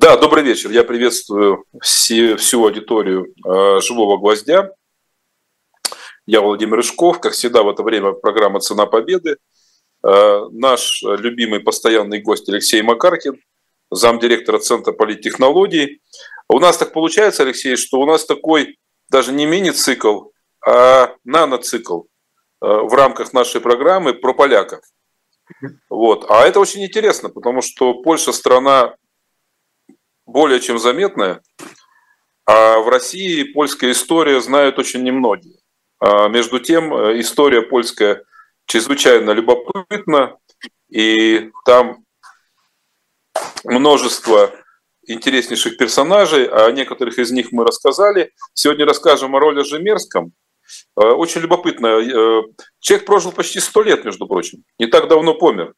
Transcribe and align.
Да, 0.00 0.16
добрый 0.16 0.44
вечер. 0.44 0.70
Я 0.70 0.84
приветствую 0.84 1.64
все, 1.82 2.36
всю 2.36 2.62
аудиторию 2.62 3.34
э, 3.44 3.80
«Живого 3.80 4.16
гвоздя». 4.16 4.70
Я 6.24 6.40
Владимир 6.40 6.76
Рыжков. 6.76 7.18
Как 7.18 7.32
всегда, 7.32 7.64
в 7.64 7.68
это 7.68 7.82
время 7.82 8.12
программа 8.12 8.60
«Цена 8.60 8.86
победы». 8.86 9.38
Э, 10.06 10.46
наш 10.52 11.02
любимый 11.02 11.58
постоянный 11.58 12.22
гость 12.22 12.48
Алексей 12.48 12.80
Макаркин, 12.80 13.42
замдиректора 13.90 14.60
Центра 14.60 14.92
политтехнологий. 14.92 16.00
У 16.48 16.60
нас 16.60 16.76
так 16.76 16.92
получается, 16.92 17.42
Алексей, 17.42 17.74
что 17.74 17.98
у 17.98 18.06
нас 18.06 18.24
такой 18.24 18.78
даже 19.10 19.32
не 19.32 19.46
мини-цикл, 19.46 20.26
а 20.64 21.16
наноцикл 21.24 22.02
э, 22.02 22.04
в 22.60 22.94
рамках 22.94 23.32
нашей 23.32 23.60
программы 23.60 24.14
про 24.14 24.32
поляков. 24.32 24.78
Вот. 25.90 26.24
А 26.30 26.46
это 26.46 26.60
очень 26.60 26.84
интересно, 26.84 27.30
потому 27.30 27.62
что 27.62 27.94
Польша 27.94 28.30
страна 28.30 28.94
более 30.28 30.60
чем 30.60 30.78
заметная, 30.78 31.42
а 32.46 32.78
в 32.78 32.88
России 32.88 33.42
польская 33.42 33.90
история 33.92 34.40
знают 34.40 34.78
очень 34.78 35.02
немногие. 35.02 35.58
А 36.00 36.28
между 36.28 36.60
тем, 36.60 36.94
э, 36.94 37.20
история 37.20 37.62
польская 37.62 38.24
чрезвычайно 38.66 39.30
любопытна, 39.32 40.36
и 40.90 41.50
там 41.64 42.04
множество 43.64 44.52
интереснейших 45.06 45.78
персонажей, 45.78 46.46
а 46.46 46.66
о 46.66 46.72
некоторых 46.72 47.18
из 47.18 47.30
них 47.30 47.50
мы 47.50 47.64
рассказали. 47.64 48.30
Сегодня 48.52 48.84
расскажем 48.84 49.34
о 49.34 49.40
роли 49.40 49.62
Жемерском. 49.62 50.32
Э, 50.96 51.06
очень 51.06 51.40
любопытно. 51.40 51.86
Э, 51.86 52.42
человек 52.80 53.06
прожил 53.06 53.32
почти 53.32 53.60
сто 53.60 53.82
лет, 53.82 54.04
между 54.04 54.26
прочим. 54.26 54.62
Не 54.78 54.86
так 54.86 55.08
давно 55.08 55.34
помер. 55.34 55.72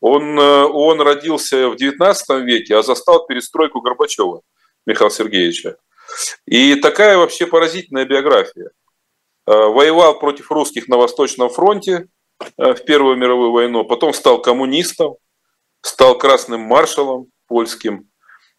Он, 0.00 0.38
э, 0.38 0.64
он 0.64 1.00
родился 1.00 1.68
в 1.68 1.74
XIX 1.74 2.42
веке, 2.42 2.76
а 2.76 2.82
застал 2.82 3.26
перестройку 3.26 3.80
Горбачева 3.80 4.42
Михаила 4.86 5.10
Сергеевича. 5.10 5.76
И 6.46 6.76
такая 6.76 7.18
вообще 7.18 7.46
поразительная 7.46 8.06
биография. 8.06 8.70
Воевал 9.46 10.18
против 10.18 10.50
русских 10.50 10.88
на 10.88 10.98
Восточном 10.98 11.48
фронте 11.48 12.06
в 12.58 12.76
Первую 12.86 13.16
мировую 13.16 13.50
войну, 13.50 13.84
потом 13.84 14.12
стал 14.12 14.42
коммунистом, 14.42 15.16
стал 15.80 16.18
красным 16.18 16.60
маршалом 16.60 17.28
польским, 17.46 18.08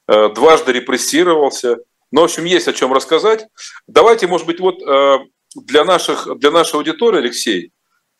Э, 0.09 0.29
дважды 0.29 0.71
репрессировался. 0.71 1.77
Ну, 2.11 2.21
в 2.21 2.23
общем, 2.23 2.45
есть 2.45 2.67
о 2.67 2.73
чем 2.73 2.91
рассказать. 2.91 3.45
Давайте, 3.85 4.25
может 4.25 4.47
быть, 4.47 4.59
вот 4.59 4.81
э, 4.81 5.19
для, 5.53 5.85
наших, 5.85 6.27
для 6.39 6.49
нашей 6.49 6.77
аудитории, 6.77 7.19
Алексей, 7.19 7.71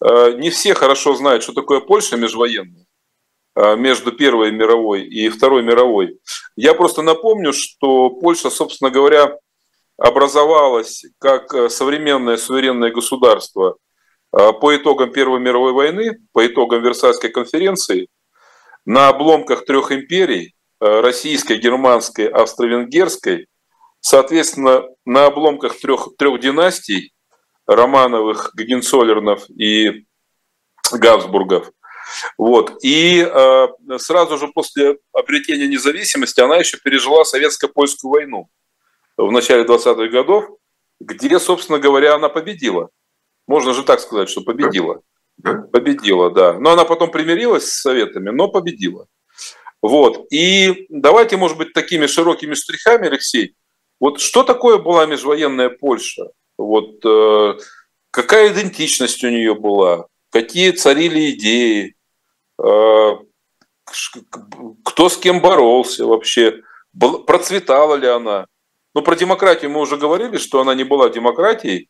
э, 0.06 0.34
не 0.34 0.52
все 0.52 0.76
хорошо 0.76 1.16
знают, 1.16 1.42
что 1.42 1.54
такое 1.54 1.80
Польша 1.80 2.16
межвоенная 2.16 2.86
между 3.78 4.12
Первой 4.12 4.52
мировой 4.52 5.04
и 5.04 5.30
Второй 5.30 5.64
мировой. 5.64 6.20
Я 6.56 6.74
просто 6.74 7.02
напомню, 7.02 7.52
что 7.52 8.10
Польша, 8.10 8.50
собственно 8.50 8.90
говоря, 8.92 9.38
образовалась 9.98 11.04
как 11.20 11.72
современное 11.72 12.38
суверенное 12.38 12.92
государство 12.92 13.76
по 14.32 14.76
итогам 14.76 15.12
Первой 15.12 15.40
мировой 15.40 15.74
войны, 15.74 16.20
по 16.32 16.46
итогам 16.46 16.84
Версальской 16.84 17.32
конференции, 17.32 18.08
на 18.86 19.10
обломках 19.10 19.66
трех 19.66 19.92
империй, 19.92 20.54
Э, 20.82 21.02
российской, 21.02 21.58
германской, 21.58 22.28
австро-венгерской, 22.28 23.48
соответственно, 24.00 24.84
на 25.04 25.26
обломках 25.26 25.78
трех, 25.78 26.16
трех 26.18 26.40
династий, 26.40 27.12
Романовых, 27.68 28.52
Гагенцоллернов 28.54 29.50
и 29.50 30.06
Габсбургов. 30.92 31.72
Вот. 32.38 32.84
И 32.84 33.20
э, 33.22 33.68
сразу 33.98 34.38
же 34.38 34.48
после 34.48 34.98
обретения 35.14 35.68
независимости 35.68 36.40
она 36.40 36.58
еще 36.58 36.78
пережила 36.78 37.24
советско-польскую 37.24 38.12
войну 38.12 38.50
в 39.18 39.32
начале 39.32 39.64
20-х 39.64 40.08
годов, 40.08 40.46
где, 41.00 41.40
собственно 41.40 41.80
говоря, 41.80 42.16
она 42.16 42.30
победила. 42.30 42.90
Можно 43.48 43.74
же 43.74 43.84
так 43.84 44.00
сказать, 44.00 44.30
что 44.30 44.42
победила. 44.42 45.02
Победила, 45.42 46.32
да. 46.32 46.54
Но 46.60 46.72
она 46.72 46.86
потом 46.86 47.12
примирилась 47.12 47.72
с 47.72 47.82
советами, 47.82 48.30
но 48.30 48.50
победила. 48.50 49.08
Вот. 49.82 50.28
И 50.32 50.86
давайте, 50.90 51.38
может 51.38 51.58
быть, 51.58 51.74
такими 51.74 52.06
широкими 52.06 52.54
штрихами, 52.54 53.08
Алексей, 53.08 53.56
вот 54.00 54.20
что 54.20 54.44
такое 54.44 54.78
была 54.78 55.06
межвоенная 55.06 55.70
Польша? 55.70 56.24
Вот 56.58 57.04
э, 57.06 57.58
какая 58.12 58.52
идентичность 58.52 59.24
у 59.24 59.30
нее 59.30 59.56
была? 59.56 60.08
Какие 60.32 60.72
царили 60.72 61.32
идеи? 61.32 61.96
Э, 62.64 63.18
кто 64.84 65.10
с 65.10 65.18
кем 65.18 65.42
боролся 65.42 66.06
вообще? 66.06 66.62
Процветала 67.28 67.96
ли 67.96 68.08
она? 68.08 68.46
Ну, 68.96 69.02
про 69.02 69.16
демократию 69.16 69.72
мы 69.72 69.82
уже 69.82 69.98
говорили, 69.98 70.38
что 70.38 70.62
она 70.62 70.76
не 70.76 70.84
была 70.84 71.10
демократией. 71.10 71.90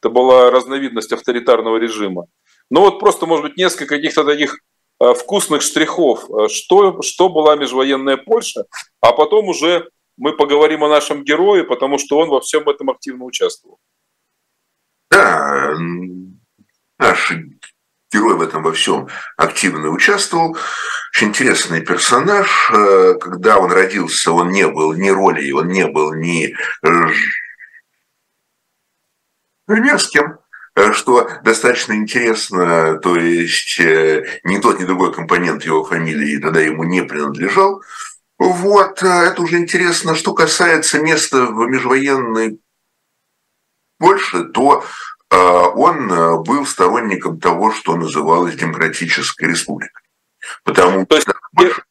Это 0.00 0.10
была 0.10 0.50
разновидность 0.50 1.12
авторитарного 1.12 1.76
режима. 1.76 2.26
Но 2.70 2.82
вот 2.82 3.00
просто, 3.00 3.26
может 3.26 3.44
быть, 3.44 3.56
несколько 3.56 3.96
каких-то 3.96 4.24
таких 4.24 4.58
Э, 5.00 5.14
вкусных 5.14 5.62
штрихов, 5.62 6.28
э, 6.28 6.48
что, 6.48 7.02
что 7.02 7.28
была 7.28 7.54
межвоенная 7.54 8.16
Польша, 8.16 8.64
а 9.00 9.12
потом 9.12 9.48
уже 9.48 9.88
мы 10.16 10.36
поговорим 10.36 10.82
о 10.82 10.88
нашем 10.88 11.22
герое, 11.22 11.62
потому 11.62 11.98
что 11.98 12.18
он 12.18 12.28
во 12.28 12.40
всем 12.40 12.68
этом 12.68 12.90
активно 12.90 13.24
участвовал. 13.24 13.78
Да, 15.12 15.72
наш 16.98 17.32
герой 18.12 18.36
в 18.36 18.42
этом 18.42 18.62
во 18.62 18.72
всем 18.72 19.08
активно 19.36 19.90
участвовал. 19.90 20.56
Очень 21.14 21.28
интересный 21.28 21.80
персонаж. 21.80 22.70
Э, 22.72 23.14
когда 23.20 23.58
он 23.58 23.72
родился, 23.72 24.32
он 24.32 24.50
не 24.50 24.66
был 24.66 24.92
ни 24.94 25.10
роли, 25.10 25.50
он 25.52 25.68
не 25.68 25.86
был 25.86 26.14
ни 26.14 26.54
мерзким. 29.66 30.38
Э, 30.74 30.92
что 30.92 31.28
достаточно 31.42 31.94
интересно, 31.94 32.98
то 32.98 33.16
есть 33.16 33.80
э, 33.80 34.40
ни 34.44 34.58
тот, 34.58 34.80
ни 34.80 34.84
другой 34.84 35.12
компонент 35.12 35.64
его 35.64 35.84
фамилии 35.84 36.38
тогда 36.38 36.60
ему 36.60 36.84
не 36.84 37.02
принадлежал. 37.02 37.82
Вот, 38.38 39.02
это 39.02 39.42
уже 39.42 39.58
интересно. 39.58 40.14
Что 40.14 40.32
касается 40.32 41.00
места 41.00 41.46
в 41.46 41.66
межвоенной 41.66 42.60
Польше, 43.98 44.44
то 44.44 44.84
он 45.30 46.42
был 46.42 46.64
сторонником 46.66 47.38
того, 47.38 47.72
что 47.72 47.96
называлось 47.96 48.56
Демократической 48.56 49.46
Республикой. 49.46 50.02
Потому 50.64 51.06
То 51.06 51.16
есть, 51.16 51.28
больше... 51.52 51.82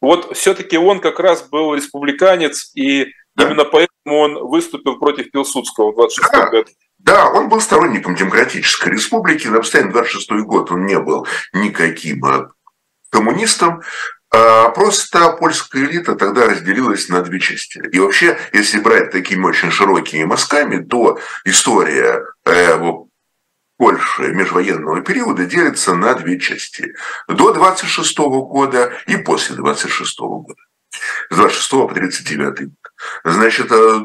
вот 0.00 0.36
все-таки 0.36 0.76
он 0.76 1.00
как 1.00 1.20
раз 1.20 1.42
был 1.48 1.74
республиканец, 1.74 2.70
и 2.74 3.12
да. 3.34 3.46
именно 3.46 3.64
поэтому 3.64 4.18
он 4.18 4.48
выступил 4.48 4.98
против 4.98 5.30
Пилсудского 5.30 5.92
в 5.92 5.96
26 5.96 6.32
да. 6.32 6.50
году. 6.50 6.70
Да, 6.98 7.30
он 7.30 7.48
был 7.48 7.60
сторонником 7.60 8.14
Демократической 8.14 8.90
Республики, 8.90 9.46
на 9.46 9.58
постоянно 9.58 9.92
26 9.92 10.30
год 10.44 10.70
он 10.70 10.84
не 10.84 10.98
был 10.98 11.26
никаким 11.54 12.24
э, 12.26 12.48
коммунистом, 13.10 13.80
а 13.80 13.82
просто 14.30 15.30
польская 15.32 15.84
элита 15.84 16.14
тогда 16.14 16.46
разделилась 16.46 17.08
на 17.08 17.22
две 17.22 17.40
части. 17.40 17.82
И 17.92 17.98
вообще, 17.98 18.38
если 18.52 18.78
брать 18.78 19.10
такими 19.10 19.44
очень 19.44 19.70
широкими 19.70 20.24
мазками, 20.24 20.84
то 20.84 21.18
история 21.44 22.24
э, 22.46 22.78
Польши 23.80 24.34
межвоенного 24.34 25.00
периода 25.00 25.46
делится 25.46 25.94
на 25.94 26.12
две 26.12 26.38
части. 26.38 26.92
До 27.28 27.50
26 27.50 28.18
года 28.18 28.92
и 29.06 29.16
после 29.16 29.56
26 29.56 30.18
года. 30.20 30.60
С 31.30 31.34
26 31.34 31.70
по 31.70 31.94
39 31.94 32.60
год. 32.68 32.92
Значит, 33.24 33.72
э, 33.72 34.00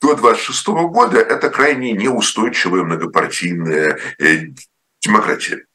до 0.00 0.14
26 0.14 0.66
года 0.68 1.18
это 1.18 1.50
крайне 1.50 1.90
неустойчивая 1.90 2.84
многопартийная 2.84 3.98
э, 4.20 4.52
демократия. 5.02 5.66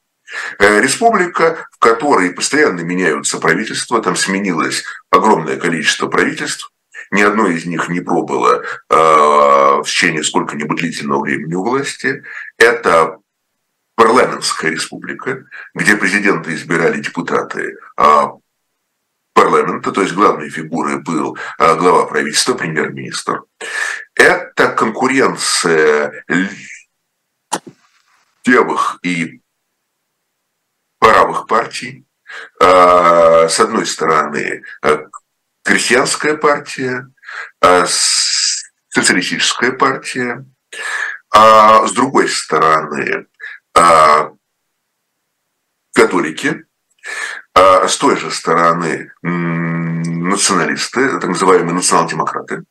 Э, 0.60 0.82
республика, 0.82 1.68
в 1.72 1.80
которой 1.80 2.32
постоянно 2.32 2.82
меняются 2.82 3.40
правительства, 3.40 4.02
там 4.02 4.16
сменилось 4.16 4.84
огромное 5.10 5.58
количество 5.58 6.08
правительств, 6.08 6.72
ни 7.12 7.22
одно 7.22 7.48
из 7.48 7.66
них 7.66 7.90
не 7.90 8.02
пробыло 8.02 8.62
э, 8.62 8.96
в 8.96 9.84
течение 9.86 10.24
сколько-нибудь 10.24 10.78
длительного 10.78 11.24
времени 11.24 11.56
у 11.56 11.64
власти. 11.64 12.24
Это 12.58 13.18
парламентская 13.96 14.72
республика, 14.72 15.46
где 15.74 15.98
президенты 15.98 16.54
избирали 16.54 17.02
депутаты 17.02 17.78
а 17.98 18.34
парламента, 19.34 19.92
то 19.92 20.02
есть 20.02 20.14
главной 20.14 20.50
фигурой 20.50 21.00
был 21.00 21.38
а, 21.58 21.76
глава 21.76 22.06
правительства, 22.06 22.54
премьер-министр. 22.54 23.44
Это 24.14 24.68
конкуренция 24.68 26.26
левых 28.46 29.00
и 29.02 29.42
правых 31.00 31.48
партий. 31.48 32.06
А, 32.62 33.48
с 33.50 33.60
одной 33.60 33.86
стороны, 33.86 34.64
а, 34.82 35.06
крестьянская 35.64 36.38
партия, 36.38 37.10
социалистическая 38.90 39.72
партия, 39.72 40.46
а 41.32 41.86
с 41.86 41.92
другой 41.92 42.28
стороны, 42.28 43.28
католики, 45.94 46.66
а 47.54 47.88
с 47.88 47.98
той 47.98 48.18
же 48.18 48.32
стороны 48.32 49.12
националисты, 49.22 51.20
так 51.20 51.30
называемые 51.30 51.74
национал-демократы. 51.74 52.64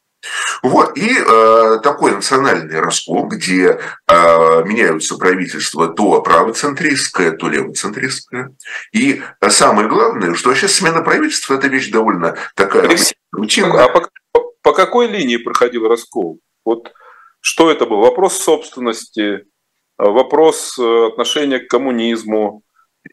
Вот, 0.63 0.97
и 0.97 1.17
э, 1.17 1.79
такой 1.83 2.13
национальный 2.13 2.81
раскол, 2.81 3.29
где 3.29 3.79
э, 4.09 4.65
меняются 4.65 5.17
правительства 5.17 5.89
то 5.89 6.21
правоцентристское, 6.23 7.33
то 7.33 7.49
левоцентристское. 7.49 8.55
И 8.93 9.23
самое 9.49 9.89
главное, 9.89 10.35
что 10.35 10.49
вообще 10.49 10.69
смена 10.69 11.03
правительства– 11.03 11.55
это 11.55 11.69
вещь 11.69 11.91
довольно 11.91 12.37
такая 12.57 12.91
рутинная. 13.31 13.85
А 13.85 13.89
по, 13.89 14.09
по 14.63 14.73
какой 14.73 15.07
линии 15.07 15.37
проходил 15.37 15.87
раскол? 15.89 16.41
Вот 16.65 16.93
что 17.41 17.71
это 17.71 17.87
был? 17.87 17.99
Вопрос 17.99 18.39
собственности, 18.39 19.47
вопрос 19.97 20.79
э, 20.79 21.07
отношения 21.07 21.61
к 21.61 21.69
коммунизму, 21.69 22.63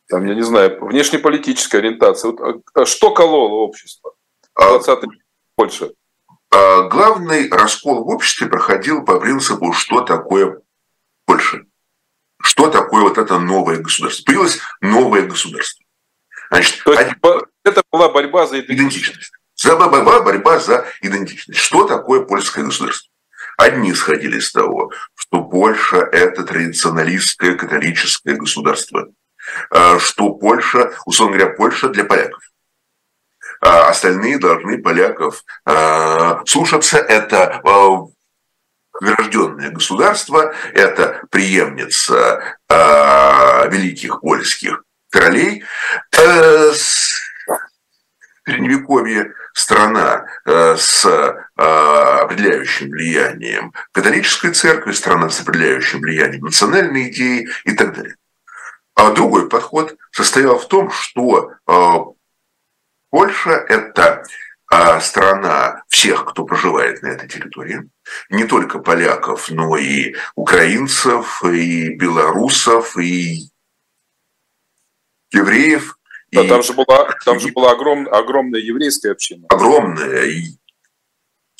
там, 0.07 0.25
я 0.25 0.33
не 0.33 0.43
знаю, 0.43 0.83
внешнеполитическая 0.83 1.81
ориентация. 1.81 2.31
Вот, 2.31 2.61
а 2.73 2.85
что 2.85 3.11
кололо 3.11 3.59
общество 3.59 4.13
в 4.55 4.59
20 4.59 5.09
Польше? 5.55 5.85
А 5.85 6.04
главный 6.89 7.49
раскол 7.49 8.03
в 8.03 8.09
обществе 8.09 8.47
проходил 8.47 9.03
по 9.03 9.19
принципу, 9.19 9.73
что 9.73 10.01
такое 10.01 10.61
Польша. 11.25 11.61
Что 12.41 12.69
такое 12.69 13.01
вот 13.01 13.17
это 13.17 13.39
новое 13.39 13.77
государство. 13.77 14.23
Появилось 14.25 14.59
новое 14.81 15.23
государство. 15.23 15.83
Значит, 16.49 16.83
То 16.83 16.91
один... 16.91 17.15
это 17.63 17.81
была 17.91 18.09
борьба 18.09 18.45
за 18.45 18.59
идентичность. 18.59 19.31
За 19.55 19.75
борьба, 19.75 20.21
борьба 20.21 20.59
за 20.59 20.85
идентичность. 21.01 21.59
Что 21.59 21.87
такое 21.87 22.21
польское 22.21 22.63
государство? 22.63 23.09
Одни 23.57 23.93
сходили 23.93 24.39
с 24.39 24.51
того, 24.51 24.91
что 25.15 25.43
Польша– 25.43 25.97
это 26.11 26.43
традиционалистское 26.43 27.55
католическое 27.55 28.35
государство, 28.35 29.07
а 29.71 29.97
что 29.97 30.31
Польша, 30.31 30.93
условно 31.05 31.37
говоря, 31.37 31.55
Польша 31.55 31.87
для 31.89 32.03
поляков 32.03 32.43
а 32.43 32.54
остальные 33.61 34.39
должны 34.39 34.77
поляков 34.77 35.43
а, 35.65 36.41
слушаться. 36.45 36.97
Это 36.97 37.61
а, 37.63 38.07
рожденное 39.01 39.71
государство, 39.71 40.53
это 40.73 41.21
преемница 41.29 42.57
великих 42.69 44.21
польских 44.21 44.83
королей. 45.09 45.63
Э, 46.17 46.71
Средневековье 48.45 49.33
страна 49.53 50.25
э, 50.45 50.77
с 50.77 51.05
определяющим 51.55 52.89
влиянием 52.89 53.73
католической 53.91 54.51
церкви, 54.51 54.91
страна 54.93 55.29
с 55.29 55.41
определяющим 55.41 55.99
влиянием 55.99 56.45
национальной 56.45 57.09
идеи 57.09 57.49
и 57.65 57.73
так 57.73 57.95
далее. 57.95 58.15
А 58.93 59.11
другой 59.11 59.49
подход 59.49 59.97
состоял 60.11 60.57
в 60.57 60.67
том, 60.67 60.89
что 60.91 61.51
Польша– 63.09 63.51
это 63.69 64.23
а, 64.67 64.99
страна 64.99 65.83
всех, 65.89 66.25
кто 66.25 66.43
проживает 66.43 67.01
на 67.01 67.07
этой 67.07 67.29
территории, 67.29 67.89
не 68.29 68.45
только 68.45 68.79
поляков, 68.79 69.49
но 69.49 69.77
и 69.77 70.15
украинцев, 70.35 71.43
и 71.43 71.89
белорусов, 71.95 72.97
и 72.97 73.49
евреев. 75.31 75.97
Да, 76.31 76.43
и... 76.43 76.47
там 76.49 76.63
же 76.63 76.73
была, 76.73 77.09
там 77.23 77.39
же 77.39 77.49
была 77.49 77.71
огром, 77.71 78.07
огромная 78.11 78.59
еврейская 78.59 79.11
община. 79.11 79.45
Огромная 79.49 80.25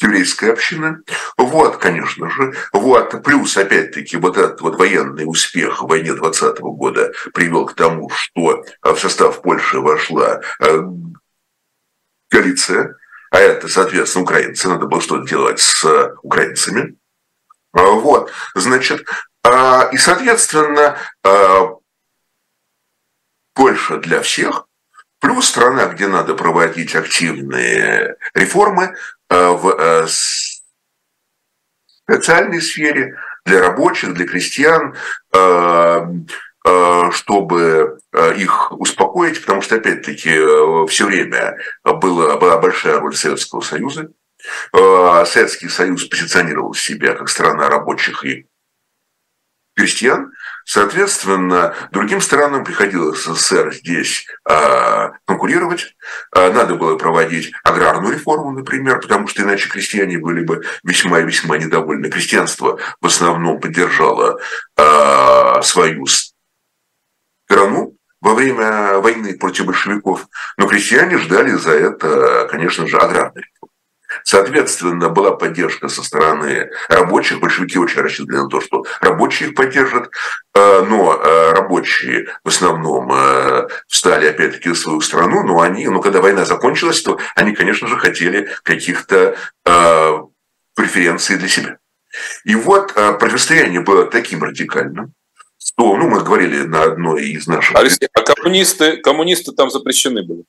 еврейская 0.01 0.51
община. 0.51 1.01
Вот, 1.38 1.77
конечно 1.77 2.30
же. 2.30 2.53
Вот. 2.74 3.24
Плюс, 3.24 3.56
опять-таки, 3.56 4.18
вот 4.18 4.38
этот 4.38 4.62
вот 4.62 4.77
военный 4.77 5.24
успех 5.25 5.83
в 5.83 5.88
войне 5.88 6.13
20 6.13 6.59
года 6.59 7.13
привел 7.33 7.65
к 7.65 7.75
тому, 7.75 8.09
что 8.09 8.63
в 8.81 8.97
состав 8.97 9.42
Польши 9.42 9.80
вошла 9.80 10.42
э, 12.31 12.36
Галиция, 12.36 12.95
а 13.31 13.39
это, 13.39 13.68
соответственно, 13.68 14.24
украинцы, 14.24 14.68
надо 14.68 14.86
было 14.86 15.01
что-то 15.01 15.27
делать 15.27 15.60
с 15.60 15.86
украинцами. 16.24 16.95
А, 17.74 17.83
вот, 17.83 18.31
значит, 18.54 19.07
а, 19.44 19.89
и, 19.92 19.98
соответственно, 19.98 20.98
а, 21.24 21.75
Польша 23.54 23.98
для 23.98 24.22
всех, 24.22 24.68
плюс 25.19 25.48
страна, 25.48 25.88
где 25.88 26.07
надо 26.07 26.36
проводить 26.36 26.95
активные 26.95 28.18
реформы 28.33 28.95
в 29.30 30.07
социальной 32.07 32.62
сфере, 32.62 33.18
для 33.45 33.62
рабочих, 33.62 34.13
для 34.13 34.28
крестьян, 34.28 34.95
Э, 35.36 36.06
чтобы 37.12 38.00
э, 38.12 38.36
их 38.38 38.72
успокоить, 38.72 39.40
потому 39.42 39.62
что, 39.62 39.76
опять-таки, 39.76 40.32
э, 40.32 40.86
все 40.88 41.06
время 41.06 41.58
была, 41.84 42.38
была 42.38 42.58
большая 42.58 43.00
роль 43.00 43.16
Советского 43.16 43.62
Союза. 43.62 44.10
Советский 44.72 45.70
Союз 45.70 46.04
позиционировал 46.06 46.76
себя 46.76 47.16
как 47.16 47.30
страна 47.30 47.68
рабочих 47.68 48.24
и 48.26 48.46
крестьян. 49.76 50.32
Соответственно, 50.66 51.74
другим 51.92 52.22
странам 52.22 52.64
приходилось 52.64 53.24
СССР 53.24 53.74
здесь 53.74 54.28
конкурировать. 55.26 55.96
Надо 56.32 56.76
было 56.76 56.96
проводить 56.96 57.54
аграрную 57.64 58.14
реформу, 58.14 58.52
например, 58.52 59.00
потому 59.00 59.28
что 59.28 59.42
иначе 59.42 59.68
крестьяне 59.68 60.20
были 60.20 60.44
бы 60.44 60.64
весьма 60.84 61.22
и 61.22 61.26
весьма 61.26 61.58
недовольны. 61.58 62.12
Крестьянство 62.12 62.78
в 63.02 63.06
основном 63.08 63.60
поддержало 63.60 64.40
а, 64.78 65.62
свою 65.64 66.06
страну 67.45 67.95
во 68.21 68.33
время 68.33 69.00
войны 69.00 69.38
против 69.38 69.65
большевиков, 69.65 70.27
но 70.57 70.68
крестьяне 70.68 71.18
ждали 71.18 71.51
за 71.51 71.71
это, 71.71 72.47
конечно 72.50 72.88
же, 72.88 72.97
аграрной 72.97 73.44
реформы. 73.44 73.71
Соответственно, 74.24 75.09
была 75.09 75.31
поддержка 75.31 75.89
со 75.89 76.03
стороны 76.03 76.69
рабочих. 76.89 77.39
Большевики 77.39 77.77
очень 77.77 78.01
рассчитывали 78.01 78.44
на 78.44 78.50
то, 78.50 78.62
что 78.62 78.86
рабочие 79.01 79.50
их 79.50 79.56
поддержат, 79.56 80.09
э, 80.53 80.86
но 80.88 81.13
э, 81.13 81.51
рабочие 81.51 82.27
в 82.44 82.47
основном 82.47 83.12
э, 83.13 83.68
встали 83.88 84.27
опять-таки 84.27 84.69
в 84.69 84.77
свою 84.77 85.01
страну, 85.01 85.44
но 85.44 85.62
они, 85.62 85.88
ну, 85.88 86.01
когда 86.01 86.21
война 86.21 86.45
закончилась, 86.45 87.01
то 87.01 87.19
они, 87.36 87.53
конечно 87.53 87.88
же, 87.88 87.97
хотели 87.97 88.50
каких-то 88.63 89.36
преференций 90.75 91.38
для 91.38 91.47
себя. 91.47 91.77
И 92.44 92.56
вот 92.56 92.94
противостояние 92.94 93.81
было 93.81 94.06
таким 94.06 94.44
радикальным, 94.44 95.13
что, 95.77 95.98
ну, 95.98 96.10
мы 96.10 96.24
говорили 96.24 96.63
на 96.63 96.83
одной 96.83 97.30
из 97.30 97.48
наших... 97.48 97.75
Алексей, 97.75 98.07
а 98.13 98.22
коммунисты, 98.22 98.98
коммунисты 98.98 99.51
там 99.51 99.69
запрещены 99.69 100.24
были? 100.24 100.44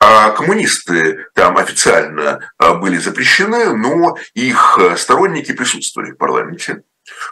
А 0.00 0.30
коммунисты 0.30 1.26
там 1.34 1.58
официально 1.58 2.40
а, 2.58 2.74
были 2.74 2.96
запрещены, 2.96 3.76
но 3.76 4.16
их 4.34 4.78
сторонники 4.96 5.52
присутствовали 5.52 6.12
в 6.12 6.16
парламенте. 6.16 6.82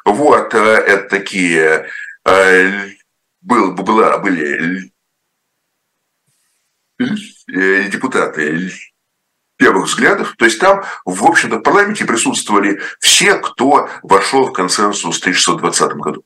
Вот, 0.04 0.54
а, 0.54 0.58
это 0.58 1.08
такие... 1.08 1.88
А, 2.24 2.70
был, 3.40 3.72
была, 3.72 4.18
были 4.18 4.92
депутаты 6.98 8.70
первых 9.56 9.86
взглядов. 9.86 10.34
То 10.36 10.44
есть 10.44 10.60
там, 10.60 10.84
в 11.06 11.24
общем-то, 11.24 11.56
в 11.56 11.62
парламенте 11.62 12.04
присутствовали 12.04 12.80
все, 12.98 13.36
кто 13.36 13.88
вошел 14.02 14.46
в 14.46 14.52
консенсус 14.52 15.16
в 15.16 15.20
1620 15.20 15.92
году. 15.94 16.24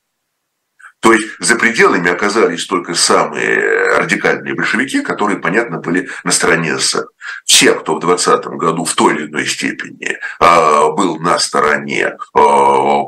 То 1.04 1.12
есть 1.12 1.26
за 1.38 1.56
пределами 1.56 2.08
оказались 2.08 2.64
только 2.64 2.94
самые 2.94 3.98
радикальные 3.98 4.54
большевики, 4.54 5.02
которые, 5.02 5.38
понятно, 5.38 5.78
были 5.78 6.08
на 6.24 6.32
стороне 6.32 6.78
СССР. 6.78 7.04
Все, 7.44 7.74
кто 7.74 7.96
в 7.96 8.00
20 8.00 8.46
году 8.46 8.86
в 8.86 8.94
той 8.94 9.14
или 9.14 9.26
иной 9.26 9.44
степени 9.44 10.16
э, 10.40 10.92
был 10.96 11.20
на 11.20 11.38
стороне 11.38 12.16
э, 12.34 13.02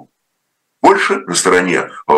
Польши, 0.83 1.21
на 1.27 1.35
стороне 1.35 1.89
э, 2.07 2.13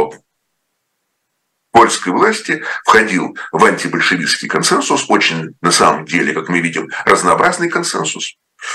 польской 1.71 2.13
власти, 2.13 2.65
входил 2.85 3.37
в 3.53 3.65
антибольшевистский 3.65 4.49
консенсус, 4.49 5.05
очень, 5.09 5.55
на 5.61 5.71
самом 5.71 6.07
деле, 6.07 6.33
как 6.33 6.49
мы 6.49 6.59
видим, 6.59 6.89
разнообразный 7.05 7.69
консенсус, 7.69 8.35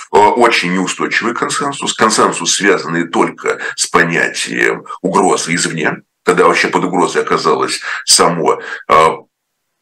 очень 0.10 0.72
неустойчивый 0.72 1.34
консенсус, 1.34 1.94
консенсус, 1.96 2.56
связанный 2.56 3.10
только 3.10 3.60
с 3.76 3.88
понятием 3.88 4.86
угрозы 5.02 5.54
извне, 5.54 5.98
когда 6.24 6.46
вообще 6.46 6.70
под 6.70 6.86
угрозой 6.86 7.22
оказалось 7.22 7.82
само 8.06 8.62
а, 8.88 9.18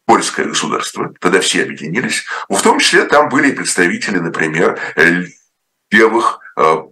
польское 0.06 0.48
государство, 0.48 1.14
тогда 1.20 1.40
все 1.40 1.64
объединились. 1.64 2.26
В 2.50 2.62
том 2.62 2.80
числе 2.80 3.06
там 3.06 3.30
были 3.30 3.52
представители, 3.52 4.18
например, 4.20 4.80
левых 5.90 6.40
а, 6.58 6.86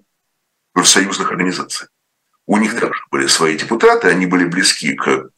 профсоюзных 0.74 1.32
организаций. 1.32 1.88
У 2.46 2.58
них 2.58 2.80
также 2.80 3.02
были 3.12 3.28
свои 3.28 3.58
депутаты, 3.58 4.08
они 4.08 4.26
были 4.26 4.46
близки 4.46 4.94
к 4.96 5.30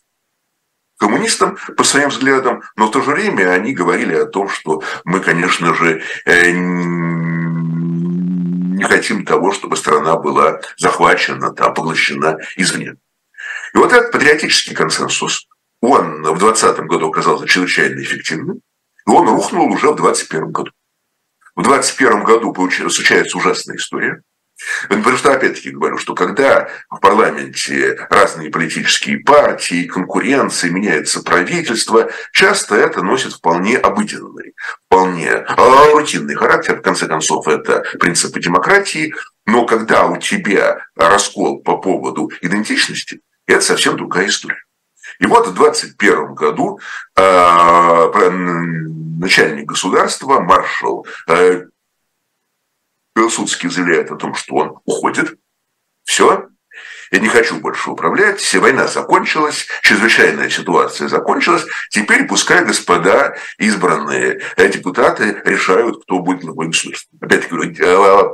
коммунистам 0.98 1.58
по 1.76 1.84
своим 1.84 2.10
взглядам, 2.10 2.62
но 2.76 2.88
в 2.88 2.92
то 2.92 3.02
же 3.02 3.12
время 3.12 3.52
они 3.52 3.74
говорили 3.74 4.14
о 4.14 4.28
том, 4.28 4.48
что 4.48 4.84
мы, 5.04 5.20
конечно 5.20 5.74
же, 5.74 6.04
э, 6.26 6.52
не 8.82 8.84
хотим 8.84 9.26
того, 9.26 9.52
чтобы 9.52 9.78
страна 9.78 10.16
была 10.16 10.62
захвачена, 10.78 11.52
там, 11.54 11.74
поглощена 11.74 12.38
извне. 12.56 12.98
И 13.74 13.78
вот 13.78 13.94
этот 13.94 14.12
патриотический 14.12 14.76
консенсус, 14.76 15.48
он 15.82 16.22
в 16.24 16.38
2020 16.38 16.80
году 16.86 17.10
оказался 17.10 17.48
чрезвычайно 17.48 18.02
эффективным. 18.02 18.58
И 19.08 19.10
он 19.10 19.28
рухнул 19.28 19.72
уже 19.72 19.92
в 19.92 19.96
21 19.96 20.52
году. 20.52 20.72
В 21.56 21.64
21 21.64 22.24
году 22.24 22.54
случается 22.90 23.38
ужасная 23.38 23.78
история. 23.78 24.22
Потому 24.90 25.18
что, 25.18 25.34
опять-таки, 25.34 25.72
говорю, 25.72 25.98
что 25.98 26.14
когда 26.14 26.70
в 26.90 27.00
парламенте 27.00 28.08
разные 28.10 28.52
политические 28.52 29.20
партии, 29.20 29.88
конкуренции, 29.88 30.70
меняется 30.70 31.24
правительство, 31.24 32.12
часто 32.32 32.76
это 32.76 33.02
носит 33.02 33.34
вполне 33.34 33.78
обыденный, 33.78 34.54
вполне 34.86 35.32
а, 35.32 35.92
рутинный 35.94 36.36
характер. 36.36 36.78
В 36.78 36.84
конце 36.84 37.08
концов, 37.08 37.48
это 37.48 37.84
принципы 38.00 38.40
демократии. 38.40 39.14
Но 39.48 39.66
когда 39.66 40.06
у 40.06 40.18
тебя 40.18 40.86
раскол 40.96 41.64
по 41.64 41.78
поводу 41.78 42.32
идентичности, 42.42 43.22
это 43.54 43.66
совсем 43.66 43.98
другая 43.98 44.28
история. 44.28 44.64
И 45.20 45.26
вот 45.26 45.48
в 45.48 45.54
2021 45.54 46.34
году 46.34 46.80
э, 47.16 48.30
начальник 49.20 49.68
государства, 49.68 50.40
маршал 50.40 51.06
э, 51.28 51.66
заявляет 53.72 54.12
о 54.12 54.16
том, 54.16 54.34
что 54.34 54.56
он 54.56 54.80
уходит. 54.86 55.38
Все, 56.04 56.50
я 57.12 57.20
не 57.20 57.28
хочу 57.28 57.60
больше 57.60 57.92
управлять, 57.92 58.42
война 58.56 58.88
закончилась, 58.88 59.68
чрезвычайная 59.82 60.50
ситуация 60.50 61.10
закончилась, 61.10 61.66
теперь 61.90 62.26
пускай 62.26 62.64
господа 62.64 63.36
избранные 63.58 64.42
депутаты 64.58 65.42
решают, 65.46 66.04
кто 66.04 66.20
будет 66.20 66.42
главой 66.42 66.68
государства. 66.68 67.10
Опять-таки, 67.22 67.84
э, 67.84 68.26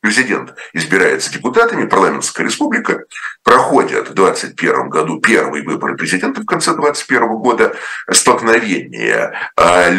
президент 0.00 0.54
избирается 0.72 1.32
депутатами, 1.32 1.86
парламентская 1.86 2.46
республика, 2.46 3.04
проходят 3.42 4.08
в 4.08 4.14
2021 4.14 4.88
году 4.88 5.20
первые 5.20 5.62
выборы 5.62 5.96
президента 5.96 6.40
в 6.40 6.46
конце 6.46 6.74
2021 6.74 7.28
года, 7.38 7.76
столкновение 8.10 9.32
а, 9.56 9.90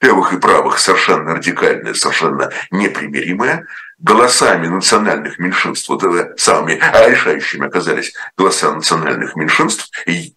левых 0.00 0.32
и 0.32 0.38
правых 0.38 0.78
совершенно 0.78 1.34
радикальное, 1.34 1.94
совершенно 1.94 2.50
непримиримое. 2.70 3.66
Голосами 3.98 4.66
национальных 4.66 5.38
меньшинств, 5.38 5.88
вот 5.88 6.02
это 6.02 6.34
самыми 6.36 6.80
решающими 7.08 7.66
оказались 7.66 8.14
голоса 8.36 8.74
национальных 8.74 9.36
меньшинств, 9.36 9.90
и 10.06 10.34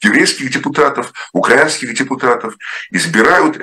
еврейских 0.00 0.50
депутатов, 0.52 1.12
украинских 1.32 1.94
депутатов 1.94 2.54
избирают 2.90 3.56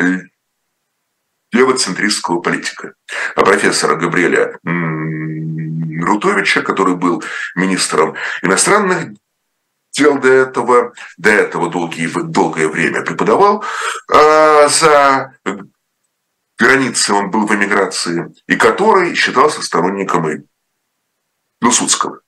левоцентристского 1.51 2.41
политика. 2.41 2.93
А 3.35 3.41
профессора 3.43 3.95
Габриэля 3.95 4.59
Рутовича, 4.63 6.61
который 6.61 6.95
был 6.95 7.23
министром 7.55 8.15
иностранных 8.41 9.09
дел 9.93 10.17
до 10.17 10.29
этого, 10.29 10.93
до 11.17 11.29
этого 11.29 11.69
долгие, 11.69 12.07
долгое 12.07 12.67
время 12.67 13.03
преподавал 13.03 13.63
а 14.09 14.67
за 14.69 15.33
границей, 16.57 17.15
он 17.15 17.31
был 17.31 17.45
в 17.45 17.55
эмиграции, 17.55 18.33
и 18.47 18.55
который 18.55 19.15
считался 19.15 19.61
сторонником 19.61 20.45
Пилсудского. 21.59 22.21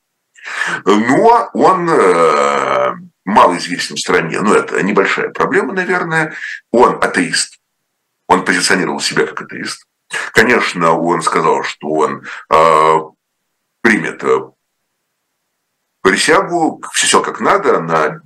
Но 0.86 1.50
он 1.54 1.90
э, 1.90 2.96
мало 3.26 3.58
известен 3.58 3.96
в 3.96 4.00
стране, 4.00 4.42
но 4.42 4.56
это 4.56 4.82
небольшая 4.82 5.30
проблема, 5.30 5.74
наверное. 5.74 6.34
Он 6.72 6.98
атеист. 7.02 7.60
Он 8.34 8.44
позиционировал 8.44 9.00
себя 9.00 9.28
как 9.28 9.44
атеист. 9.44 9.86
Конечно, 10.32 10.94
он 10.94 11.22
сказал, 11.22 11.64
что 11.64 11.88
он 11.88 12.26
э, 12.50 13.00
примет 13.82 14.24
присягу, 16.02 16.84
все 16.94 17.22
как 17.22 17.40
надо, 17.40 17.80
на 17.80 18.22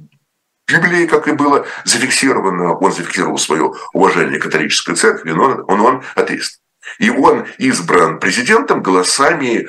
Библии, 0.66 1.08
как 1.08 1.28
и 1.28 1.34
было 1.34 1.68
зафиксировано, 1.84 2.78
он 2.78 2.92
зафиксировал 2.94 3.38
свое 3.38 3.74
уважение 3.92 4.40
к 4.40 4.44
католической 4.44 4.96
церкви, 4.96 5.32
но 5.32 5.44
он, 5.44 5.66
он, 5.68 5.82
он 5.82 6.04
атеист. 6.16 6.62
И 7.00 7.10
он 7.10 7.46
избран 7.58 8.20
президентом 8.20 8.82
голосами 8.82 9.68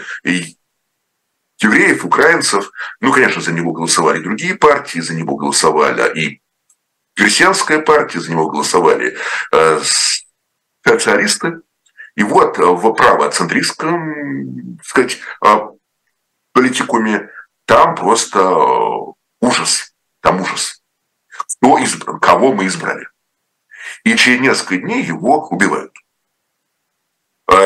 евреев, 1.61 2.05
украинцев. 2.05 2.71
Ну, 3.01 3.13
конечно, 3.13 3.43
за 3.43 3.51
него 3.51 3.73
голосовали 3.73 4.23
другие 4.23 4.55
партии, 4.55 5.01
за 5.01 5.15
него 5.15 5.35
голосовали 5.35 6.17
и 6.17 6.41
крестьянская 7.17 7.81
партия, 7.81 8.21
за 8.21 8.31
него 8.31 8.49
голосовали 8.49 9.17
э, 9.51 9.81
социалисты. 10.89 11.61
И 12.17 12.23
вот 12.23 12.59
в 12.59 12.93
правоцентристском, 12.95 14.79
сказать, 14.83 15.19
а, 15.41 15.71
политикуме 16.53 17.29
там 17.67 17.95
просто 17.95 18.41
ужас, 19.41 19.95
там 20.21 20.41
ужас. 20.41 20.83
Кто 21.29 21.79
избран, 21.79 22.19
кого 22.19 22.53
мы 22.53 22.67
избрали. 22.67 23.07
И 24.05 24.17
через 24.17 24.41
несколько 24.41 24.79
дней 24.79 25.05
его 25.05 25.47
убивают. 25.49 25.93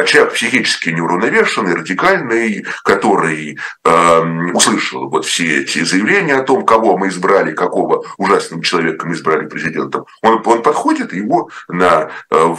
Человек 0.06 0.34
психически 0.34 0.90
неуравновешенный, 0.90 1.74
радикальный, 1.74 2.64
который 2.84 3.58
э, 3.84 4.20
услышал 4.52 5.08
вот 5.08 5.24
все 5.24 5.62
эти 5.62 5.82
заявления 5.82 6.36
о 6.36 6.44
том, 6.44 6.64
кого 6.64 6.96
мы 6.96 7.08
избрали, 7.08 7.52
какого 7.52 8.04
ужасным 8.16 8.62
человека 8.62 9.06
мы 9.06 9.14
избрали 9.14 9.48
президентом, 9.48 10.06
он, 10.22 10.40
он 10.46 10.62
подходит, 10.62 11.12
его 11.12 11.50
на 11.66 12.10
э, 12.30 12.54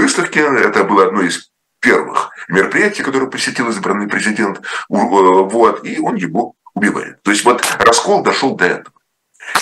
выставке, 0.00 0.40
это 0.40 0.84
было 0.84 1.06
одно 1.06 1.22
из 1.22 1.50
первых 1.80 2.30
мероприятий, 2.48 3.02
которое 3.02 3.30
посетил 3.30 3.68
избранный 3.68 4.08
президент, 4.08 4.58
э, 4.58 4.62
вот, 4.88 5.84
и 5.84 5.98
он 6.00 6.16
его 6.16 6.54
убивает. 6.74 7.22
То 7.22 7.30
есть 7.30 7.44
вот 7.44 7.64
раскол 7.78 8.22
дошел 8.22 8.54
до 8.56 8.64
этого. 8.64 8.96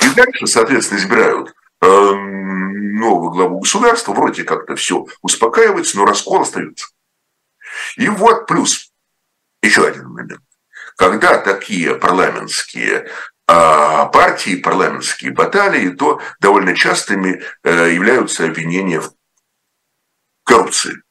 И 0.03 0.09
дальше, 0.15 0.47
соответственно, 0.47 0.99
избирают 0.99 1.55
э, 1.83 1.87
нового 1.87 3.31
главу 3.31 3.61
государства, 3.61 4.13
вроде 4.13 4.45
как-то 4.45 4.77
все 4.77 5.07
успокаивается, 5.23 5.99
но 5.99 6.07
раскол 6.07 6.43
остается. 6.43 6.89
И 7.97 8.09
вот 8.09 8.47
плюс 8.47 8.91
еще 9.63 9.87
один 9.87 10.09
момент. 10.09 10.41
Когда 10.97 11.39
такие 11.39 11.95
парламентские 11.95 13.11
а, 13.49 14.07
партии, 14.07 14.57
парламентские 14.57 15.33
баталии, 15.33 15.91
то 15.91 16.21
довольно 16.41 16.75
частыми 16.75 17.43
э, 17.63 17.93
являются 17.93 18.45
обвинения 18.45 19.01
в 19.01 19.13
коррупции. 20.47 21.03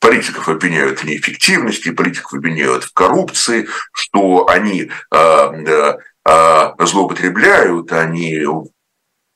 Политиков 0.00 0.48
обвиняют 0.48 1.00
в 1.00 1.04
неэффективности, 1.04 1.90
политиков 1.90 2.34
обвиняют 2.34 2.84
в 2.84 2.92
коррупции, 2.92 3.68
что 3.92 4.48
они 4.48 4.90
э, 5.14 5.96
э, 6.26 6.72
злоупотребляют, 6.78 7.92
они 7.92 8.46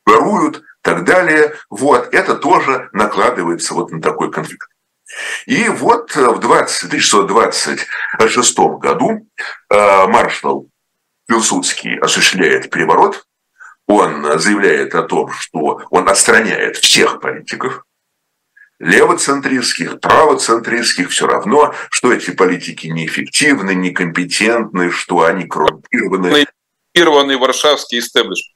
воруют 0.07 0.59
и 0.59 0.61
так 0.83 1.05
далее. 1.05 1.55
Вот, 1.71 2.13
это 2.15 2.35
тоже 2.35 2.89
накладывается 2.93 3.75
вот 3.75 3.91
на 3.93 4.01
такой 4.01 4.31
конфликт. 4.31 4.69
И 5.47 5.69
вот 5.69 6.17
в 6.17 6.41
20, 6.41 6.85
1926 6.85 8.59
году 8.81 9.29
э, 9.71 10.07
маршал 10.07 10.69
Пилсудский 11.27 11.99
осуществляет 11.99 12.71
переворот, 12.71 13.27
он 13.87 14.39
заявляет 14.39 14.95
о 14.95 15.03
том, 15.03 15.31
что 15.31 15.83
он 15.91 16.09
отстраняет 16.09 16.79
всех 16.79 17.21
политиков, 17.21 17.85
левоцентристских, 18.79 20.01
правоцентристских, 20.01 21.11
все 21.11 21.27
равно, 21.27 21.75
что 21.91 22.13
эти 22.13 22.31
политики 22.31 22.89
неэффективны, 22.89 23.75
некомпетентны, 23.75 24.91
что 24.91 25.25
они 25.25 25.47
коррумпированы. 25.47 26.47
Коррумпированный 26.95 27.37
варшавский 27.37 27.99
истеблишмент. 28.01 28.55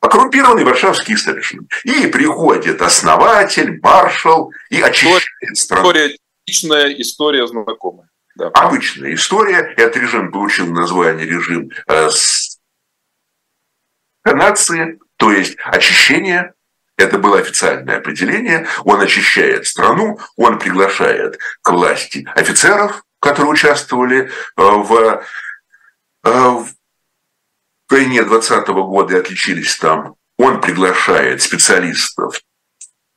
А 0.00 0.08
коррумпированный 0.08 0.64
варшавский 0.64 1.14
истеблишмент. 1.14 1.70
И 1.84 2.06
приходит 2.06 2.80
основатель, 2.82 3.78
маршал 3.82 4.52
и 4.70 4.80
очищает 4.80 5.22
страну. 5.54 5.90
История 5.90 6.16
типичная, 6.46 6.88
история 7.00 7.46
знакомая. 7.46 8.08
Да. 8.36 8.48
Обычная 8.48 9.14
история. 9.14 9.74
Этот 9.76 9.96
режим 9.96 10.30
получил 10.30 10.66
название 10.72 11.26
режим 11.26 11.70
э, 11.88 12.08
нации, 14.24 14.98
то 15.16 15.32
есть 15.32 15.56
очищение 15.64 16.54
это 16.98 17.16
было 17.18 17.38
официальное 17.38 17.98
определение. 17.98 18.66
Он 18.84 19.00
очищает 19.00 19.66
страну, 19.66 20.18
он 20.36 20.58
приглашает 20.58 21.38
к 21.62 21.70
власти 21.70 22.28
офицеров, 22.34 23.02
которые 23.20 23.52
участвовали 23.52 24.24
э, 24.26 24.30
в, 24.56 25.22
э, 26.24 26.30
в 26.30 26.68
войне 27.88 28.24
20 28.24 28.68
-го 28.68 28.84
года 28.84 29.16
и 29.16 29.20
отличились 29.20 29.76
там. 29.76 30.16
Он 30.36 30.60
приглашает 30.60 31.40
специалистов, 31.40 32.40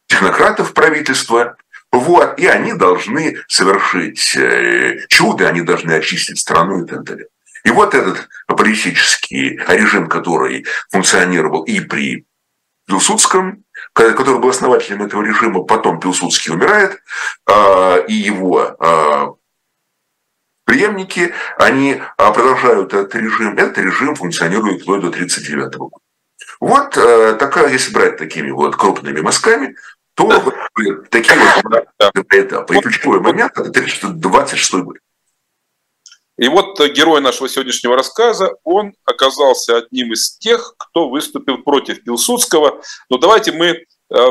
технократов 0.07 0.73
правительства, 0.73 1.57
вот, 1.91 2.39
и 2.39 2.45
они 2.45 2.73
должны 2.73 3.37
совершить 3.47 4.35
э, 4.37 5.05
чудо, 5.09 5.49
они 5.49 5.61
должны 5.61 5.93
очистить 5.93 6.39
страну 6.39 6.83
и 6.83 6.87
так 6.87 7.03
далее. 7.03 7.27
И 7.63 7.71
вот 7.71 7.93
этот 7.93 8.27
политический 8.47 9.59
режим, 9.67 10.07
который 10.07 10.65
функционировал 10.89 11.63
и 11.63 11.79
при 11.79 12.25
Пилсудском, 12.87 13.63
который 13.93 14.39
был 14.39 14.49
основателем 14.49 15.03
этого 15.03 15.21
режима, 15.21 15.63
потом 15.63 15.99
Пилсудский 15.99 16.53
умирает, 16.53 17.01
а, 17.45 17.97
и 18.07 18.13
его 18.13 18.75
а, 18.79 19.35
преемники, 20.65 21.33
они 21.57 22.01
а, 22.17 22.31
продолжают 22.31 22.93
этот 22.93 23.15
режим. 23.15 23.57
Этот 23.57 23.77
режим 23.79 24.15
функционирует 24.15 24.81
вплоть 24.81 25.01
до 25.01 25.07
1939 25.07 25.75
года. 25.75 25.97
Вот 26.59 26.95
э, 26.95 27.35
такая, 27.39 27.69
если 27.69 27.93
брать 27.93 28.17
такими 28.17 28.51
вот 28.51 28.75
крупными 28.75 29.19
мазками, 29.21 29.75
то 30.13 30.27
вот, 30.27 30.55
такие 31.09 31.39
вот 31.63 32.25
этапы. 32.31 32.77
И 32.77 32.81
ключевой 32.81 33.19
момент– 33.19 33.53
это 33.57 34.07
26 34.07 34.73
год. 34.75 34.97
И 36.41 36.47
вот 36.47 36.79
герой 36.89 37.21
нашего 37.21 37.47
сегодняшнего 37.47 37.95
рассказа, 37.95 38.55
он 38.63 38.93
оказался 39.05 39.77
одним 39.77 40.13
из 40.13 40.37
тех, 40.39 40.73
кто 40.75 41.07
выступил 41.07 41.59
против 41.59 42.03
Пилсудского. 42.03 42.81
Но 43.11 43.19
давайте 43.19 43.51
мы 43.51 43.85
э, 44.09 44.25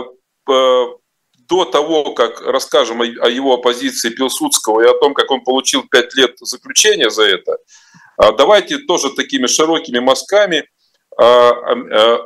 до 0.46 1.64
того, 1.66 2.12
как 2.14 2.40
расскажем 2.40 3.00
о 3.00 3.28
его 3.28 3.54
оппозиции 3.54 4.10
Пилсудского 4.10 4.80
и 4.80 4.88
о 4.88 4.98
том, 4.98 5.14
как 5.14 5.30
он 5.30 5.44
получил 5.44 5.84
пять 5.88 6.12
лет 6.16 6.34
заключения 6.40 7.10
за 7.10 7.26
это, 7.26 7.58
а 8.16 8.32
давайте 8.32 8.78
тоже 8.78 9.10
такими 9.10 9.46
широкими 9.46 10.00
мазками 10.00 10.68
а, 11.16 11.50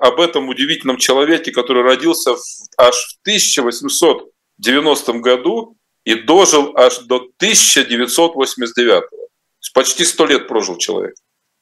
об 0.01 0.19
этом 0.19 0.49
удивительном 0.49 0.97
человеке, 0.97 1.53
который 1.53 1.83
родился 1.83 2.37
аж 2.79 2.95
в 2.95 3.19
1890 3.23 5.13
году 5.15 5.77
и 6.05 6.15
дожил 6.15 6.75
аж 6.75 7.01
до 7.01 7.17
1989. 7.17 9.24
Почти 9.73 10.05
сто 10.05 10.27
лет 10.27 10.47
прожил 10.49 10.77
человек. 10.77 11.15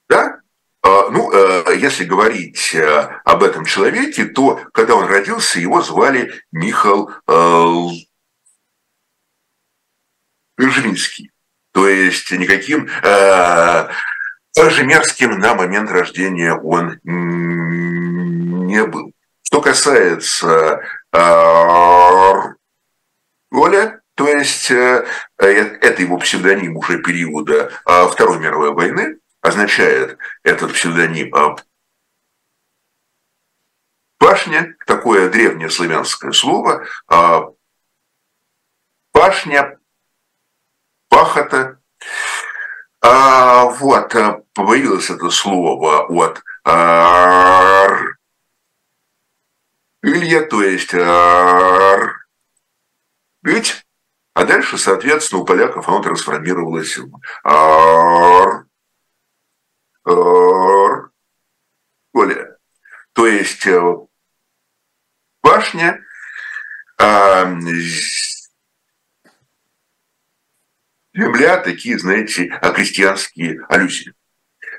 Да, 0.09 0.41
а, 0.85 1.11
ну, 1.11 1.31
э, 1.33 1.77
если 1.79 2.05
говорить 2.05 2.75
э, 2.75 3.21
об 3.25 3.45
этом 3.45 3.65
человеке, 3.65 4.25
то 4.25 4.61
когда 4.73 4.97
он 4.97 5.07
родился, 5.07 5.61
его 5.61 5.81
звали 5.81 6.43
Михаил 6.51 7.09
Жвинский. 10.59 11.31
То 11.73 11.89
есть 11.89 12.31
никаким 12.33 12.89
э, 13.03 13.89
Жемерским 14.57 15.39
на 15.39 15.55
момент 15.55 15.91
рождения 15.91 16.53
он 16.55 16.99
не 17.05 18.85
был. 18.85 19.13
Что 19.43 19.61
касается 19.61 20.83
Оля, 23.51 24.02
то 24.15 24.29
есть 24.29 24.71
это 24.71 26.03
его 26.03 26.19
псевдоним 26.19 26.77
уже 26.77 26.99
периода 26.99 27.71
Второй 27.85 28.39
мировой 28.39 28.73
войны, 28.73 29.19
означает 29.43 30.19
этот 30.45 30.73
псевдоним 30.73 31.35
а, 31.35 31.57
Пашня, 34.19 34.77
такое 34.87 35.29
древнее 35.29 35.69
славянское 35.69 36.31
слово, 36.31 36.87
а, 37.09 37.49
пашня, 39.11 39.81
пахота. 41.09 41.81
А, 43.01 43.65
вот, 43.65 44.15
появилось 44.55 45.11
это 45.11 45.29
слово 45.29 46.07
от 46.07 46.41
Илья, 50.05 50.43
то 50.43 50.63
есть 50.63 50.95
быть, 53.43 53.85
а 54.35 54.45
дальше, 54.45 54.79
соответственно, 54.79 55.43
у 55.43 55.45
поляков 55.45 55.89
оно 55.89 56.01
трансформировалось 56.01 56.97
в 56.97 57.11
Оля. 62.13 62.57
То 63.13 63.27
есть 63.27 63.67
э, 63.67 63.81
башня, 65.43 66.03
а, 66.99 67.45
земля, 71.15 71.59
такие, 71.59 71.99
знаете, 71.99 72.49
крестьянские 72.75 73.65
аллюзии. 73.69 74.15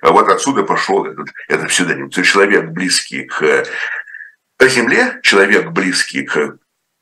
А 0.02 0.12
вот 0.12 0.30
отсюда 0.30 0.64
пошел 0.64 1.06
этот, 1.06 1.30
этот 1.48 1.70
псевдоним. 1.70 2.10
То 2.10 2.22
есть 2.22 2.32
человек 2.32 2.72
близкий 2.72 3.26
к 3.26 3.66
земле, 4.60 5.20
человек 5.22 5.72
близкий 5.72 6.24
к 6.24 6.58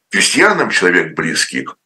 крестьянам, 0.10 0.70
человек 0.70 1.15
близкий 1.15 1.63
к 1.63 1.77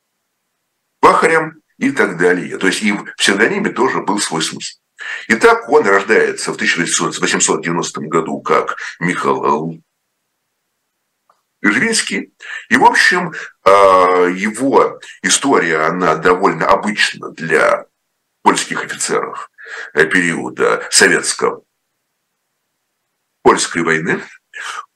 пахарям 1.05 1.61
и 1.77 1.91
так 1.91 2.17
далее. 2.17 2.57
То 2.57 2.65
есть 2.65 2.81
и 2.81 2.91
в 2.91 3.05
псевдониме 3.17 3.69
тоже 3.69 4.01
был 4.01 4.19
свой 4.19 4.41
смысл. 4.41 4.79
Итак, 5.27 5.69
он 5.69 5.85
рождается 5.85 6.51
в 6.51 6.55
1890 6.55 8.01
году 8.01 8.41
как 8.41 8.77
Михаил 8.99 9.83
Жвинский. 11.61 12.33
И, 12.69 12.77
в 12.77 12.83
общем, 12.83 13.33
а, 13.63 14.25
его 14.25 14.99
история, 15.21 15.81
она 15.81 16.15
довольно 16.15 16.65
обычна 16.65 17.29
для 17.31 17.85
польских 18.41 18.83
офицеров 18.83 19.51
периода 19.93 20.87
советско 20.89 21.61
польской 23.43 23.83
войны. 23.83 24.23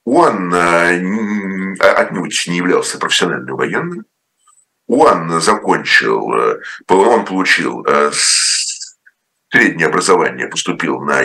Он 0.06 0.52
а, 0.56 0.88
отнюдь 0.88 2.48
не 2.48 2.58
являлся 2.58 2.98
профессиональным 2.98 3.56
военным. 3.56 4.06
Он 4.90 5.40
закончил, 5.40 6.34
э, 6.34 6.62
он 6.88 7.24
получил 7.24 7.86
э, 7.86 8.12
среднее 9.52 9.88
образование, 9.88 10.48
поступил 10.48 11.00
на 11.00 11.22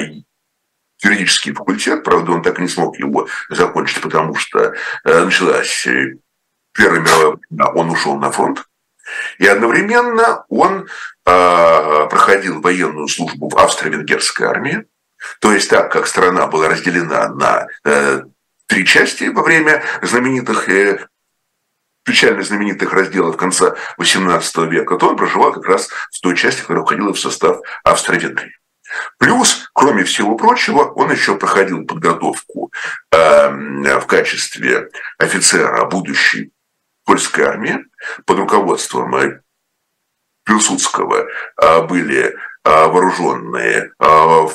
юридический 1.02 1.54
факультет, 1.54 2.04
правда, 2.04 2.32
он 2.32 2.42
так 2.42 2.58
и 2.58 2.62
не 2.62 2.68
смог 2.68 2.98
его 2.98 3.26
закончить, 3.48 4.02
потому 4.02 4.34
что 4.34 4.74
э, 5.04 5.24
началась 5.24 5.88
Первая 6.76 7.00
мировая 7.00 7.38
война, 7.48 7.70
он 7.72 7.90
ушел 7.90 8.18
на 8.18 8.30
фронт, 8.30 8.66
и 9.38 9.46
одновременно 9.46 10.44
он 10.48 10.88
проходил 11.22 12.60
военную 12.60 13.06
службу 13.06 13.48
в 13.48 13.56
австро-венгерской 13.56 14.46
армии, 14.46 14.84
то 15.40 15.52
есть 15.52 15.70
так 15.70 15.92
как 15.92 16.06
страна 16.08 16.48
была 16.48 16.68
разделена 16.68 17.28
на 17.28 17.68
три 18.66 18.84
части 18.84 19.24
во 19.24 19.42
время 19.42 19.84
знаменитых 20.02 20.68
печально 22.04 22.42
знаменитых 22.42 22.92
разделов 22.92 23.36
конца 23.36 23.74
XVIII 23.98 24.68
века, 24.68 24.96
то 24.96 25.08
он 25.08 25.16
проживал 25.16 25.52
как 25.52 25.66
раз 25.66 25.88
в 26.10 26.20
той 26.20 26.36
части, 26.36 26.60
которая 26.60 26.84
входила 26.84 27.12
в 27.12 27.18
состав 27.18 27.58
Австро-Венгрии. 27.82 28.56
Плюс, 29.18 29.68
кроме 29.72 30.04
всего 30.04 30.36
прочего, 30.36 30.84
он 30.92 31.10
еще 31.10 31.36
проходил 31.36 31.84
подготовку 31.84 32.70
э, 33.10 33.98
в 33.98 34.06
качестве 34.06 34.88
офицера 35.18 35.84
будущей 35.86 36.52
польской 37.04 37.44
армии 37.44 37.84
под 38.26 38.38
руководством 38.38 39.14
э, 39.16 39.40
Пилсудского 40.44 41.26
э, 41.60 41.82
были 41.86 42.26
э, 42.26 42.34
вооруженные 42.64 43.92
в 43.98 44.52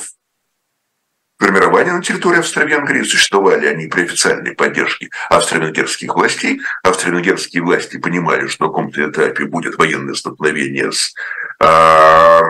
формирования 1.39 1.93
на 1.93 2.03
территории 2.03 2.39
Австро-Венгрии. 2.39 3.03
Существовали 3.03 3.65
они 3.67 3.87
при 3.87 4.03
официальной 4.03 4.53
поддержке 4.53 5.09
австро-венгерских 5.29 6.13
властей. 6.13 6.61
Австро-венгерские 6.83 7.63
власти 7.63 7.97
понимали, 7.97 8.47
что 8.47 8.65
на 8.65 8.69
каком-то 8.69 9.09
этапе 9.09 9.45
будет 9.45 9.77
военное 9.77 10.13
столкновение 10.13 10.91
с 10.91 11.13
э, 11.61 12.41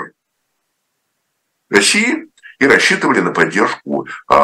Россией 1.69 2.31
и 2.59 2.67
рассчитывали 2.67 3.19
на 3.19 3.31
поддержку 3.31 4.07
э, 4.29 4.35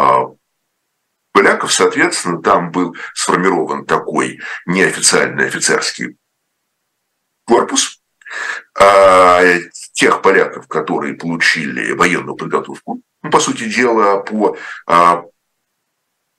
поляков. 1.31 1.73
Соответственно, 1.73 2.41
там 2.41 2.71
был 2.71 2.95
сформирован 3.15 3.85
такой 3.85 4.39
неофициальный 4.67 5.47
офицерский 5.47 6.17
корпус, 7.45 7.99
а 8.79 9.41
тех 9.93 10.21
поляков, 10.21 10.67
которые 10.67 11.15
получили 11.15 11.93
военную 11.93 12.35
подготовку, 12.35 13.01
ну, 13.25 13.31
по 13.31 13.39
сути 13.39 13.67
дела, 13.67 14.19
по 14.19 14.55
а, 14.85 15.23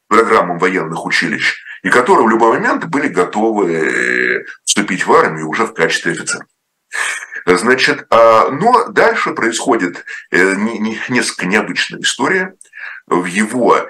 программам 0.07 0.59
военных 0.59 1.05
училищ, 1.05 1.61
и 1.83 1.91
которые 1.91 2.27
в 2.27 2.31
любой 2.31 2.59
момент 2.59 2.85
были 2.85 3.09
готовы 3.09 3.73
э, 3.73 4.45
вступить 4.65 5.05
в 5.05 5.13
армию 5.13 5.49
уже 5.49 5.67
в 5.67 5.75
качестве 5.75 6.13
офицеров. 6.13 6.47
Значит, 7.45 8.07
а, 8.11 8.51
но 8.51 8.87
дальше 8.87 9.33
происходит 9.33 10.05
э, 10.31 10.55
несколько 11.09 11.47
необычная 11.47 12.01
история. 12.01 12.55
В 13.09 13.25
его 13.25 13.89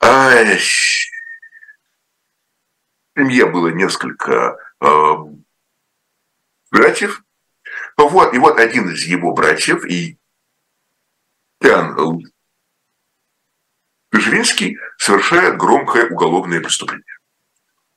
а, 0.00 0.44
семье 3.14 3.46
было 3.46 3.68
несколько 3.68 4.56
братьев. 6.70 7.22
Вот, 7.98 8.32
и 8.32 8.38
вот 8.38 8.58
один 8.58 8.90
из 8.90 9.04
его 9.04 9.32
братьев, 9.34 9.84
и 9.84 10.18
Ян 11.60 12.22
Жвинский 14.12 14.78
совершает 14.98 15.56
громкое 15.56 16.08
уголовное 16.08 16.60
преступление. 16.60 17.04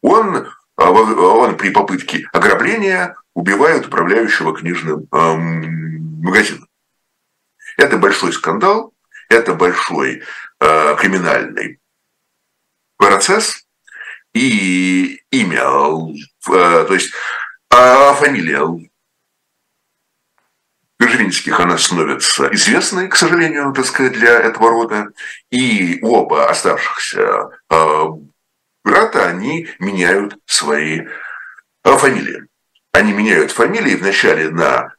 Он, 0.01 0.47
а, 0.75 0.89
он 0.91 1.57
при 1.57 1.69
попытке 1.69 2.27
ограбления 2.33 3.15
убивает 3.33 3.87
управляющего 3.87 4.55
книжным 4.55 5.07
э, 5.11 5.33
магазином. 5.35 6.67
Это 7.77 7.97
большой 7.97 8.33
скандал, 8.33 8.93
это 9.29 9.53
большой 9.53 10.23
э, 10.59 10.95
криминальный 10.97 11.79
процесс, 12.97 13.65
и 14.33 15.21
имя, 15.31 15.61
э, 15.61 16.85
то 16.85 16.93
есть 16.93 17.13
э, 17.71 18.13
фамилия 18.15 18.88
Дзержинских 20.99 21.57
она 21.59 21.77
становится 21.77 22.53
известной, 22.53 23.07
к 23.07 23.15
сожалению, 23.15 23.71
так 23.73 23.85
сказать, 23.85 24.13
для 24.13 24.39
этого 24.39 24.69
рода. 24.69 25.07
И 25.49 25.99
оба 26.01 26.49
оставшихся 26.49 27.51
э, 27.69 28.05
брата, 28.83 29.27
они 29.27 29.69
меняют 29.79 30.37
свои 30.45 30.99
э, 30.99 31.97
фамилии. 31.97 32.47
Они 32.91 33.13
меняют 33.13 33.51
фамилии 33.51 33.95
вначале 33.95 34.49
на 34.49 34.93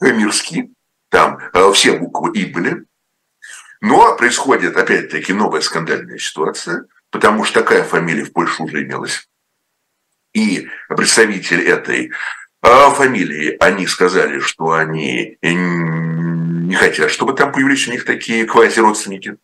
Мирский, 0.00 0.72
там 1.10 1.38
э, 1.52 1.72
все 1.72 1.96
буквы 1.96 2.32
«и» 2.36 2.46
были. 2.46 2.84
Но 3.80 4.16
происходит, 4.16 4.76
опять-таки, 4.76 5.32
новая 5.32 5.60
скандальная 5.60 6.18
ситуация, 6.18 6.86
потому 7.10 7.44
что 7.44 7.60
такая 7.60 7.84
фамилия 7.84 8.24
в 8.24 8.32
Польше 8.32 8.64
уже 8.64 8.82
имелась. 8.82 9.28
И 10.32 10.68
представитель 10.88 11.62
этой 11.62 12.10
а 12.10 12.14
фамилии, 12.62 13.56
они 13.60 13.86
сказали, 13.86 14.40
что 14.40 14.72
они 14.72 15.38
не 15.42 16.74
хотят, 16.74 17.10
чтобы 17.10 17.32
там 17.32 17.52
появились 17.52 17.86
у 17.88 17.92
них 17.92 18.04
такие 18.04 18.44
квази-родственники. 18.44 19.36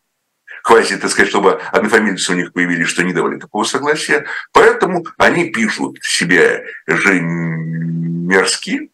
Квази, 0.62 0.96
так 0.96 1.10
сказать, 1.10 1.28
чтобы 1.28 1.60
однофамильцы 1.72 2.32
у 2.32 2.36
них 2.36 2.52
появились, 2.52 2.88
что 2.88 3.04
не 3.04 3.12
давали 3.12 3.38
такого 3.38 3.64
согласия. 3.64 4.24
Поэтому 4.52 5.04
они 5.18 5.50
пишут 5.50 5.98
себя 6.02 6.62
же 6.86 7.20
мерзкие. 7.20 8.88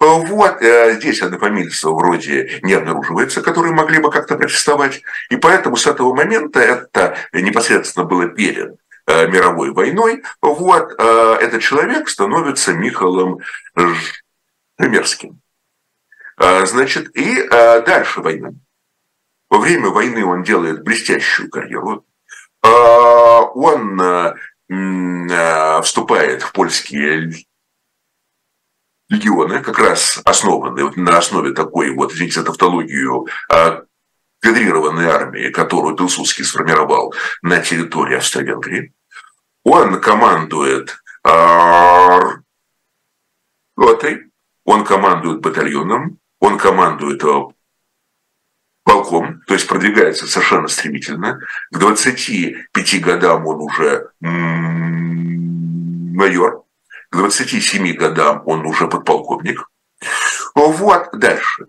Вот, 0.00 0.62
э, 0.62 0.96
здесь 0.98 1.20
однофамильцев 1.20 1.92
вроде 1.92 2.58
не 2.62 2.72
обнаруживается, 2.72 3.42
которые 3.42 3.74
могли 3.74 3.98
бы 3.98 4.10
как-то 4.10 4.36
протестовать. 4.36 5.02
И 5.30 5.36
поэтому 5.36 5.76
с 5.76 5.86
этого 5.86 6.14
момента 6.14 6.60
это 6.60 7.16
непосредственно 7.32 8.04
было 8.06 8.26
перед 8.28 8.76
Э, 8.76 8.83
мировой 9.06 9.72
войной, 9.72 10.22
вот, 10.40 10.92
э, 10.98 11.36
этот 11.40 11.62
человек 11.62 12.08
становится 12.08 12.72
Михалом 12.72 13.40
Жемерским. 14.78 15.40
Э, 16.38 16.64
значит, 16.66 17.14
и 17.16 17.46
дальше 17.48 18.20
война. 18.20 18.50
Во 19.50 19.58
время 19.58 19.90
войны 19.90 20.24
он 20.24 20.42
делает 20.42 20.82
блестящую 20.82 21.50
карьеру. 21.50 22.04
Он 22.62 24.34
вступает 25.82 26.42
в 26.42 26.52
польские 26.52 27.34
легионы, 29.10 29.60
как 29.60 29.78
раз 29.78 30.20
основанные 30.24 30.90
на 30.96 31.18
основе 31.18 31.52
такой 31.52 31.90
вот, 31.90 32.12
извините 32.12 32.40
за 32.40 32.46
тавтологию, 32.46 33.26
кадрированной 34.44 35.06
армии, 35.06 35.48
которую 35.48 35.96
Пилсудский 35.96 36.44
сформировал 36.44 37.14
на 37.40 37.60
территории 37.60 38.18
Австро-Венгрии. 38.18 38.92
Он 39.62 39.98
командует 40.02 41.02
ротой, 43.74 44.30
он 44.64 44.84
командует 44.84 45.40
батальоном, 45.40 46.18
он 46.40 46.58
командует 46.58 47.24
э, 47.24 47.42
полком, 48.84 49.40
то 49.46 49.54
есть 49.54 49.66
продвигается 49.66 50.26
совершенно 50.26 50.68
стремительно. 50.68 51.40
К 51.72 51.78
25 51.78 53.00
годам 53.00 53.46
он 53.46 53.62
уже 53.62 54.10
майор, 56.14 56.64
к 57.08 57.16
27 57.16 57.94
годам 57.94 58.42
он 58.44 58.66
уже 58.66 58.88
подполковник. 58.88 59.70
Вот, 60.54 61.08
дальше. 61.14 61.68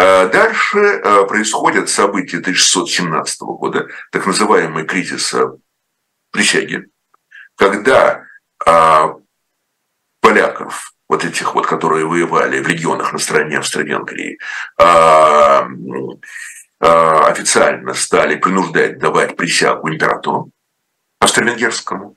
А 0.00 0.28
дальше 0.28 0.78
э, 0.78 1.24
происходят 1.26 1.88
события 1.88 2.38
1617 2.38 3.40
года, 3.40 3.88
так 4.12 4.26
называемый 4.26 4.84
кризис 4.84 5.34
э, 5.34 5.50
присяги, 6.30 6.86
когда 7.56 8.22
а, 8.64 9.14
поляков, 10.20 10.92
вот 11.08 11.24
этих 11.24 11.52
вот, 11.52 11.66
которые 11.66 12.06
воевали 12.06 12.60
в 12.60 12.68
регионах 12.68 13.12
на 13.12 13.18
стороне 13.18 13.58
Австро-Венгрии, 13.58 14.38
а, 14.78 15.66
а, 16.78 17.26
официально 17.26 17.92
стали 17.94 18.36
принуждать 18.36 18.98
давать 18.98 19.36
присягу 19.36 19.88
императору 19.88 20.52
австро-венгерскому. 21.18 22.16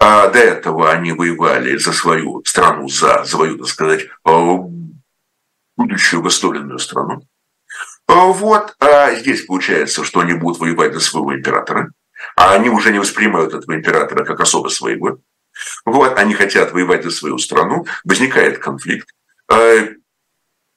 А 0.00 0.28
до 0.28 0.38
этого 0.38 0.90
они 0.90 1.12
воевали 1.12 1.76
за 1.76 1.92
свою 1.92 2.42
страну, 2.46 2.88
за 2.88 3.24
свою, 3.24 3.58
так 3.58 3.66
сказать, 3.66 4.06
будущую 5.86 6.22
государственную 6.22 6.78
страну. 6.78 7.22
Вот, 8.08 8.76
а 8.80 9.14
здесь 9.14 9.46
получается, 9.46 10.04
что 10.04 10.20
они 10.20 10.34
будут 10.34 10.60
воевать 10.60 10.94
за 10.94 11.00
своего 11.00 11.34
императора, 11.34 11.92
а 12.36 12.54
они 12.54 12.68
уже 12.68 12.92
не 12.92 12.98
воспринимают 12.98 13.54
этого 13.54 13.74
императора 13.74 14.24
как 14.24 14.40
особо 14.40 14.68
своего. 14.68 15.18
Вот, 15.84 16.18
они 16.18 16.34
хотят 16.34 16.72
воевать 16.72 17.04
за 17.04 17.10
свою 17.10 17.38
страну, 17.38 17.86
возникает 18.04 18.58
конфликт. 18.58 19.08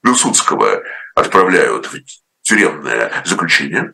Пилсудского 0.02 0.84
отправляют 1.16 1.88
в 1.88 2.00
тюремное 2.42 3.12
заключение, 3.26 3.94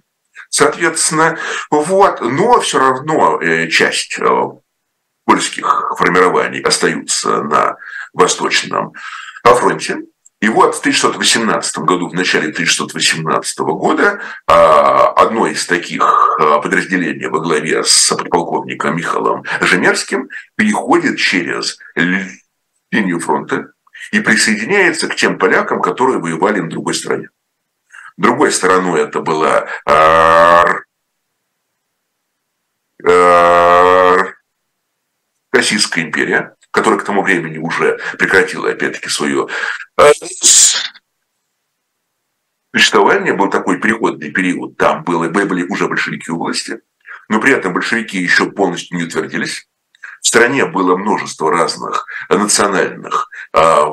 соответственно, 0.50 1.38
вот, 1.72 2.22
но 2.22 2.60
все 2.60 2.80
равно 2.80 3.42
э, 3.42 3.68
часть 3.70 4.20
э, 4.20 4.42
польских 5.26 5.94
формирований 5.98 6.62
остаются 6.62 7.42
на 7.42 7.78
Восточном 8.14 8.94
фронте, 9.44 10.04
и 10.46 10.48
вот 10.48 10.76
в 10.76 10.80
1618 10.80 11.80
году, 11.80 12.08
в 12.08 12.14
начале 12.14 12.50
1618 12.52 13.58
года, 13.60 14.22
а, 14.46 15.08
одно 15.14 15.48
из 15.48 15.66
таких 15.66 16.38
а, 16.40 16.60
подразделений 16.60 17.26
во 17.30 17.40
главе 17.40 17.84
с 17.84 18.14
подполковником 18.16 18.96
Михаилом 18.96 19.44
Жемерским 19.62 20.30
переходит 20.56 21.18
через 21.18 21.80
линию 21.96 23.20
фронта 23.20 23.72
и 24.12 24.20
присоединяется 24.20 25.08
к 25.08 25.16
тем 25.16 25.40
полякам, 25.40 25.82
которые 25.82 26.20
воевали 26.20 26.60
на 26.60 26.70
другой 26.70 26.94
стороне. 26.94 27.30
Другой 28.16 28.52
стороной 28.52 29.02
это 29.02 29.22
была 29.22 29.66
а, 29.88 30.64
Российская 35.52 36.02
империя, 36.02 36.55
которая 36.76 37.00
к 37.00 37.06
тому 37.06 37.24
времени 37.24 37.58
уже 37.58 37.98
прекратила, 38.20 38.70
опять-таки, 38.70 39.08
свое 39.08 39.48
э, 39.98 40.12
существование, 42.74 43.34
был 43.34 43.50
такой 43.50 43.80
переходный 43.80 44.30
период, 44.30 44.76
там 44.76 45.06
было, 45.06 45.30
были 45.30 45.64
уже 45.64 45.88
большевики 45.88 46.30
у 46.32 46.38
власти, 46.38 46.82
но 47.30 47.40
при 47.40 47.54
этом 47.54 47.74
большевики 47.74 48.18
еще 48.18 48.52
полностью 48.52 48.98
не 48.98 49.06
утвердились. 49.06 49.70
В 50.22 50.28
стране 50.28 50.66
было 50.66 50.98
множество 50.98 51.50
разных 51.50 52.06
национальных 52.28 53.30
э, 53.54 53.86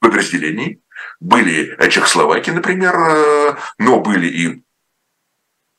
подразделений. 0.00 0.82
Были 1.20 1.76
Чехословаки, 1.88 2.50
например, 2.50 2.94
э, 2.96 3.56
но 3.78 4.00
были 4.00 4.26
и 4.26 4.64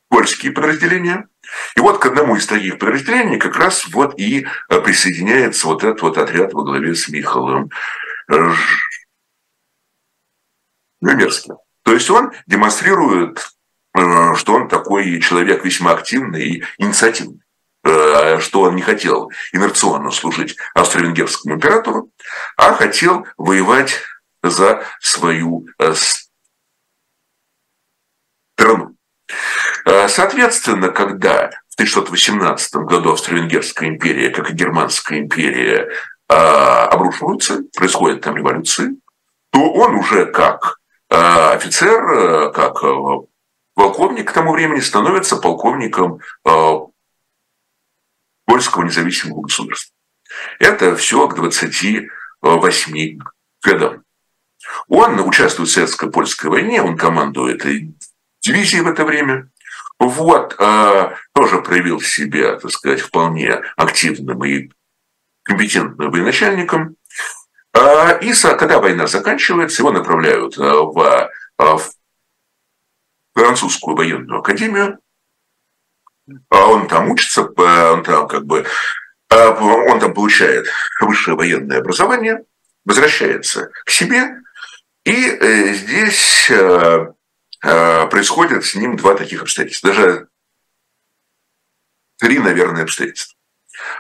польские 0.10 0.52
подразделения. 0.52 1.28
И 1.76 1.80
вот 1.80 2.00
к 2.00 2.06
одному 2.06 2.36
из 2.36 2.46
таких 2.46 2.78
подразделений 2.80 3.38
как 3.38 3.58
раз 3.58 3.88
вот 3.88 4.20
и 4.20 4.46
э, 4.70 4.82
присоединяется 4.82 5.68
вот 5.68 5.84
этот 5.84 6.02
вот 6.02 6.18
отряд 6.18 6.54
во 6.54 6.64
главе 6.64 6.96
с 6.96 7.08
Михаилом 7.10 7.70
Мерзким. 11.02 11.58
То 11.84 11.94
есть 11.94 12.10
он 12.10 12.32
демонстрирует, 12.48 13.50
э, 13.96 14.36
что 14.36 14.54
он 14.54 14.68
такой 14.68 15.20
человек 15.22 15.64
весьма 15.64 15.92
активный 15.92 16.46
и 16.46 16.64
инициативный 16.78 17.42
э, 17.84 18.40
что 18.40 18.62
он 18.62 18.76
не 18.76 18.82
хотел 18.82 19.32
инерционно 19.54 20.12
служить 20.12 20.58
австро-венгерскому 20.74 21.56
императору, 21.56 22.12
а 22.58 22.74
хотел 22.74 23.26
воевать 23.38 24.02
за 24.44 24.84
свою 25.00 25.66
страну. 28.56 28.98
Э, 29.88 30.10
соответственно, 30.10 30.90
когда 30.90 31.50
в 31.70 31.76
1618 31.76 32.76
году 32.76 33.14
Австро-Венгерская 33.14 33.88
империя, 33.88 34.32
как 34.32 34.50
и 34.50 34.54
Германская 34.54 35.20
империя, 35.20 35.90
э, 36.28 36.34
обрушиваются, 36.34 37.62
происходят 37.74 38.20
там 38.20 38.36
революции, 38.36 38.98
то 39.52 39.72
он 39.72 39.96
уже 39.96 40.26
как 40.26 40.80
э, 41.10 41.16
офицер, 41.16 42.52
как 42.52 42.82
полковник 43.76 44.30
к 44.30 44.34
тому 44.34 44.52
времени 44.52 44.82
становится 44.82 45.38
полковником 45.38 46.20
польского 48.46 48.84
независимого 48.84 49.44
государства. 49.44 49.96
Это 50.60 50.98
все 50.98 51.30
к 51.30 51.36
28 51.36 53.20
годам. 53.64 54.04
Он 54.90 55.20
участвует 55.22 55.70
в 55.70 55.72
советско-польской 55.72 56.50
войне, 56.50 56.82
он 56.82 56.98
командует 56.98 57.64
дивизии 58.42 58.80
в 58.80 58.88
это 58.88 59.06
время. 59.06 59.50
Вот, 60.00 60.56
э, 60.60 61.16
тоже 61.34 61.62
проявил 61.62 62.00
себя, 62.02 62.58
так 62.58 62.72
сказать, 62.72 63.02
вполне 63.02 63.62
активным 63.76 64.44
и 64.46 64.70
компетентным 65.44 66.12
военачальником. 66.12 66.98
Э, 67.74 68.20
и 68.22 68.34
когда 68.34 68.80
война 68.80 69.08
заканчивается, 69.08 69.82
его 69.82 69.92
направляют 69.92 70.58
э, 70.58 70.62
в, 70.62 71.30
э, 71.58 71.64
в 71.64 71.92
французскую 73.34 73.96
военную 73.96 74.40
академию. 74.40 75.00
А 76.50 76.68
он 76.68 76.88
там 76.88 77.10
учится, 77.10 77.44
он 77.44 78.04
там 78.04 78.28
как 78.28 78.46
бы 78.46 78.66
он 79.30 80.00
там 80.00 80.14
получает 80.14 80.68
высшее 81.02 81.38
военное 81.38 81.80
образование, 81.80 82.44
возвращается 82.86 83.72
к 83.86 83.90
себе, 83.90 84.42
и 85.06 85.74
здесь 85.74 86.52
происходят 87.62 88.66
с 88.66 88.76
ним 88.76 88.96
два 88.96 89.16
таких 89.16 89.42
обстоятельства. 89.42 89.90
Даже 89.90 90.28
три, 92.18 92.40
наверное, 92.40 92.84
обстоятельства. 92.84 93.38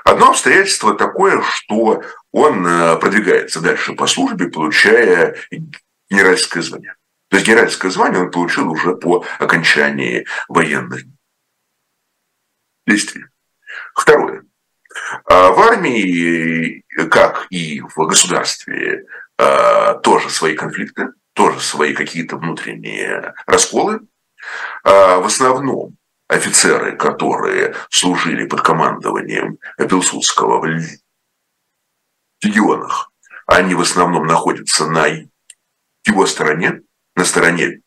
Одно 0.03 0.29
обстоятельство 0.29 0.95
такое, 0.95 1.41
что 1.41 2.03
он 2.31 2.63
продвигается 2.99 3.61
дальше 3.61 3.93
по 3.93 4.07
службе, 4.07 4.47
получая 4.47 5.35
генеральское 6.09 6.63
звание. 6.63 6.95
То 7.29 7.37
есть 7.37 7.47
генеральское 7.47 7.91
звание 7.91 8.21
он 8.21 8.31
получил 8.31 8.71
уже 8.71 8.95
по 8.95 9.25
окончании 9.39 10.25
военных 10.47 11.03
действий. 12.85 13.25
Второе. 13.93 14.45
А 15.25 15.51
в 15.51 15.59
армии, 15.59 16.83
как 17.11 17.47
и 17.49 17.81
в 17.81 17.95
государстве, 18.07 19.05
а, 19.37 19.95
тоже 19.95 20.29
свои 20.29 20.55
конфликты, 20.55 21.09
тоже 21.37 21.59
свои 21.59 21.93
какие-то 21.93 22.35
внутренние 22.35 23.35
расколы. 23.45 24.01
А, 24.83 25.17
в 25.19 25.27
основном 25.27 25.95
офицеры, 26.27 26.97
которые 26.97 27.75
служили 27.91 28.47
под 28.47 28.61
командованием 28.61 29.59
Пилсудского 29.77 30.59
в 30.59 30.65
регионах, 32.43 33.11
они 33.45 33.75
в 33.75 33.81
основном 33.81 34.25
находятся 34.25 34.87
на 34.87 35.05
его 36.05 36.25
стороне, 36.25 36.81
на 37.15 37.23
стороне 37.23 37.81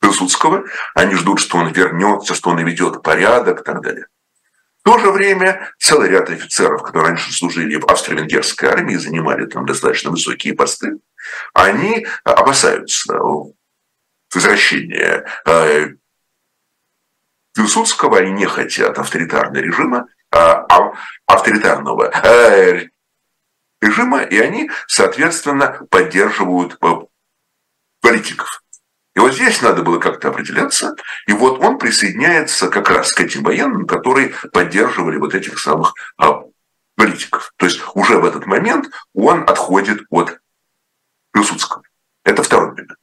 Пилсудского. 0.00 0.64
Они 0.94 1.14
ждут, 1.14 1.38
что 1.38 1.56
он 1.56 1.68
вернется, 1.72 2.34
что 2.34 2.50
он 2.50 2.56
наведет 2.56 3.02
порядок 3.02 3.60
и 3.60 3.64
так 3.64 3.80
далее. 3.80 4.06
В 4.80 4.82
то 4.82 4.98
же 4.98 5.12
время 5.12 5.72
целый 5.78 6.08
ряд 6.08 6.30
офицеров, 6.30 6.82
которые 6.82 7.10
раньше 7.10 7.32
служили 7.32 7.76
в 7.76 7.86
австро-венгерской 7.86 8.70
армии, 8.70 8.96
занимали 8.96 9.46
там 9.46 9.66
достаточно 9.66 10.10
высокие 10.10 10.54
посты, 10.54 10.98
они 11.54 12.06
опасаются 12.24 13.14
возвращения 14.34 15.26
э, 15.46 15.88
Пилсудского, 17.54 18.18
они 18.18 18.32
не 18.32 18.46
хотят 18.46 18.98
авторитарного 18.98 19.62
режима, 19.62 20.06
а, 20.30 20.66
а 20.68 20.92
авторитарного 21.26 22.10
э, 22.24 22.88
режима, 23.80 24.22
и 24.22 24.38
они, 24.38 24.70
соответственно, 24.86 25.86
поддерживают 25.90 26.78
э, 26.80 26.86
политиков. 28.00 28.62
И 29.16 29.18
вот 29.18 29.34
здесь 29.34 29.60
надо 29.60 29.82
было 29.82 29.98
как-то 29.98 30.28
определяться. 30.28 30.94
И 31.26 31.32
вот 31.32 31.58
он 31.58 31.78
присоединяется 31.78 32.68
как 32.68 32.88
раз 32.90 33.12
к 33.12 33.20
этим 33.20 33.42
военным, 33.42 33.86
которые 33.86 34.32
поддерживали 34.52 35.16
вот 35.16 35.34
этих 35.34 35.58
самых 35.58 35.94
политиков. 36.94 37.52
То 37.56 37.66
есть 37.66 37.80
уже 37.94 38.18
в 38.18 38.24
этот 38.24 38.46
момент 38.46 38.88
он 39.14 39.42
отходит 39.42 40.02
от 40.10 40.38
Пилсудского. 41.32 41.82
Это 42.24 42.42
второй 42.42 42.70
момент. 42.70 42.98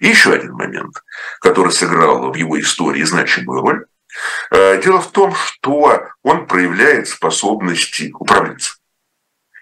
И 0.00 0.08
еще 0.08 0.32
один 0.32 0.52
момент, 0.52 0.94
который 1.40 1.72
сыграл 1.72 2.32
в 2.32 2.36
его 2.36 2.58
истории 2.60 3.02
значимую 3.02 3.60
роль. 3.60 3.86
Э, 4.50 4.80
дело 4.82 5.00
в 5.00 5.10
том, 5.12 5.34
что 5.34 6.02
он 6.22 6.46
проявляет 6.46 7.08
способности 7.08 8.12
управленца. 8.18 8.74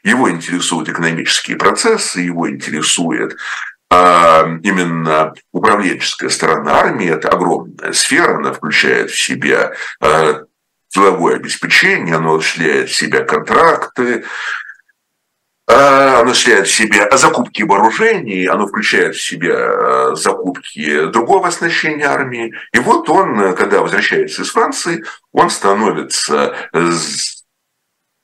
Его 0.03 0.31
интересуют 0.31 0.88
экономические 0.88 1.57
процессы, 1.57 2.20
его 2.20 2.48
интересует 2.48 3.37
а 3.90 4.46
именно 4.62 5.33
управленческая 5.53 6.29
сторона 6.29 6.81
армии– 6.81 7.09
это 7.11 7.31
огромная 7.31 7.92
сфера, 7.92 8.37
она 8.37 8.53
включает 8.53 9.11
в 9.11 9.18
себя 9.18 9.72
а, 10.01 10.42
деловое 10.94 11.37
обеспечение, 11.37 12.16
она 12.16 12.35
осуществляет 12.35 12.90
в 12.90 12.94
себя 12.94 13.24
контракты, 13.24 14.24
оно 15.68 16.31
осуществляет 16.31 16.66
в 16.66 16.74
себя 16.74 17.16
закупки 17.16 17.62
вооружений, 17.62 18.46
оно 18.46 18.66
включает 18.66 19.14
в 19.14 19.22
себя 19.22 19.54
а, 19.54 20.14
закупки 20.14 21.07
другого 21.07 21.48
оснащения 21.48 22.07
армии. 22.09 22.54
И 22.72 22.78
вот 22.78 23.09
он, 23.11 23.54
когда 23.54 23.83
возвращается 23.83 24.42
из 24.42 24.50
Франции, 24.50 25.04
он 25.33 25.50
становится 25.50 26.57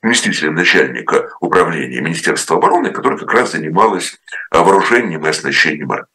заместителем 0.03 0.55
начальника 0.55 1.31
управления 1.41 2.01
Министерства 2.01 2.57
обороны, 2.57 2.91
которое 2.91 3.19
как 3.19 3.33
раз 3.33 3.53
занималось 3.53 4.19
э, 4.51 4.59
вооружением 4.59 5.27
и 5.27 5.29
оснащением 5.29 5.93
армии. 5.93 6.09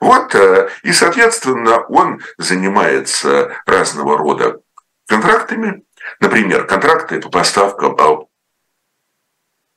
Вот, 0.00 0.34
э, 0.34 0.68
и, 0.82 0.92
соответственно, 0.92 1.80
он 1.80 2.20
занимается 2.38 3.52
разного 3.66 4.18
рода 4.18 4.60
контрактами, 5.06 5.82
например, 6.20 6.66
контракты 6.66 7.20
по 7.20 7.30
поставкам 7.30 7.96
а, 7.98 8.24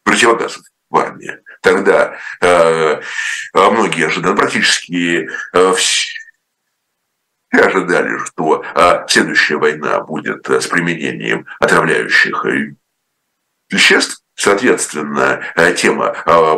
противогазов 0.08 0.64
в 0.90 0.98
армии. 0.98 1.38
Тогда 1.62 2.18
э, 2.42 3.02
а 3.54 3.70
многие 3.70 4.08
ожидали, 4.08 4.36
практически 4.36 5.30
э, 5.54 5.74
все 5.74 6.18
ожидали, 7.52 8.18
что 8.20 8.64
э, 8.64 9.06
следующая 9.10 9.58
война 9.58 10.00
будет 10.00 10.50
с 10.50 10.68
применением 10.68 11.46
отравляющих 11.60 12.46
веществ. 13.70 14.24
Соответственно, 14.36 15.44
э, 15.56 15.74
тема 15.74 16.16
э, 16.26 16.56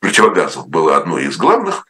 противогазов 0.00 0.68
была 0.68 0.98
одной 0.98 1.24
из 1.24 1.38
главных. 1.38 1.86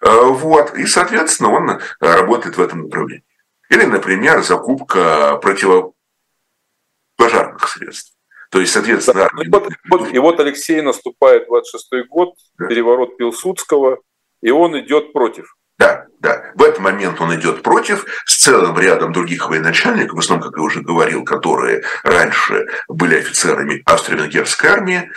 Э, 0.00 0.10
вот. 0.10 0.74
И, 0.74 0.84
соответственно, 0.86 1.50
он 1.50 1.80
работает 2.00 2.56
в 2.56 2.60
этом 2.60 2.82
направлении. 2.82 3.24
Или, 3.70 3.84
например, 3.84 4.42
закупка 4.42 5.36
противопожарных 5.36 7.68
средств. 7.68 8.17
То 8.50 8.60
есть, 8.60 8.72
соответственно... 8.72 9.28
Да, 9.36 9.42
и, 9.42 9.48
вот, 9.48 9.68
вот, 9.90 10.14
и 10.14 10.18
вот 10.18 10.40
Алексей 10.40 10.80
наступает 10.80 11.48
26-й 11.48 12.04
год, 12.08 12.34
да. 12.58 12.66
переворот 12.66 13.16
Пилсудского, 13.16 13.98
и 14.42 14.50
он 14.50 14.78
идет 14.78 15.12
против. 15.12 15.54
Да, 15.78 16.06
да. 16.20 16.52
В 16.54 16.62
этот 16.62 16.80
момент 16.80 17.20
он 17.20 17.34
идет 17.36 17.62
против 17.62 18.04
с 18.26 18.36
целым 18.38 18.78
рядом 18.78 19.12
других 19.12 19.48
военачальников, 19.48 20.16
в 20.16 20.18
основном, 20.20 20.48
как 20.48 20.58
я 20.58 20.64
уже 20.64 20.80
говорил, 20.80 21.24
которые 21.24 21.84
раньше 22.02 22.66
были 22.88 23.16
офицерами 23.16 23.82
австро-венгерской 23.84 24.70
армии. 24.70 25.10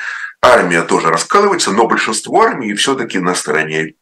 Армия 0.44 0.84
тоже 0.84 1.10
раскалывается, 1.10 1.72
но 1.72 1.88
большинство 1.88 2.42
армии 2.42 2.74
все-таки 2.74 3.20
на 3.20 3.36
стороне 3.36 3.94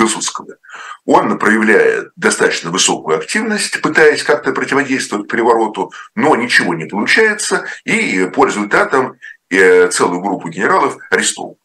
Пилсудского. 0.00 0.56
Он 1.04 1.38
проявляет 1.38 2.12
достаточно 2.16 2.70
высокую 2.70 3.18
активность, 3.18 3.82
пытаясь 3.82 4.22
как-то 4.22 4.52
противодействовать 4.52 5.28
перевороту, 5.28 5.92
но 6.14 6.34
ничего 6.36 6.72
не 6.72 6.86
получается, 6.86 7.66
и 7.84 8.24
по 8.34 8.46
результатам 8.46 9.18
э, 9.50 9.88
целую 9.88 10.22
группу 10.22 10.48
генералов 10.48 10.96
арестовывают. 11.10 11.58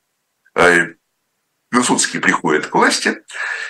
Э, 0.54 0.96
Пилсудский 1.72 2.20
приходит 2.20 2.68
к 2.68 2.76
власти, 2.76 3.24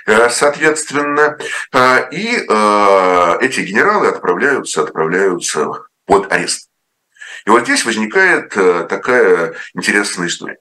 э, 0.08 0.30
соответственно, 0.32 1.38
э, 1.72 2.10
и 2.12 2.38
э, 2.38 3.38
эти 3.42 3.60
генералы 3.60 4.08
отправляются, 4.08 4.82
отправляются 4.82 5.84
под 6.08 6.32
арест. 6.32 6.70
И 7.46 7.52
вот 7.52 7.66
здесь 7.66 7.86
возникает 7.86 8.50
такая 8.50 9.54
интересная 9.76 10.26
история. 10.26 10.58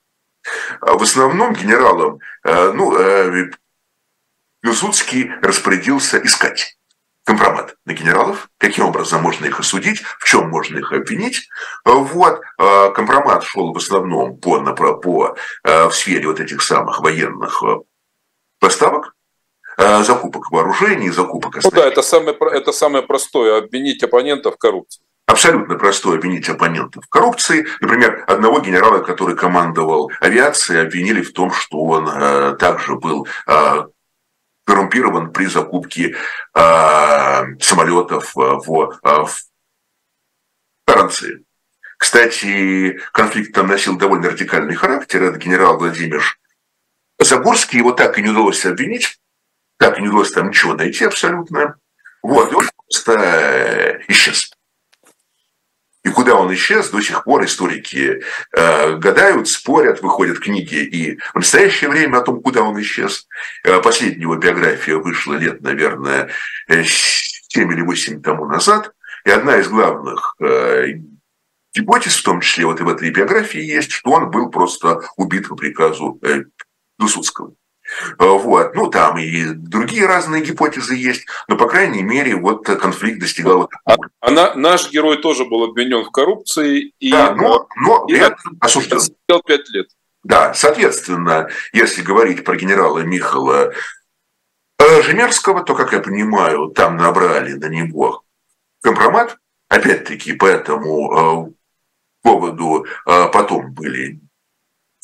В 0.82 1.02
основном 1.02 1.54
генералам, 1.54 2.18
ну, 2.44 2.92
Пилсудский 4.64 5.30
распорядился 5.42 6.16
искать 6.24 6.78
компромат 7.22 7.74
на 7.84 7.92
генералов, 7.92 8.48
каким 8.56 8.86
образом 8.86 9.20
можно 9.20 9.44
их 9.44 9.60
осудить, 9.60 10.00
в 10.00 10.24
чем 10.24 10.48
можно 10.48 10.78
их 10.78 10.90
обвинить. 10.90 11.46
Вот. 11.84 12.40
А, 12.56 12.88
компромат 12.88 13.44
шел 13.44 13.74
в 13.74 13.76
основном 13.76 14.38
по, 14.38 14.58
по, 14.94 15.36
а, 15.64 15.88
в 15.90 15.94
сфере 15.94 16.28
вот 16.28 16.40
этих 16.40 16.62
самых 16.62 17.00
военных 17.00 17.62
а, 17.62 17.80
поставок, 18.58 19.14
закупок 19.76 20.50
вооружений, 20.50 21.10
закупок 21.10 21.58
Ну 21.62 21.70
да, 21.70 21.86
это 21.86 22.00
самое, 22.00 22.34
это 22.52 22.72
самое 22.72 23.04
простое, 23.04 23.58
обвинить 23.58 24.02
оппонента 24.02 24.50
в 24.50 24.56
коррупции. 24.56 25.02
Абсолютно 25.26 25.76
простое 25.76 26.16
обвинить 26.16 26.48
оппонента 26.48 27.02
в 27.02 27.08
коррупции. 27.08 27.66
Например, 27.80 28.24
одного 28.28 28.60
генерала, 28.60 29.00
который 29.00 29.36
командовал 29.36 30.10
авиацией, 30.20 30.82
обвинили 30.82 31.22
в 31.22 31.32
том, 31.32 31.50
что 31.50 31.82
он 31.82 32.08
э, 32.08 32.56
также 32.58 32.94
был 32.94 33.26
э, 33.46 33.84
коррумпирован 34.64 35.32
при 35.32 35.46
закупке 35.46 36.16
э, 36.54 37.42
самолетов 37.60 38.34
в, 38.34 38.62
в 38.66 39.30
Франции. 40.86 41.44
Кстати, 41.98 43.00
конфликт 43.12 43.54
там 43.54 43.68
носил 43.68 43.96
довольно 43.96 44.30
радикальный 44.30 44.74
характер. 44.74 45.22
Это 45.22 45.38
генерал 45.38 45.78
Владимир 45.78 46.22
Загорский. 47.18 47.78
Его 47.78 47.92
так 47.92 48.18
и 48.18 48.22
не 48.22 48.30
удалось 48.30 48.64
обвинить. 48.66 49.18
Так 49.78 49.98
и 49.98 50.02
не 50.02 50.08
удалось 50.08 50.32
там 50.32 50.48
ничего 50.48 50.74
найти 50.74 51.04
абсолютно. 51.04 51.76
Вот, 52.22 52.52
и 52.52 52.54
он 52.54 52.68
просто 52.86 54.02
исчез. 54.08 54.53
И 56.04 56.10
куда 56.10 56.34
он 56.34 56.52
исчез, 56.52 56.90
до 56.90 57.00
сих 57.00 57.24
пор 57.24 57.44
историки 57.44 58.22
э, 58.52 58.96
гадают, 58.96 59.48
спорят, 59.48 60.02
выходят 60.02 60.38
книги 60.38 60.76
и 60.76 61.18
в 61.32 61.36
настоящее 61.36 61.88
время 61.88 62.18
о 62.18 62.20
том, 62.20 62.42
куда 62.42 62.62
он 62.62 62.78
исчез. 62.82 63.26
Э, 63.64 63.80
последняя 63.80 64.20
его 64.20 64.36
биография 64.36 64.96
вышла 64.96 65.34
лет, 65.34 65.62
наверное, 65.62 66.28
7 66.68 67.72
или 67.72 67.80
8 67.80 68.20
тому 68.20 68.44
назад. 68.44 68.92
И 69.24 69.30
одна 69.30 69.56
из 69.56 69.68
главных 69.68 70.36
э, 70.40 70.98
гипотез, 71.74 72.16
в 72.16 72.22
том 72.22 72.42
числе 72.42 72.66
вот 72.66 72.80
и 72.80 72.84
в 72.84 72.88
этой 72.90 73.10
биографии 73.10 73.62
есть, 73.62 73.90
что 73.90 74.10
он 74.10 74.30
был 74.30 74.50
просто 74.50 75.00
убит 75.16 75.48
по 75.48 75.56
приказу 75.56 76.18
э, 76.22 76.42
Пилсудского. 76.98 77.54
Э, 78.18 78.26
вот. 78.26 78.74
Ну, 78.74 78.88
там 78.88 79.18
и 79.18 79.44
другие 79.54 80.06
разные 80.06 80.42
гипотезы 80.42 80.94
есть, 80.94 81.26
но, 81.48 81.56
по 81.56 81.68
крайней 81.68 82.02
мере, 82.02 82.36
вот 82.36 82.64
конфликт 82.66 83.20
достигал... 83.20 83.70
А, 83.84 83.96
а 84.20 84.30
на, 84.30 84.54
наш 84.54 84.90
герой 84.90 85.18
тоже 85.18 85.44
был 85.44 85.64
обвинен 85.64 86.04
в 86.04 86.10
коррупции 86.10 86.92
и, 86.98 87.10
да, 87.10 87.34
но, 87.34 87.68
но 87.76 88.06
и 88.08 88.14
это 88.14 88.36
осужден. 88.60 88.98
пять 89.46 89.68
лет. 89.70 89.88
Да, 90.22 90.54
соответственно, 90.54 91.48
если 91.72 92.02
говорить 92.02 92.44
про 92.44 92.56
генерала 92.56 93.00
Михала 93.00 93.72
э, 94.78 95.02
Жемерского, 95.02 95.62
то, 95.62 95.74
как 95.74 95.92
я 95.92 96.00
понимаю, 96.00 96.68
там 96.68 96.96
набрали 96.96 97.52
на 97.52 97.66
него 97.66 98.22
компромат, 98.82 99.36
опять-таки, 99.68 100.32
по 100.32 100.46
этому 100.46 101.48
э, 101.48 101.52
поводу 102.22 102.86
потом 103.04 103.74
были 103.74 104.23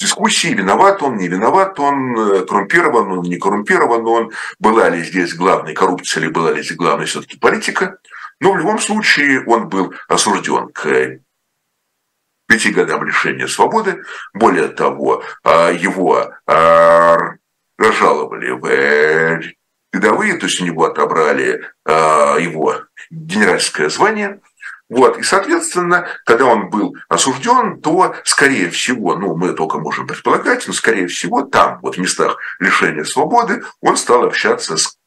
дискуссии, 0.01 0.49
виноват 0.49 1.03
он, 1.03 1.17
не 1.17 1.29
виноват 1.29 1.79
он, 1.79 2.17
э, 2.19 2.47
коррумпирован 2.47 3.19
он, 3.19 3.23
не 3.23 3.37
коррумпирован 3.37 4.07
он, 4.07 4.33
была 4.59 4.89
ли 4.89 5.05
здесь 5.05 5.35
главной 5.35 5.75
коррупция 5.75 6.23
или 6.23 6.31
была 6.31 6.53
ли 6.53 6.63
здесь 6.63 6.77
главной 6.77 7.07
все-таки 7.07 7.39
политика. 7.39 7.99
Но 8.41 8.53
в 8.53 8.59
любом 8.59 8.79
случае 8.79 9.45
он 9.47 9.69
был 9.69 9.93
осужден 10.09 10.69
к 10.69 11.21
пяти 12.49 12.71
годам 12.71 13.05
лишения 13.05 13.47
свободы. 13.47 14.03
Более 14.33 14.69
того, 14.69 15.23
а, 15.45 15.71
его 15.71 16.33
а, 16.47 17.17
разжаловали 17.79 18.51
в 18.51 19.43
рядовые, 19.93 20.35
то 20.39 20.47
есть 20.47 20.61
у 20.61 20.65
него 20.65 20.87
отобрали 20.87 21.63
а, 21.85 22.39
его 22.39 22.77
генеральское 23.11 23.91
звание– 23.91 24.41
вот, 24.91 25.19
и, 25.19 25.23
соответственно, 25.23 26.09
когда 26.25 26.47
он 26.47 26.69
был 26.69 26.97
осужден, 27.09 27.81
то, 27.81 28.17
скорее 28.25 28.69
всего, 28.71 29.15
ну, 29.15 29.37
мы 29.37 29.55
только 29.55 29.79
можем 29.79 30.09
предполагать, 30.09 30.67
но, 30.67 30.73
скорее 30.73 31.07
всего, 31.07 31.43
там, 31.43 31.79
вот 31.81 31.97
в 31.97 32.01
местах 32.01 32.37
лишения 32.59 33.05
свободы, 33.05 33.63
он 33.81 33.97
стал 33.97 34.25
общаться 34.25 34.77
с 34.77 34.99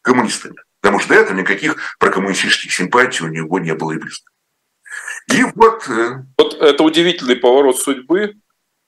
коммунистами. 0.00 0.54
Потому 0.80 1.00
что 1.00 1.08
до 1.08 1.14
этого 1.16 1.36
никаких 1.36 1.76
прокоммунистических 1.98 2.72
симпатий 2.72 3.26
у 3.26 3.28
него 3.28 3.58
не 3.58 3.74
было 3.74 3.90
и 3.90 3.98
близко. 3.98 4.30
И 5.32 5.42
вот... 5.56 5.88
Э, 5.88 6.22
вот 6.38 6.54
это 6.54 6.84
удивительный 6.84 7.36
поворот 7.36 7.80
судьбы. 7.80 8.34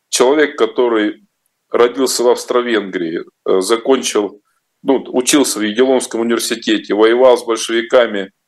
Человек, 0.08 0.56
который 0.56 1.26
родился 1.68 2.22
в 2.22 2.28
Австро-Венгрии, 2.28 3.24
э, 3.44 3.60
закончил, 3.60 4.40
ну, 4.84 5.04
учился 5.08 5.58
в 5.58 5.62
Егелонском 5.62 6.20
университете, 6.20 6.94
воевал 6.94 7.36
с 7.36 7.44
большевиками– 7.44 8.30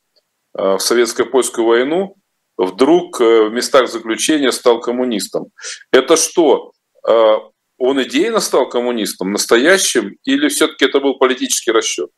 в 0.53 0.79
советско-польскую 0.79 1.65
войну, 1.65 2.15
вдруг 2.57 3.21
э, 3.21 3.47
в 3.47 3.53
местах 3.53 3.89
заключения 3.89 4.51
стал 4.51 4.81
коммунистом. 4.81 5.51
Это 5.91 6.17
что? 6.17 6.73
Э, 7.07 7.35
он 7.77 8.03
идейно 8.03 8.41
стал 8.41 8.67
коммунистом, 8.67 9.31
настоящим, 9.31 10.17
или 10.25 10.49
все-таки 10.49 10.85
это 10.85 10.99
был 10.99 11.17
политический 11.17 11.71
расчет? 11.71 12.09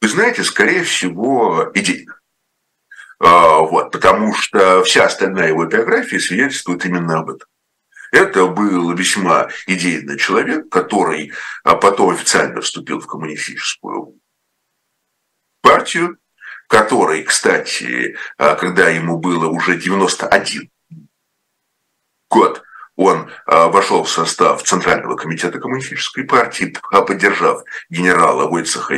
Вы 0.00 0.08
знаете, 0.08 0.44
скорее 0.44 0.84
всего, 0.84 1.70
идейно. 1.74 2.14
Вот, 3.18 3.90
потому 3.90 4.32
что 4.32 4.84
вся 4.84 5.06
остальная 5.06 5.48
его 5.48 5.66
биография 5.66 6.20
свидетельствует 6.20 6.84
именно 6.84 7.18
об 7.18 7.30
этом. 7.30 7.48
Это 8.12 8.46
был 8.46 8.92
весьма 8.92 9.48
идейный 9.66 10.16
человек, 10.16 10.68
который 10.68 11.32
потом 11.64 12.10
официально 12.10 12.60
вступил 12.60 13.00
в 13.00 13.08
коммунистическую 13.08 14.20
партию, 15.62 16.18
который, 16.68 17.24
кстати, 17.24 18.16
а, 18.36 18.54
когда 18.54 18.88
ему 18.88 19.18
было 19.18 19.48
уже 19.48 19.76
91 19.76 20.70
год, 22.30 22.62
он 22.94 23.30
а, 23.46 23.68
вошел 23.68 24.04
в 24.04 24.10
состав 24.10 24.62
Центрального 24.62 25.16
комитета 25.16 25.58
коммунистической 25.58 26.24
партии, 26.24 26.76
поддержав 26.90 27.62
генерала 27.88 28.48
Войцеха 28.48 28.94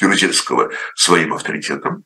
Юрзельского 0.00 0.70
своим 0.94 1.34
авторитетом. 1.34 2.04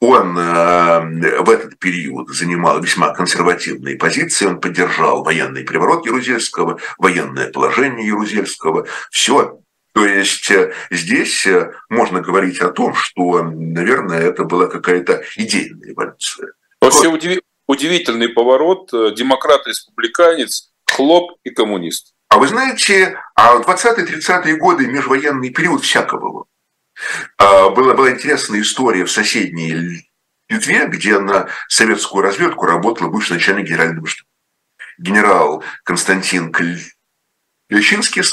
Он 0.00 0.36
а, 0.38 1.00
в 1.00 1.50
этот 1.50 1.78
период 1.78 2.30
занимал 2.30 2.80
весьма 2.80 3.12
консервативные 3.12 3.96
позиции, 3.96 4.46
он 4.46 4.60
поддержал 4.60 5.22
военный 5.22 5.62
переворот 5.62 6.06
Ярузельского, 6.06 6.80
военное 6.98 7.50
положение 7.52 8.06
Ярузельского. 8.06 8.86
Все 9.10 9.61
то 9.92 10.06
есть 10.06 10.50
э, 10.50 10.72
здесь 10.90 11.46
э, 11.46 11.72
можно 11.90 12.20
говорить 12.22 12.60
о 12.60 12.70
том, 12.70 12.94
что, 12.94 13.42
наверное, 13.42 14.20
это 14.20 14.44
была 14.44 14.66
какая-то 14.66 15.22
идейная 15.36 15.92
эволюция. 15.92 16.52
Вообще 16.80 17.08
вот. 17.08 17.22
удивительный 17.66 18.30
поворот. 18.30 18.92
Э, 18.94 19.12
демократ-республиканец, 19.14 20.72
хлоп 20.86 21.32
и 21.44 21.50
коммунист. 21.50 22.14
А 22.28 22.38
вы 22.38 22.48
знаете, 22.48 23.18
а 23.34 23.56
в 23.56 23.68
20-30-е 23.68 24.56
годы 24.56 24.86
межвоенный 24.86 25.50
период 25.50 25.82
всяко 25.82 26.16
было. 26.16 26.46
А, 27.36 27.68
была, 27.68 27.92
была 27.92 28.12
интересная 28.12 28.62
история 28.62 29.04
в 29.04 29.10
соседней 29.10 30.06
Литве, 30.48 30.86
где 30.86 31.18
на 31.18 31.48
советскую 31.68 32.22
разведку 32.22 32.64
работал 32.64 33.10
бывший 33.10 33.34
начальник 33.34 33.66
генерального 33.66 34.06
штаба. 34.06 34.28
Генерал 34.98 35.62
Константин 35.84 36.52
Клещинский 37.68 38.22
Э, 38.22 38.24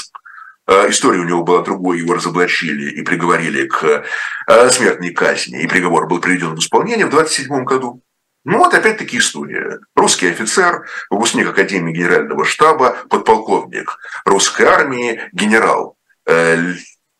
история 0.68 1.20
у 1.20 1.24
него 1.24 1.42
была 1.42 1.62
другой, 1.62 1.98
его 1.98 2.14
разоблачили 2.14 2.90
и 2.90 3.02
приговорили 3.02 3.66
к 3.66 4.04
э, 4.46 4.70
смертной 4.70 5.10
казни, 5.10 5.62
и 5.62 5.66
приговор 5.66 6.06
был 6.06 6.20
приведен 6.20 6.54
в 6.54 6.58
исполнение 6.58 7.06
в 7.06 7.10
27 7.10 7.64
году. 7.64 8.02
Ну 8.44 8.58
вот 8.58 8.72
опять-таки 8.72 9.18
история. 9.18 9.80
Русский 9.94 10.28
офицер, 10.28 10.88
выпускник 11.10 11.48
Академии 11.48 11.92
Генерального 11.92 12.44
штаба, 12.44 12.96
подполковник 13.10 13.98
русской 14.24 14.62
армии, 14.62 15.20
генерал 15.32 15.96
э, 16.26 16.74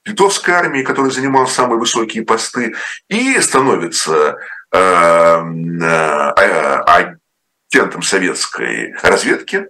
литовской 0.04 0.54
армии, 0.54 0.82
который 0.82 1.10
занимал 1.10 1.46
самые 1.46 1.78
высокие 1.78 2.24
посты, 2.24 2.74
и 3.08 3.38
становится 3.40 4.38
э, 4.72 4.78
э, 4.78 5.40
агентом 7.70 8.02
советской 8.02 8.94
разведки, 9.02 9.68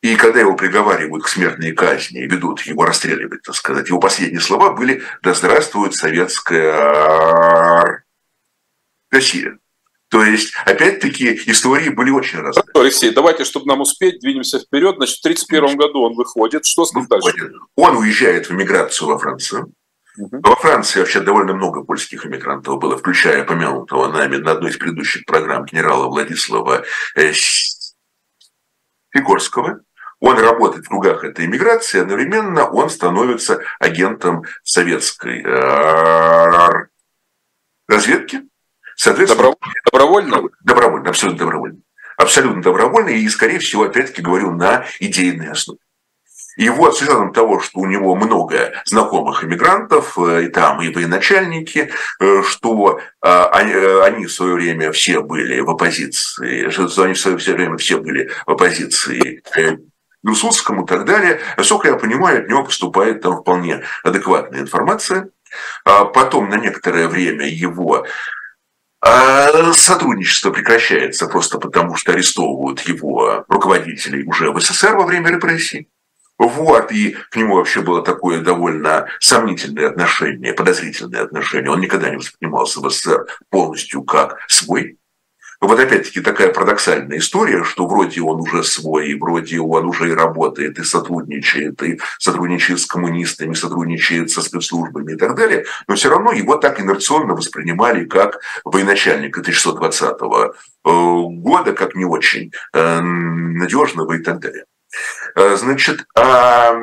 и 0.00 0.16
когда 0.16 0.40
его 0.40 0.56
приговаривают 0.56 1.24
к 1.24 1.28
смертной 1.28 1.72
казни, 1.72 2.20
ведут 2.20 2.62
его 2.62 2.84
расстреливать, 2.84 3.42
так 3.42 3.54
сказать, 3.54 3.88
его 3.88 4.00
последние 4.00 4.40
слова 4.40 4.72
были 4.72 5.02
«Да 5.22 5.34
здравствует 5.34 5.94
советская 5.94 8.02
Россия». 9.10 9.58
То 10.10 10.24
есть, 10.24 10.52
опять-таки, 10.66 11.40
истории 11.46 11.90
были 11.90 12.10
очень 12.10 12.40
разные. 12.40 12.64
Алексей, 12.74 13.12
давайте, 13.12 13.44
чтобы 13.44 13.66
нам 13.66 13.80
успеть, 13.80 14.18
двинемся 14.18 14.58
вперед. 14.58 14.96
Значит, 14.96 15.18
в 15.18 15.20
1931 15.20 15.76
году 15.76 16.02
он 16.02 16.14
выходит. 16.14 16.66
Что 16.66 16.84
с 16.84 16.92
ним 16.94 17.06
дальше? 17.06 17.52
Он 17.76 17.96
уезжает 17.96 18.48
в 18.48 18.52
эмиграцию 18.52 19.06
во 19.06 19.18
Францию. 19.18 19.72
Угу. 20.18 20.40
Во 20.42 20.56
Франции 20.56 20.98
вообще 20.98 21.20
довольно 21.20 21.54
много 21.54 21.84
польских 21.84 22.26
эмигрантов 22.26 22.80
было, 22.80 22.98
включая 22.98 23.44
помянутого 23.44 24.08
нами 24.08 24.36
на 24.36 24.52
одной 24.52 24.70
из 24.70 24.76
предыдущих 24.76 25.24
программ 25.24 25.64
генерала 25.64 26.08
Владислава 26.08 26.84
Фигорского. 29.10 29.80
Он 30.20 30.38
работает 30.38 30.84
в 30.84 30.88
кругах 30.88 31.24
этой 31.24 31.46
иммиграции, 31.46 32.00
одновременно 32.00 32.68
он 32.68 32.90
становится 32.90 33.60
агентом 33.78 34.44
советской 34.62 35.42
э, 35.42 36.88
разведки. 37.88 38.42
Соответственно, 38.96 39.54
добровольно? 39.90 40.42
Добровольно, 40.62 41.08
абсолютно 41.08 41.38
добровольно. 41.38 41.78
Абсолютно 42.18 42.62
добровольно 42.62 43.08
и, 43.08 43.26
скорее 43.30 43.60
всего, 43.60 43.84
опять-таки 43.84 44.20
говорю, 44.20 44.50
на 44.50 44.84
идейной 44.98 45.52
основе. 45.52 45.80
И 46.56 46.68
вот 46.68 46.96
с 46.96 47.02
учетом 47.02 47.32
того, 47.32 47.60
что 47.60 47.80
у 47.80 47.86
него 47.86 48.14
много 48.16 48.72
знакомых 48.84 49.44
иммигрантов, 49.44 50.18
э, 50.18 50.44
и 50.44 50.48
там 50.48 50.82
и 50.82 50.92
военачальники, 50.92 51.90
э, 52.20 52.42
что 52.42 53.00
э, 53.22 53.28
они, 53.52 54.26
в 54.26 54.32
свое 54.32 54.54
время 54.54 54.92
все 54.92 55.22
были 55.22 55.60
в 55.60 55.70
оппозиции, 55.70 56.68
что 56.70 57.02
они 57.02 57.14
в 57.14 57.20
свое 57.20 57.36
время 57.36 57.76
все 57.76 57.98
были 57.98 58.30
в 58.46 58.50
оппозиции 58.50 59.42
Пилсудскому 60.24 60.84
и 60.84 60.86
так 60.86 61.06
далее, 61.06 61.40
насколько 61.56 61.88
я 61.88 61.94
понимаю, 61.94 62.42
от 62.42 62.48
него 62.48 62.64
поступает 62.64 63.22
там 63.22 63.38
вполне 63.40 63.82
адекватная 64.02 64.60
информация. 64.60 65.30
А 65.84 66.04
потом 66.04 66.48
на 66.48 66.56
некоторое 66.56 67.08
время 67.08 67.48
его 67.48 68.06
сотрудничество 69.72 70.50
прекращается 70.50 71.26
просто 71.26 71.58
потому, 71.58 71.96
что 71.96 72.12
арестовывают 72.12 72.80
его 72.82 73.46
руководителей 73.48 74.24
уже 74.24 74.52
в 74.52 74.60
СССР 74.60 74.94
во 74.94 75.06
время 75.06 75.30
репрессий. 75.30 75.88
Вот, 76.40 76.90
и 76.90 77.14
к 77.28 77.36
нему 77.36 77.56
вообще 77.56 77.82
было 77.82 78.02
такое 78.02 78.40
довольно 78.40 79.08
сомнительное 79.20 79.90
отношение, 79.90 80.54
подозрительное 80.54 81.24
отношение. 81.24 81.70
Он 81.70 81.80
никогда 81.80 82.08
не 82.08 82.16
воспринимался 82.16 82.80
в 82.80 82.88
СССР 82.88 83.26
полностью 83.50 84.02
как 84.04 84.38
свой. 84.48 84.96
вот 85.60 85.78
опять-таки 85.78 86.22
такая 86.22 86.50
парадоксальная 86.50 87.18
история, 87.18 87.62
что 87.62 87.86
вроде 87.86 88.22
он 88.22 88.40
уже 88.40 88.64
свой, 88.64 89.10
и 89.10 89.20
вроде 89.20 89.60
он 89.60 89.84
уже 89.84 90.08
и 90.08 90.14
работает, 90.14 90.78
и 90.78 90.82
сотрудничает, 90.82 91.82
и 91.82 92.00
сотрудничает 92.18 92.80
с 92.80 92.86
коммунистами, 92.86 93.52
сотрудничает 93.52 94.30
со 94.30 94.40
спецслужбами 94.40 95.12
и 95.12 95.16
так 95.16 95.36
далее, 95.36 95.66
но 95.88 95.94
все 95.94 96.08
равно 96.08 96.32
его 96.32 96.56
так 96.56 96.80
инерционно 96.80 97.34
воспринимали 97.34 98.06
как 98.06 98.40
военачальника 98.64 99.40
1620 99.40 100.16
э, 100.22 100.86
года, 100.86 101.74
как 101.74 101.94
не 101.94 102.06
очень 102.06 102.50
э, 102.72 103.00
надежного 103.02 104.14
и 104.14 104.22
так 104.22 104.40
далее. 104.40 104.64
Э, 105.36 105.56
значит, 105.56 106.06
а 106.14 106.74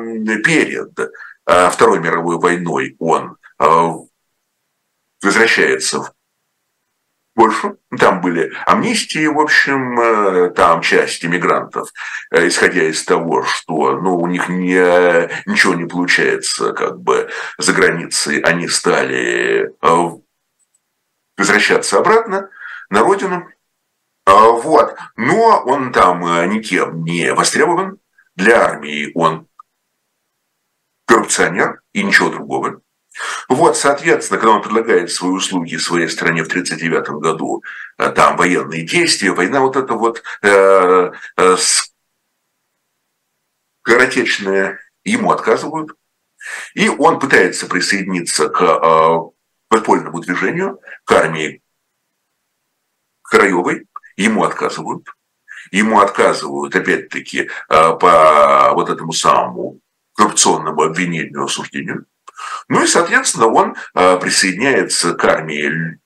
перед 0.44 0.96
Второй 1.44 2.00
мировой 2.00 2.38
войной 2.38 2.96
он 2.98 3.38
возвращается 5.22 6.02
в 6.02 6.12
Польшу. 7.38 7.78
Там 7.96 8.20
были 8.20 8.52
амнистии, 8.66 9.26
в 9.28 9.38
общем, 9.38 9.98
э, 10.00 10.50
там 10.50 10.80
часть 10.80 11.24
иммигрантов, 11.24 11.92
э, 12.32 12.48
исходя 12.48 12.82
из 12.82 13.04
того, 13.04 13.44
что 13.44 13.92
ну, 14.00 14.16
у 14.16 14.26
них 14.26 14.48
не, 14.48 15.30
ничего 15.46 15.74
не 15.74 15.86
получается 15.86 16.72
как 16.72 17.00
бы 17.00 17.30
за 17.56 17.72
границей, 17.72 18.40
они 18.40 18.66
стали 18.66 19.70
э, 19.70 20.18
возвращаться 21.36 21.98
обратно 21.98 22.50
на 22.90 23.02
родину. 23.02 23.48
А, 24.28 24.50
вот. 24.50 24.94
Но 25.16 25.62
он 25.64 25.90
там 25.90 26.20
никем 26.50 27.02
не 27.02 27.32
востребован. 27.32 27.98
Для 28.36 28.62
армии 28.62 29.10
он 29.14 29.48
коррупционер 31.06 31.80
и 31.94 32.02
ничего 32.02 32.28
другого. 32.28 32.82
Вот, 33.48 33.78
соответственно, 33.78 34.38
когда 34.38 34.56
он 34.56 34.62
предлагает 34.62 35.10
свои 35.10 35.30
услуги 35.30 35.76
своей 35.76 36.08
стране 36.08 36.44
в 36.44 36.48
1939 36.48 37.22
году, 37.22 37.62
э, 37.96 38.10
там 38.10 38.36
военные 38.36 38.82
действия, 38.82 39.32
война 39.32 39.60
вот 39.60 39.76
это 39.76 39.94
вот 39.94 40.22
э, 40.42 41.10
э, 41.38 41.56
скоротечная, 43.82 44.78
ему 45.04 45.32
отказывают. 45.32 45.96
И 46.74 46.90
он 46.90 47.18
пытается 47.18 47.66
присоединиться 47.66 48.50
к 48.50 48.62
э, 48.62 49.30
подпольному 49.68 50.20
движению, 50.20 50.80
к 51.04 51.12
армии 51.12 51.62
Краевой, 53.22 53.86
ему 54.18 54.44
отказывают. 54.44 55.06
Ему 55.70 56.00
отказывают, 56.00 56.74
опять-таки, 56.74 57.48
э, 57.48 57.48
по 57.68 58.70
вот 58.74 58.90
этому 58.90 59.12
самому 59.12 59.80
коррупционному 60.14 60.82
обвинению, 60.82 61.44
осуждению. 61.44 62.06
Ну 62.68 62.82
и, 62.82 62.86
соответственно, 62.86 63.46
он 63.46 63.76
э, 63.94 64.18
присоединяется 64.18 65.14
к 65.14 65.24
армии 65.24 65.98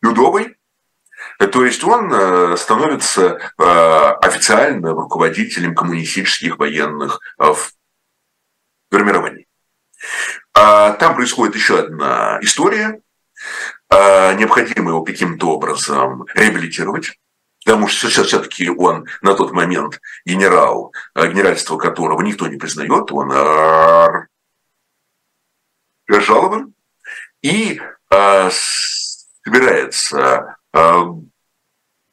Людовой, 0.00 0.56
то 1.38 1.64
есть 1.64 1.84
он 1.84 2.12
э, 2.12 2.56
становится 2.56 3.38
официальным 3.56 4.98
руководителем 4.98 5.74
коммунистических 5.74 6.58
военных 6.58 7.20
формирований. 8.90 9.46
А 10.54 10.92
там 10.92 11.14
происходит 11.14 11.54
еще 11.54 11.78
одна 11.78 12.40
история. 12.42 13.00
Необходимо 13.92 14.90
его 14.90 15.02
каким-то 15.04 15.50
образом 15.50 16.24
реабилитировать 16.34 17.18
потому 17.64 17.86
что 17.86 18.08
сейчас 18.08 18.26
все-таки 18.26 18.68
он 18.68 19.06
на 19.20 19.34
тот 19.34 19.52
момент 19.52 20.00
генерал, 20.24 20.92
генеральство 21.14 21.76
которого 21.78 22.20
никто 22.22 22.48
не 22.48 22.56
признает, 22.56 23.12
он 23.12 23.30
жалобы, 26.08 26.72
и 27.40 27.80
э, 28.10 28.50
собирается 29.44 30.56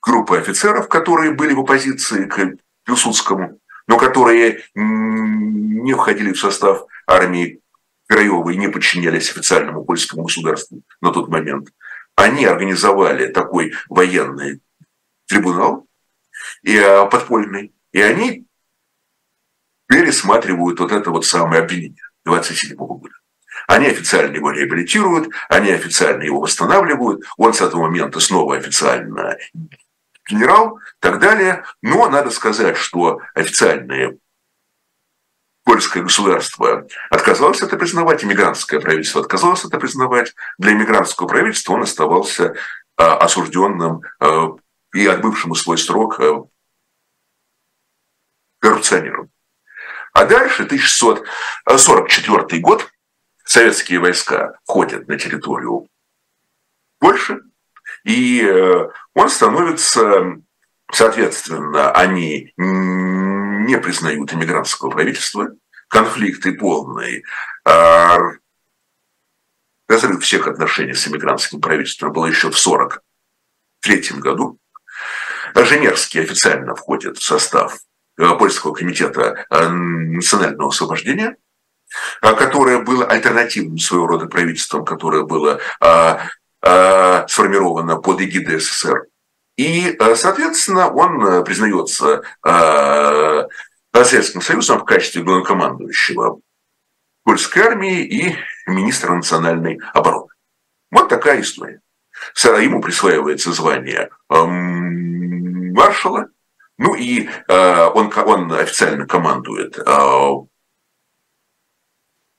группа 0.02 0.38
офицеров, 0.38 0.88
которые 0.88 1.34
были 1.34 1.54
в 1.54 1.60
оппозиции 1.60 2.26
к 2.26 2.58
Пилсудскому, 2.86 3.60
но 3.88 3.98
которые 3.98 4.64
не 4.76 5.94
входили 5.94 6.34
в 6.34 6.40
состав 6.40 6.86
армии 7.08 7.62
Краевой 8.10 8.56
и 8.56 8.58
не 8.58 8.70
подчинялись 8.70 9.30
официальному 9.30 9.86
польскому 9.86 10.24
государству 10.24 10.82
на 11.00 11.12
тот 11.12 11.30
момент. 11.30 11.70
Они 12.16 12.44
организовали 12.44 13.28
такой 13.28 13.74
военный 13.88 14.62
трибунал 15.28 15.88
и, 16.64 16.76
э, 16.76 17.08
подпольный, 17.08 17.72
и 17.92 18.02
они 18.02 18.48
пересматривают 19.88 20.80
вот 20.80 20.92
это 20.92 21.12
вот 21.12 21.26
самое 21.26 21.62
обвинение 21.62 22.04
27 22.26 22.76
года. 22.76 23.14
Они 23.68 23.86
официально 23.86 24.36
его 24.36 24.50
реабилитируют, 24.52 25.32
они 25.48 25.70
официально 25.70 26.24
его 26.24 26.42
восстанавливают, 26.42 27.24
он 27.38 27.54
с 27.54 27.62
этого 27.62 27.84
момента 27.84 28.20
снова 28.20 28.58
официально 28.58 29.38
генерал, 30.28 30.80
так 31.00 31.20
далее. 31.20 31.64
Но 31.84 32.10
надо 32.10 32.32
сказать, 32.32 32.78
что 32.78 33.20
официальные 33.36 34.18
польское 35.70 36.02
государство 36.02 36.88
отказалось 37.12 37.62
это 37.62 37.78
признавать, 37.78 38.24
иммигрантское 38.24 38.80
правительство 38.80 39.22
отказалось 39.22 39.64
это 39.64 39.78
признавать. 39.78 40.34
Для 40.58 40.72
иммигрантского 40.72 41.28
правительства 41.28 41.74
он 41.74 41.84
оставался 41.84 42.56
а, 42.98 43.18
осужденным 43.18 44.02
а, 44.20 44.56
и 44.96 45.06
отбывшим 45.06 45.54
свой 45.54 45.78
срок 45.78 46.20
а, 46.20 46.44
коррупционером. 48.58 49.30
А 50.12 50.26
дальше, 50.26 50.64
1644 50.64 52.62
год, 52.64 52.90
советские 53.46 54.00
войска 54.00 54.58
входят 54.66 55.08
на 55.08 55.20
территорию 55.20 55.88
Польши, 56.98 57.42
и 58.04 58.42
э, 58.44 58.90
он 59.14 59.30
становится, 59.30 60.42
соответственно, 60.92 61.92
они 61.92 62.54
не 62.58 63.78
признают 63.78 64.34
иммигрантского 64.34 64.90
правительства, 64.90 65.50
конфликты 65.88 66.54
полные, 66.54 67.24
а 67.66 68.18
разрыв 69.88 70.24
всех 70.24 70.48
отношений 70.48 70.94
с 70.94 71.08
иммигрантским 71.08 71.62
правительством 71.62 72.12
был 72.12 72.26
еще 72.26 72.52
в 72.52 72.60
1943 72.60 74.20
году. 74.20 74.60
Женевский 75.56 76.20
официально 76.20 76.76
входит 76.76 77.18
в 77.18 77.24
состав 77.24 77.80
Польского 78.16 78.74
комитета 78.74 79.46
э, 79.50 79.68
национального 79.70 80.70
освобождения– 80.70 81.38
а, 82.22 82.34
которое 82.34 82.80
было 82.80 83.06
альтернативным 83.06 83.78
своего 83.78 84.08
рода 84.08 84.28
правительством, 84.28 84.86
которое 84.86 85.24
было 85.24 85.60
а, 85.80 86.22
а, 86.62 87.28
сформировано 87.28 87.98
под 87.98 88.22
эгидой 88.22 88.60
СССР. 88.60 89.08
И, 89.60 89.96
соответственно, 90.16 90.90
он 90.90 91.44
признается 91.44 92.24
Советским 93.94 94.42
Союзом 94.42 94.80
в 94.80 94.86
качестве 94.86 95.22
главнокомандующего 95.22 96.40
польской 97.26 97.64
армии 97.64 98.06
и 98.06 98.38
министра 98.68 99.14
национальной 99.14 99.82
обороны. 99.94 100.30
Вот 100.92 101.10
такая 101.10 101.42
история. 101.42 101.82
Ему 102.42 102.82
присваивается 102.82 103.52
звание 103.52 104.10
маршала, 104.30 106.30
ну 106.78 106.96
и 106.96 107.28
он, 107.58 108.14
он 108.16 108.54
официально 108.54 109.08
командует 109.08 109.78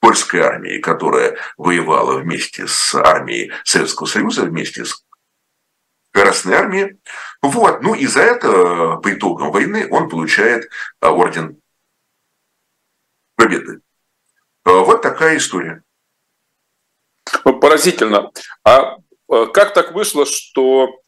польской 0.00 0.40
армии, 0.40 0.78
которая 0.78 1.36
воевала 1.58 2.18
вместе 2.18 2.66
с 2.66 2.94
армией 2.94 3.52
Советского 3.64 4.06
Союза, 4.06 4.46
вместе 4.46 4.86
с 4.86 5.04
Красной 6.12 6.54
армией. 6.54 7.00
Вот. 7.40 7.82
Ну 7.82 7.94
и 7.94 8.06
за 8.06 8.20
это, 8.20 8.96
по 8.96 9.12
итогам 9.12 9.52
войны, 9.52 9.86
он 9.90 10.08
получает 10.08 10.68
а, 11.00 11.12
орден 11.12 11.60
Победы. 13.36 13.80
А, 14.64 14.72
вот 14.80 15.02
такая 15.02 15.36
история. 15.36 15.82
Поразительно. 17.44 18.32
А, 18.64 18.96
как 19.28 19.72
так 19.72 19.92
вышло, 19.92 20.26
что 20.26 21.00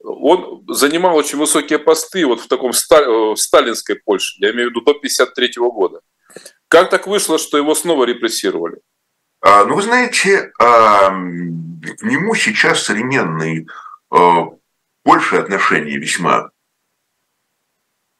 он 0.00 0.64
занимал 0.68 1.16
очень 1.16 1.38
высокие 1.38 1.78
посты 1.78 2.26
вот 2.26 2.40
в 2.40 2.48
таком 2.48 2.72
в 2.72 3.36
сталинской 3.36 3.96
Польше, 3.96 4.34
я 4.38 4.50
имею 4.50 4.68
в 4.68 4.70
виду 4.70 4.80
до 4.80 4.90
1953 4.90 5.62
года? 5.70 6.00
Как 6.66 6.90
так 6.90 7.06
вышло, 7.06 7.38
что 7.38 7.56
его 7.56 7.74
снова 7.76 8.04
репрессировали? 8.04 8.80
А, 9.40 9.64
ну, 9.64 9.76
вы 9.76 9.82
знаете, 9.82 10.50
к 10.58 12.02
нему 12.02 12.34
сейчас 12.34 12.82
современные 12.82 13.66
а, 14.10 14.46
больше 15.04 15.36
отношения 15.36 15.98
весьма 15.98 16.50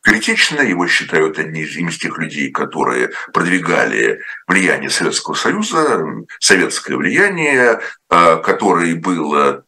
критично. 0.03 0.61
Его 0.61 0.87
считают 0.87 1.39
одни 1.39 1.63
из 1.63 1.99
тех 1.99 2.19
людей, 2.19 2.51
которые 2.51 3.11
продвигали 3.33 4.21
влияние 4.47 4.91
Советского 4.91 5.35
Союза, 5.35 6.05
советское 6.41 6.97
влияние, 6.97 7.81
а, 8.09 8.37
который 8.37 8.95
был 8.95 9.63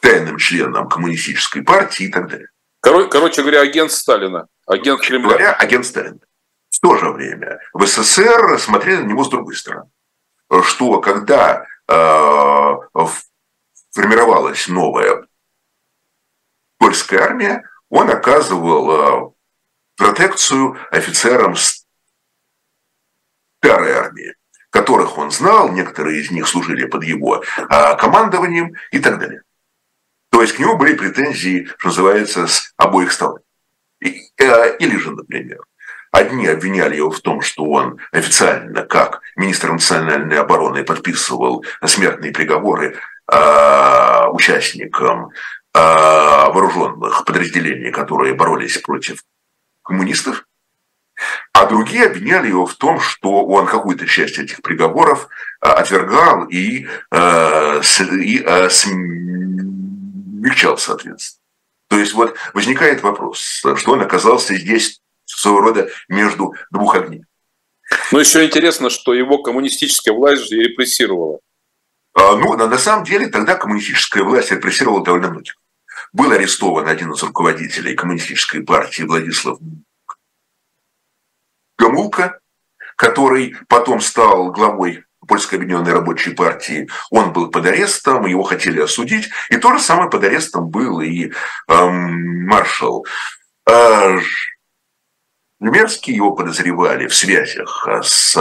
тайным 0.00 0.38
членом 0.38 0.88
коммунистической 0.88 1.62
партии 1.62 2.06
и 2.06 2.10
так 2.10 2.28
далее. 2.28 2.48
Короче 2.80 3.42
говоря, 3.42 3.60
агент 3.60 3.92
Сталина, 3.92 4.46
агент 4.66 5.02
Кремля. 5.02 5.28
Говоря, 5.28 5.52
агент 5.52 5.84
Сталина 5.84 6.18
то 6.80 6.96
же 6.96 7.10
время 7.10 7.60
в 7.72 7.86
СССР 7.86 8.58
смотрели 8.58 9.02
на 9.02 9.06
него 9.06 9.24
с 9.24 9.28
другой 9.28 9.54
стороны. 9.54 9.90
Что 10.62 11.00
когда 11.00 11.64
э, 11.88 11.94
формировалась 13.92 14.68
новая 14.68 15.26
польская 16.78 17.20
армия, 17.20 17.62
он 17.88 18.10
оказывал 18.10 19.36
протекцию 19.96 20.78
офицерам 20.90 21.54
старой 23.60 23.92
армии, 23.92 24.34
которых 24.70 25.18
он 25.18 25.30
знал, 25.30 25.70
некоторые 25.70 26.20
из 26.20 26.30
них 26.30 26.48
служили 26.48 26.86
под 26.86 27.04
его 27.04 27.44
командованием 27.98 28.74
и 28.92 28.98
так 28.98 29.18
далее. 29.18 29.42
То 30.30 30.40
есть 30.40 30.54
к 30.54 30.58
нему 30.58 30.76
были 30.76 30.94
претензии, 30.94 31.68
что 31.78 31.88
называется, 31.88 32.46
с 32.46 32.72
обоих 32.76 33.12
сторон. 33.12 33.40
Или 34.00 34.96
же, 34.96 35.10
например, 35.10 35.60
Одни 36.12 36.48
обвиняли 36.48 36.96
его 36.96 37.10
в 37.10 37.20
том, 37.20 37.40
что 37.40 37.64
он 37.64 37.98
официально, 38.10 38.82
как 38.82 39.20
министр 39.36 39.72
национальной 39.72 40.38
обороны, 40.38 40.82
подписывал 40.82 41.64
смертные 41.84 42.32
приговоры 42.32 42.96
э, 42.96 42.98
участникам 44.32 45.30
э, 45.74 45.78
вооруженных 45.78 47.24
подразделений, 47.24 47.92
которые 47.92 48.34
боролись 48.34 48.78
против 48.78 49.22
коммунистов. 49.82 50.44
А 51.52 51.66
другие 51.66 52.06
обвиняли 52.06 52.48
его 52.48 52.64
в 52.66 52.74
том, 52.74 52.98
что 53.00 53.44
он 53.44 53.66
какую-то 53.66 54.06
часть 54.06 54.38
этих 54.38 54.62
приговоров 54.62 55.28
э, 55.62 55.68
отвергал 55.68 56.46
и, 56.46 56.86
э, 57.10 57.80
и 58.22 58.42
э, 58.44 58.70
смягчал, 58.70 60.08
соответственно. 60.78 61.40
То 61.88 61.98
есть 61.98 62.14
вот 62.14 62.36
возникает 62.54 63.02
вопрос, 63.02 63.62
что 63.76 63.92
он 63.92 64.00
оказался 64.00 64.54
здесь 64.54 65.00
своего 65.26 65.60
рода 65.60 65.90
между 66.08 66.54
двух 66.70 66.94
огней. 66.94 67.24
Ну, 68.12 68.20
еще 68.20 68.46
интересно, 68.46 68.88
что 68.88 69.12
его 69.12 69.42
коммунистическая 69.42 70.12
власть 70.12 70.48
же 70.48 70.56
репрессировала. 70.56 71.40
А, 72.14 72.36
ну, 72.36 72.56
на, 72.56 72.78
самом 72.78 73.04
деле, 73.04 73.28
тогда 73.28 73.54
коммунистическая 73.54 74.22
власть 74.22 74.50
репрессировала 74.50 75.04
довольно 75.04 75.30
многих. 75.30 75.56
Был 76.12 76.32
арестован 76.32 76.88
один 76.88 77.12
из 77.12 77.22
руководителей 77.22 77.94
коммунистической 77.94 78.62
партии 78.62 79.02
Владислав 79.02 79.58
Гамулка, 81.78 82.40
который 82.96 83.56
потом 83.68 84.00
стал 84.00 84.50
главой 84.50 85.04
Польской 85.26 85.58
объединенной 85.58 85.92
рабочей 85.92 86.34
партии. 86.34 86.88
Он 87.10 87.32
был 87.32 87.50
под 87.50 87.66
арестом, 87.66 88.26
его 88.26 88.42
хотели 88.42 88.80
осудить. 88.80 89.30
И 89.48 89.56
то 89.58 89.72
же 89.72 89.80
самое 89.80 90.10
под 90.10 90.24
арестом 90.24 90.68
был 90.68 91.00
и 91.00 91.32
эм, 91.68 92.46
маршал 92.46 93.06
э, 93.68 94.18
Немецкий 95.60 96.14
его 96.14 96.32
подозревали 96.32 97.06
в 97.06 97.14
связях 97.14 97.86
с 98.02 98.34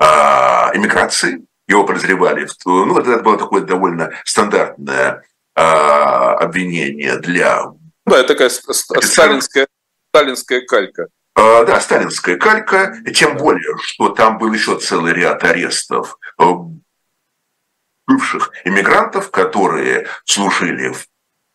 а, 0.00 0.70
эмиграцией, 0.74 1.46
его 1.68 1.84
подозревали, 1.84 2.48
ну, 2.64 2.98
это 2.98 3.22
было 3.22 3.38
такое 3.38 3.62
довольно 3.62 4.12
стандартное 4.24 5.24
а, 5.54 6.34
обвинение 6.34 7.18
для... 7.18 7.66
Да, 8.06 8.18
это 8.18 8.28
такая 8.28 8.48
сталинская, 8.48 9.68
сталинская 10.10 10.62
калька. 10.62 11.08
А, 11.34 11.64
да, 11.64 11.80
сталинская 11.80 12.36
калька, 12.36 12.96
тем 13.14 13.36
более, 13.36 13.76
что 13.82 14.08
там 14.08 14.38
был 14.38 14.52
еще 14.52 14.78
целый 14.78 15.12
ряд 15.12 15.44
арестов 15.44 16.18
э, 16.40 16.44
бывших 18.06 18.50
иммигрантов, 18.64 19.30
которые 19.30 20.08
служили 20.24 20.88
в 20.88 21.06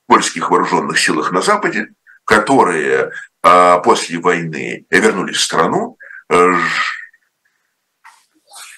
польских 0.07 0.51
вооруженных 0.51 0.99
силах 0.99 1.31
на 1.31 1.41
Западе, 1.41 1.87
которые 2.23 3.11
а 3.43 3.79
после 3.79 4.19
войны 4.19 4.85
вернулись 4.89 5.35
в 5.35 5.43
страну. 5.43 5.97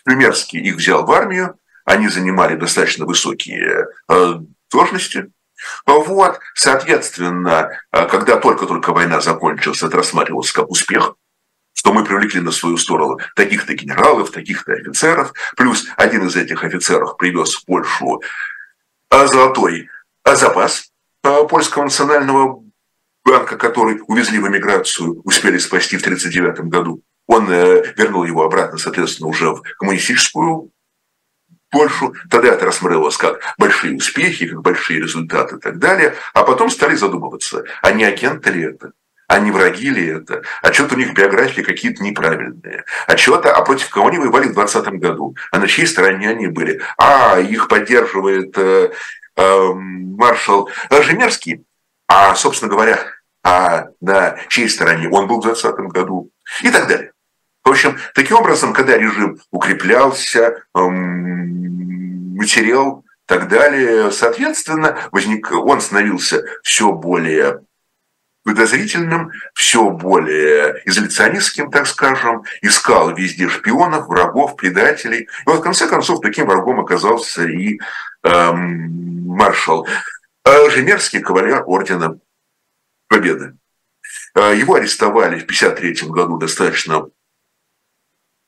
Примерский 0.05 0.59
их 0.59 0.75
взял 0.75 1.03
в 1.03 1.11
армию, 1.11 1.57
они 1.83 2.07
занимали 2.09 2.55
достаточно 2.55 3.05
высокие 3.05 3.87
э, 4.07 4.33
должности. 4.71 5.31
Вот, 5.87 6.39
соответственно, 6.53 7.71
э, 7.91 8.07
когда 8.07 8.37
только-только 8.37 8.93
война 8.93 9.19
закончилась, 9.19 9.81
это 9.81 9.97
рассматривалось 9.97 10.51
как 10.51 10.69
успех, 10.69 11.15
что 11.73 11.91
мы 11.91 12.05
привлекли 12.05 12.39
на 12.39 12.51
свою 12.51 12.77
сторону 12.77 13.19
таких-то 13.35 13.73
генералов, 13.73 14.29
таких-то 14.29 14.73
офицеров, 14.73 15.33
плюс 15.57 15.87
один 15.97 16.27
из 16.27 16.35
этих 16.35 16.63
офицеров 16.63 17.17
привез 17.17 17.55
в 17.55 17.65
Польшу 17.65 18.21
э, 19.09 19.27
золотой 19.27 19.89
запас 20.23 20.91
польского 21.49 21.85
национального 21.85 22.63
банка, 23.23 23.57
который 23.57 23.99
увезли 24.07 24.37
в 24.37 24.47
эмиграцию, 24.47 25.19
успели 25.23 25.57
спасти 25.57 25.97
в 25.97 26.01
1939 26.01 26.69
году. 26.69 27.01
Он 27.27 27.49
э, 27.49 27.93
вернул 27.97 28.23
его 28.23 28.43
обратно, 28.43 28.77
соответственно, 28.77 29.29
уже 29.29 29.51
в 29.51 29.61
коммунистическую 29.77 30.71
Польшу. 31.69 32.13
Тогда 32.29 32.49
это 32.53 32.65
рассматривалось 32.65 33.17
как 33.17 33.39
большие 33.57 33.95
успехи, 33.95 34.47
как 34.47 34.61
большие 34.61 35.01
результаты 35.01 35.57
и 35.57 35.59
так 35.59 35.79
далее. 35.79 36.15
А 36.33 36.43
потом 36.43 36.69
стали 36.69 36.95
задумываться, 36.95 37.63
а 37.81 37.91
не 37.91 38.03
агенты 38.05 38.51
ли 38.51 38.63
это? 38.63 38.91
А 39.27 39.39
не 39.39 39.51
враги 39.51 39.89
ли 39.89 40.05
это? 40.05 40.43
А 40.61 40.71
что-то 40.71 40.95
у 40.95 40.97
них 40.97 41.13
биографии 41.13 41.61
какие-то 41.61 42.03
неправильные. 42.03 42.85
А 43.07 43.17
что-то, 43.17 43.53
а 43.53 43.63
против 43.63 43.89
кого 43.89 44.07
они 44.07 44.19
воевали 44.19 44.47
в 44.47 44.53
2020 44.53 44.99
году? 44.99 45.35
А 45.51 45.57
на 45.57 45.67
чьей 45.67 45.87
стороне 45.87 46.29
они 46.29 46.47
были? 46.47 46.81
А, 46.97 47.39
их 47.39 47.67
поддерживает 47.67 48.55
э, 48.57 48.91
э, 49.35 49.69
маршал 49.73 50.69
Жемерский. 50.91 51.65
А, 52.07 52.35
собственно 52.35 52.71
говоря, 52.71 52.99
а 53.43 53.87
на 53.99 54.37
чьей 54.47 54.69
стороне 54.69 55.09
он 55.09 55.27
был 55.27 55.39
в 55.39 55.43
2020 55.43 55.91
году 55.91 56.29
и 56.61 56.69
так 56.69 56.87
далее. 56.87 57.11
Общем, 57.75 57.97
таким 58.13 58.37
образом, 58.37 58.71
когда 58.71 58.97
режим 58.97 59.37
укреплялся, 59.51 60.63
эм, 60.73 62.33
материал 62.37 62.99
и 62.99 63.03
так 63.25 63.49
далее, 63.49 64.11
соответственно, 64.11 64.97
возник, 65.11 65.51
он 65.51 65.81
становился 65.81 66.45
все 66.63 66.93
более 66.93 67.65
подозрительным, 68.45 69.31
все 69.53 69.89
более 69.89 70.83
изоляционистским, 70.85 71.69
так 71.69 71.85
скажем, 71.85 72.43
искал 72.61 73.13
везде 73.13 73.49
шпионов, 73.49 74.07
врагов, 74.07 74.55
предателей. 74.55 75.23
И 75.23 75.27
вот 75.45 75.59
в 75.59 75.61
конце 75.61 75.85
концов 75.89 76.21
таким 76.21 76.47
врагом 76.47 76.79
оказался 76.79 77.43
и 77.43 77.77
эм, 78.23 79.27
маршал 79.27 79.85
э, 80.45 80.69
Женевский, 80.69 81.19
кавалер 81.19 81.63
ордена 81.65 82.19
Победы. 83.09 83.57
А, 84.33 84.53
его 84.53 84.75
арестовали 84.75 85.39
в 85.39 85.43
1953 85.43 86.09
году 86.09 86.37
достаточно 86.37 87.09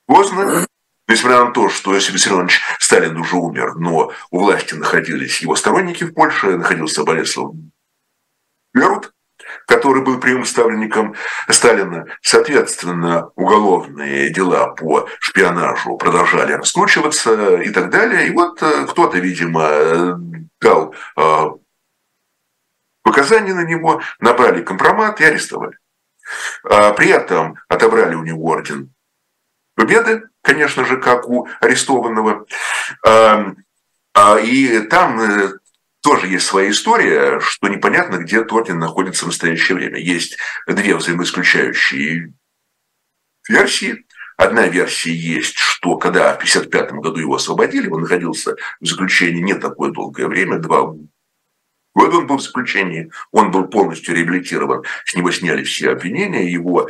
поздно, 0.08 0.66
несмотря 1.08 1.46
на 1.46 1.52
то, 1.52 1.70
что 1.70 1.94
Иосиф 1.94 2.14
Виссарионович 2.14 2.62
Сталин 2.80 3.18
уже 3.18 3.36
умер, 3.36 3.76
но 3.76 4.12
у 4.32 4.40
власти 4.40 4.74
находились 4.74 5.42
его 5.42 5.56
сторонники 5.56 6.04
в 6.04 6.14
Польше, 6.14 6.58
находился 6.58 7.04
Болеслав 7.04 7.54
Берут, 8.74 9.14
который 9.68 10.04
был 10.04 10.20
прямым 10.20 10.46
ставленником 10.46 11.16
Сталина. 11.50 12.06
Соответственно, 12.22 13.32
уголовные 13.36 14.30
дела 14.30 14.70
по 14.70 15.08
шпионажу 15.20 15.98
продолжали 15.98 16.54
раскручиваться 16.54 17.58
и 17.58 17.70
так 17.70 17.90
далее. 17.90 18.28
И 18.28 18.32
вот 18.32 18.62
э, 18.62 18.86
кто-то, 18.88 19.18
видимо, 19.18 20.20
дал 20.62 20.94
э, 21.16 21.46
показания 23.04 23.54
на 23.54 23.64
него, 23.64 24.02
набрали 24.20 24.62
компромат 24.64 25.22
и 25.22 25.26
арестовали. 25.26 25.78
А 26.64 26.92
при 26.92 27.10
этом 27.10 27.56
отобрали 27.70 28.16
у 28.16 28.24
него 28.24 28.44
орден 28.46 28.94
Победы, 29.78 30.24
конечно 30.42 30.86
же, 30.86 30.98
как 30.98 31.30
у 31.30 31.48
арестованного. 31.62 32.48
А, 33.06 33.54
а, 34.16 34.40
и 34.40 34.80
там 34.88 35.22
э, 35.22 35.52
тоже 36.02 36.26
есть 36.26 36.48
своя 36.48 36.72
история, 36.72 37.40
что 37.40 37.68
непонятно, 37.68 38.16
где 38.16 38.42
орден 38.42 38.80
находится 38.80 39.26
в 39.26 39.28
настоящее 39.28 39.76
время. 39.78 40.00
Есть 40.00 40.36
две 40.66 40.96
взаимоисключающие 40.96 42.34
версии. 43.48 44.04
Одна 44.36 44.68
версия 44.68 45.14
есть, 45.14 45.60
что 45.60 45.98
когда 45.98 46.34
в 46.34 46.38
1955 46.38 46.92
году 46.94 47.20
его 47.20 47.36
освободили, 47.36 47.88
он 47.88 48.02
находился 48.02 48.56
в 48.82 48.86
заключении 48.88 49.42
не 49.42 49.54
такое 49.54 49.92
долгое 49.92 50.26
время, 50.26 50.58
два 50.58 50.92
вот 51.94 52.14
он 52.14 52.26
был 52.28 52.38
в 52.38 52.44
заключении, 52.44 53.12
он 53.32 53.50
был 53.50 53.68
полностью 53.68 54.16
реабилитирован, 54.16 54.84
с 55.06 55.16
него 55.16 55.32
сняли 55.32 55.64
все 55.64 55.92
обвинения, 55.92 56.52
его... 56.52 56.90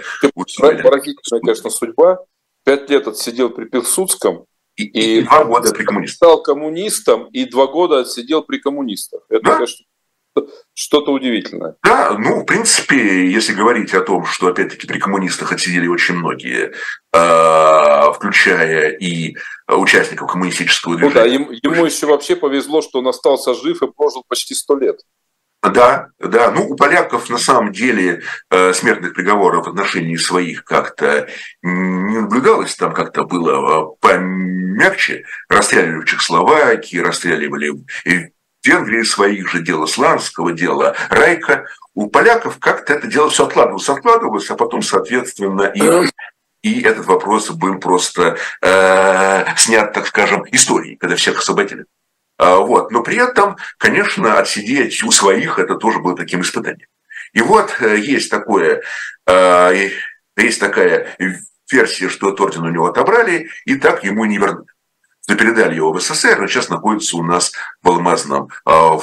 Поразительная, 0.83 1.41
конечно, 1.41 1.69
судьба. 1.69 2.19
Пять 2.67 2.89
лет 2.89 3.07
отсидел 3.07 3.49
при 3.49 3.63
Пилсудском, 3.63 4.43
и, 4.75 4.83
и, 4.83 5.19
и 5.19 5.21
два 5.21 5.45
года 5.45 5.71
при 5.71 5.85
коммунистах. 5.85 6.15
Стал 6.17 6.43
коммунистом 6.43 7.27
и 7.27 7.45
два 7.45 7.67
года 7.67 7.99
отсидел 7.99 8.43
при 8.43 8.57
коммунистах. 8.57 9.21
Это, 9.29 9.41
да? 9.41 9.53
конечно, 9.53 9.85
что-то 10.73 11.13
удивительное. 11.13 11.77
Да, 11.81 12.17
ну, 12.19 12.41
в 12.41 12.43
принципе, 12.43 13.31
если 13.31 13.53
говорить 13.53 13.93
о 13.93 14.01
том, 14.01 14.25
что, 14.25 14.47
опять-таки, 14.47 14.85
при 14.85 14.99
коммунистах 14.99 15.53
отсидели 15.53 15.87
очень 15.87 16.15
многие, 16.15 16.73
а, 17.13 18.11
включая 18.11 18.89
и 18.89 19.37
участников 19.69 20.29
коммунистического 20.29 20.97
движения. 20.97 21.13
Ну 21.13 21.21
да, 21.21 21.25
ему, 21.25 21.51
ему 21.51 21.85
еще 21.85 22.05
вообще 22.05 22.35
повезло, 22.35 22.81
что 22.81 22.99
он 22.99 23.07
остался 23.07 23.53
жив 23.53 23.81
и 23.81 23.87
прожил 23.89 24.25
почти 24.27 24.53
сто 24.53 24.75
лет. 24.77 24.99
Да, 25.63 26.09
да. 26.19 26.51
Ну, 26.51 26.69
у 26.69 26.75
поляков 26.75 27.29
на 27.29 27.37
самом 27.37 27.71
деле 27.71 28.21
э, 28.51 28.73
смертных 28.73 29.13
приговоров 29.13 29.65
в 29.65 29.69
отношении 29.69 30.15
своих 30.15 30.63
как-то 30.63 31.27
не 31.61 32.19
наблюдалось. 32.19 32.75
Там 32.75 32.93
как-то 32.93 33.23
было 33.23 33.93
э, 33.93 33.95
помягче. 33.99 35.25
Расстреливали 35.49 36.01
в 36.01 36.05
Чехословакии, 36.05 36.97
расстреливали 36.97 37.69
в 37.69 38.29
Венгрии 38.63 39.03
своих 39.03 39.49
же, 39.49 39.61
дело 39.61 39.87
Сланского, 39.87 40.51
дело 40.51 40.95
Райка. 41.09 41.65
У 41.93 42.07
поляков 42.07 42.59
как-то 42.59 42.93
это 42.93 43.07
дело 43.07 43.29
все 43.29 43.45
откладывалось, 43.45 43.89
откладывалось, 43.89 44.49
а 44.51 44.55
потом, 44.55 44.81
соответственно, 44.81 45.63
и 45.63 46.09
и 46.63 46.81
этот 46.81 47.05
вопрос 47.05 47.49
был 47.51 47.79
просто 47.79 48.37
э, 48.61 49.45
снят, 49.55 49.93
так 49.93 50.07
скажем, 50.07 50.43
историей, 50.51 50.97
когда 50.97 51.15
всех 51.15 51.39
освободили. 51.39 51.85
А, 52.37 52.57
вот. 52.57 52.91
Но 52.91 53.01
при 53.01 53.17
этом, 53.17 53.57
конечно, 53.77 54.39
отсидеть 54.39 55.03
у 55.03 55.11
своих 55.11 55.59
это 55.59 55.75
тоже 55.75 55.99
было 55.99 56.15
таким 56.15 56.41
испытанием. 56.41 56.87
И 57.33 57.41
вот 57.41 57.75
э, 57.81 57.99
есть 57.99 58.29
такое, 58.29 58.83
э, 59.25 59.89
есть 60.37 60.59
такая 60.59 61.15
версия, 61.69 62.09
что 62.09 62.27
орден 62.27 62.63
у 62.63 62.69
него 62.69 62.87
отобрали, 62.87 63.49
и 63.65 63.75
так 63.75 64.03
ему 64.03 64.25
не 64.25 64.37
вернули. 64.37 64.67
Что 65.23 65.35
передали 65.35 65.75
его 65.75 65.91
в 65.91 65.99
СССР, 65.99 66.39
но 66.39 66.47
сейчас 66.47 66.69
находится 66.69 67.17
у 67.17 67.23
нас 67.23 67.51
в 67.81 67.89
алмазном 67.89 68.49
э, 68.65 68.97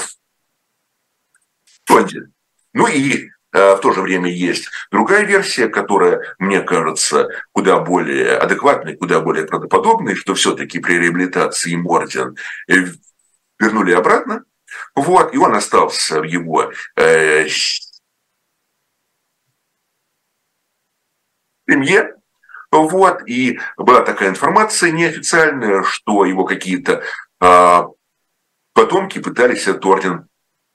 фонде. 1.85 2.29
Ну 2.73 2.87
и 2.87 3.31
в 3.53 3.79
то 3.83 3.93
же 3.93 4.01
время 4.01 4.29
есть 4.29 4.69
другая 4.91 5.23
версия, 5.23 5.69
которая, 5.69 6.35
мне 6.41 6.61
кажется, 6.61 7.29
куда 7.53 7.79
более 7.79 8.37
адекватной, 8.37 8.97
куда 8.97 9.21
более 9.21 9.47
правдоподобной, 9.47 10.17
что 10.17 10.35
все-таки 10.35 10.81
при 10.81 10.95
реабилитации 10.95 11.71
им 11.71 11.87
орден 11.87 12.37
вернули 13.59 13.93
обратно, 13.93 14.45
вот, 14.95 15.35
и 15.35 15.39
он 15.39 15.55
остался 15.55 16.21
в 16.21 16.25
его 16.25 16.73
э, 16.97 17.47
семье, 21.69 22.17
вот, 22.71 23.29
и 23.29 23.61
была 23.77 24.03
такая 24.03 24.31
информация 24.31 24.91
неофициальная, 24.91 25.83
что 25.85 26.25
его 26.25 26.45
какие-то 26.45 27.03
э, 27.41 27.83
потомки 28.73 29.21
пытались 29.21 29.69
этот 29.69 29.87
орден 29.87 30.29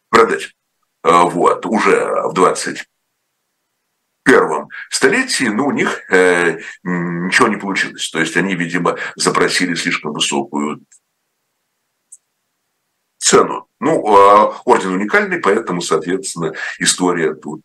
продать, 0.10 0.56
э, 1.04 1.10
вот, 1.12 1.66
уже 1.66 2.24
в 2.30 2.34
20 2.34 2.86
первом 4.24 4.70
столетии, 4.90 5.46
но 5.46 5.66
у 5.66 5.72
них 5.72 6.00
э, 6.12 6.60
ничего 6.84 7.48
не 7.48 7.58
получилось. 7.58 8.10
То 8.12 8.20
есть 8.20 8.38
они, 8.38 8.56
видимо, 8.56 8.98
запросили 9.16 9.74
слишком 9.74 10.14
высокую 10.14 10.82
цену. 13.30 13.68
Ну, 13.80 14.16
а, 14.16 14.56
орден 14.66 14.94
уникальный, 14.94 15.40
поэтому, 15.40 15.82
соответственно, 15.82 16.54
история 16.80 17.34
тут 17.34 17.62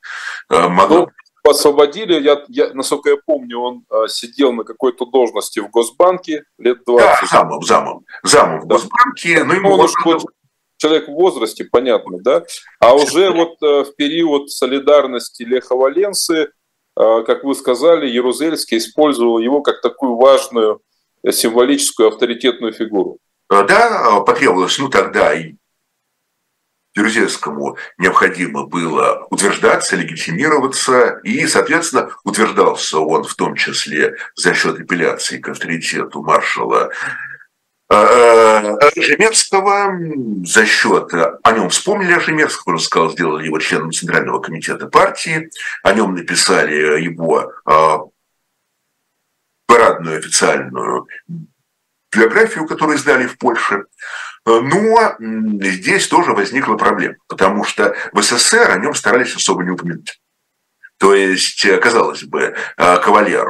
а, 0.48 0.68
могла... 0.68 0.98
Ну, 0.98 1.08
освободили, 1.46 2.20
я, 2.20 2.42
я, 2.48 2.72
насколько 2.72 3.10
я 3.10 3.16
помню, 3.24 3.58
он 3.58 3.84
а, 3.90 4.08
сидел 4.08 4.52
на 4.52 4.64
какой-то 4.64 5.06
должности 5.06 5.60
в 5.60 5.70
Госбанке 5.70 6.44
лет 6.58 6.78
20. 6.86 7.06
Да, 7.06 7.26
замом, 7.26 7.62
замом, 7.62 8.04
замом 8.22 8.60
в 8.60 8.66
Госбанке. 8.66 9.44
Но 9.44 9.54
ему 9.54 9.70
он 9.70 9.88
был 10.04 10.20
человек 10.76 11.08
в 11.08 11.12
возрасте, 11.12 11.64
понятно, 11.64 12.18
да? 12.20 12.44
А 12.78 12.94
уже 12.94 13.30
вот 13.34 13.60
в 13.60 13.94
период 13.96 14.50
солидарности 14.50 15.42
Леха 15.42 15.74
Валенсы, 15.74 16.50
как 16.94 17.44
вы 17.44 17.54
сказали, 17.54 18.06
Ярузельский 18.06 18.78
использовал 18.78 19.38
его 19.38 19.60
как 19.62 19.80
такую 19.80 20.16
важную 20.16 20.80
символическую 21.30 22.08
авторитетную 22.08 22.72
фигуру. 22.72 23.18
Э, 23.50 23.64
да, 23.66 24.20
потребовалось, 24.20 24.78
ну 24.78 24.88
тогда 24.88 25.34
и 25.34 25.54
Дерзевскому 26.96 27.76
необходимо 27.98 28.66
было 28.66 29.26
утверждаться, 29.30 29.96
легитимироваться, 29.96 31.20
и, 31.24 31.46
соответственно, 31.46 32.10
утверждался 32.22 33.00
он 33.00 33.24
в 33.24 33.34
том 33.34 33.56
числе 33.56 34.16
за 34.36 34.54
счет 34.54 34.80
апелляции 34.80 35.38
к 35.38 35.48
авторитету 35.48 36.22
маршала 36.22 36.90
э, 37.90 37.96
э, 37.96 39.00
Жемерского, 39.00 39.98
за 40.44 40.66
счет, 40.66 41.12
о 41.12 41.52
нем 41.52 41.68
вспомнили 41.70 42.12
о 42.12 42.20
Жемерском, 42.20 42.74
он 42.74 42.80
сказал, 42.80 43.10
сделали 43.10 43.46
его 43.46 43.58
членом 43.58 43.90
Центрального 43.90 44.40
комитета 44.40 44.86
партии, 44.86 45.50
о 45.82 45.92
нем 45.92 46.14
написали 46.14 47.02
его 47.02 47.52
парадную 49.66 50.18
официальную 50.18 51.08
биографию, 52.16 52.66
которую 52.66 52.96
издали 52.96 53.26
в 53.26 53.38
Польше. 53.38 53.84
Но 54.46 55.14
здесь 55.18 56.06
тоже 56.08 56.32
возникла 56.32 56.76
проблема, 56.76 57.16
потому 57.28 57.64
что 57.64 57.96
в 58.12 58.22
СССР 58.22 58.70
о 58.70 58.78
нем 58.78 58.94
старались 58.94 59.34
особо 59.34 59.64
не 59.64 59.70
упомянуть. 59.70 60.20
То 60.98 61.14
есть, 61.14 61.66
казалось 61.80 62.24
бы, 62.24 62.54
э, 62.76 62.96
кавалер 62.98 63.46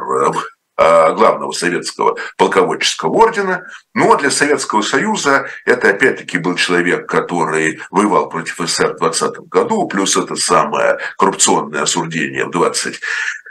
э, 0.77 1.13
главного 1.13 1.51
советского 1.51 2.17
полководческого 2.37 3.13
ордена. 3.13 3.65
Но 3.93 4.15
для 4.15 4.29
Советского 4.29 4.81
Союза 4.81 5.47
это 5.65 5.89
опять-таки 5.89 6.37
был 6.37 6.55
человек, 6.55 7.07
который 7.07 7.79
воевал 7.91 8.29
против 8.29 8.57
СССР 8.57 8.95
в 8.95 8.97
20 8.97 9.39
году, 9.47 9.87
плюс 9.87 10.17
это 10.17 10.35
самое 10.35 10.97
коррупционное 11.17 11.83
осуждение 11.83 12.45
в 12.45 12.51
20 12.51 12.99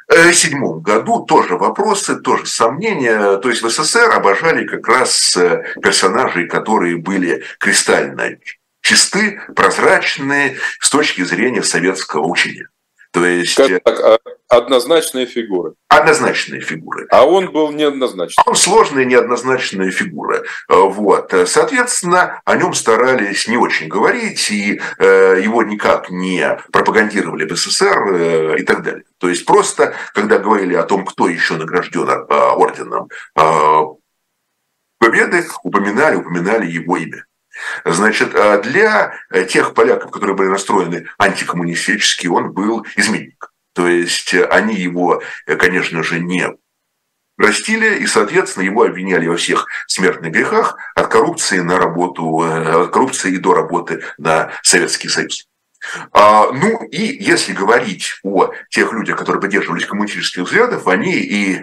1977 0.09 0.81
году 0.81 1.25
тоже 1.25 1.57
вопросы, 1.57 2.17
тоже 2.17 2.47
сомнения. 2.47 3.37
То 3.39 3.49
есть 3.49 3.63
в 3.63 3.71
СССР 3.71 4.11
обожали 4.13 4.67
как 4.67 4.87
раз 4.87 5.37
э, 5.37 5.65
персонажей, 5.83 6.47
которые 6.47 6.97
были 6.97 7.45
кристально 7.59 8.37
чисты, 8.83 9.41
прозрачные 9.57 10.59
с 10.79 10.91
точки 10.91 11.23
зрения 11.23 11.63
советского 11.63 12.27
учения. 12.27 12.69
То 13.15 13.25
есть... 13.25 13.55
Как 13.55 13.83
так, 13.85 14.01
а 14.01 14.19
однозначные 14.49 15.27
фигуры. 15.27 15.75
Однозначные 15.89 16.61
фигуры. 16.61 17.07
А 17.11 17.25
он 17.25 17.53
был 17.53 17.71
неоднозначный. 17.71 18.43
Он 18.45 18.57
сложная, 18.57 19.05
неоднозначная 19.05 19.93
фигура. 19.93 20.43
Вот. 20.69 21.33
Соответственно, 21.47 22.43
о 22.45 22.57
нем 22.57 22.75
старались 22.75 23.47
не 23.47 23.57
очень 23.57 23.87
говорить, 23.87 24.51
и 24.51 24.81
э, 24.99 25.41
его 25.43 25.63
никак 25.63 26.11
не 26.11 26.59
пропагандировали 26.73 27.49
в 27.49 27.57
СССР 27.57 28.15
э, 28.15 28.57
и 28.59 28.65
так 28.65 28.83
далее. 28.83 29.05
То 29.19 29.29
есть 29.29 29.47
просто, 29.47 29.95
когда 30.13 30.39
говорили 30.39 30.75
о 30.75 30.83
том, 30.83 31.05
кто 31.05 31.29
еще 31.29 31.55
награжден 31.55 32.09
э, 32.09 32.25
орденом 32.29 33.09
Победы, 34.99 35.45
упоминали, 35.63 36.17
упоминали 36.17 36.67
его 36.67 36.97
имя. 36.97 37.27
Значит, 37.85 38.35
а 38.35 38.59
для 38.59 39.15
э, 39.31 39.45
тех 39.45 39.75
поляков, 39.75 40.11
которые 40.11 40.37
были 40.37 40.49
настроены 40.49 41.07
антикоммунистически, 41.19 42.27
он 42.27 42.53
был 42.53 42.87
изменник. 42.97 43.51
То 43.75 43.89
есть 43.89 44.35
э, 44.35 44.45
они 44.45 44.75
его, 44.75 45.23
э, 45.47 45.57
конечно 45.57 46.03
же, 46.03 46.21
не 46.21 46.49
простили, 47.37 47.97
и, 47.99 48.07
соответственно, 48.07 48.65
его 48.65 48.85
обвиняли 48.85 49.27
во 49.27 49.37
всех 49.37 49.67
смертных 49.87 50.33
грехах 50.33 50.77
от 50.95 51.09
коррупции 51.09 51.59
на 51.59 51.79
работу, 51.79 52.41
от 52.41 52.91
коррупции 52.93 53.33
и 53.33 53.39
до 53.39 53.55
работы 53.55 54.03
на 54.19 54.53
Советский 54.63 55.09
Союз. 55.09 55.47
А, 56.13 56.51
ну 56.53 56.85
и 56.85 57.03
если 57.03 57.53
говорить 57.53 58.21
о 58.23 58.53
тех 58.71 58.93
людях, 58.93 59.19
которые 59.19 59.43
поддерживались 59.43 59.85
коммунистических 59.85 60.45
взглядов, 60.45 60.87
они 60.87 61.13
и 61.13 61.61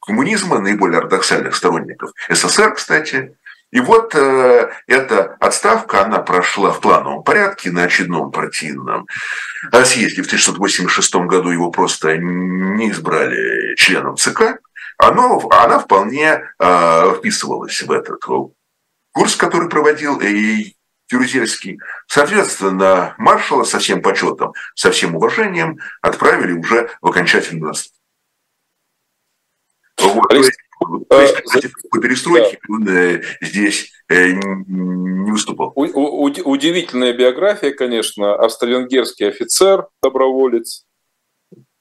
коммунизма, 0.00 0.58
наиболее 0.58 0.98
ортодоксальных 0.98 1.54
сторонников 1.54 2.12
СССР, 2.30 2.74
кстати, 2.74 3.36
и 3.70 3.80
вот 3.80 4.14
э, 4.14 4.70
эта 4.86 5.36
отставка, 5.40 6.04
она 6.04 6.20
прошла 6.20 6.70
в 6.70 6.80
плановом 6.80 7.22
порядке 7.22 7.70
на 7.70 7.82
очередном 7.82 8.30
партийном 8.30 9.06
съезде. 9.84 10.22
В 10.22 10.26
1986 10.26 11.14
году 11.26 11.50
его 11.50 11.70
просто 11.70 12.16
не 12.16 12.90
избрали 12.90 13.74
членом 13.76 14.16
ЦК 14.16 14.60
оно, 14.98 15.48
она 15.50 15.78
вполне 15.78 16.42
э, 16.58 17.14
вписывалась 17.16 17.80
в 17.80 17.90
этот 17.90 18.22
курс, 19.12 19.36
который 19.36 19.68
проводил 19.68 20.20
и 20.20 20.74
Тюрзельский. 21.08 21.78
Соответственно, 22.06 23.14
маршала 23.16 23.64
со 23.64 23.78
всем 23.78 24.02
почетом, 24.02 24.52
со 24.74 24.90
всем 24.90 25.16
уважением 25.16 25.78
отправили 26.02 26.52
уже 26.52 26.90
в 27.00 27.06
окончательную 27.08 27.70
отставку. 27.70 27.96
Вот. 30.00 30.28
То 30.28 30.36
есть, 30.36 30.52
то 31.08 31.20
есть 31.20 31.36
по 31.90 32.00
перестройке 32.00 32.58
да. 32.68 32.74
он 32.74 32.88
э, 32.88 33.22
здесь 33.40 33.92
э, 34.08 34.32
не 34.32 35.30
выступал. 35.30 35.72
У, 35.74 35.84
у, 35.84 36.24
удивительная 36.24 37.12
биография, 37.12 37.72
конечно. 37.72 38.34
Австро-венгерский 38.34 39.24
офицер, 39.24 39.88
доброволец, 40.02 40.86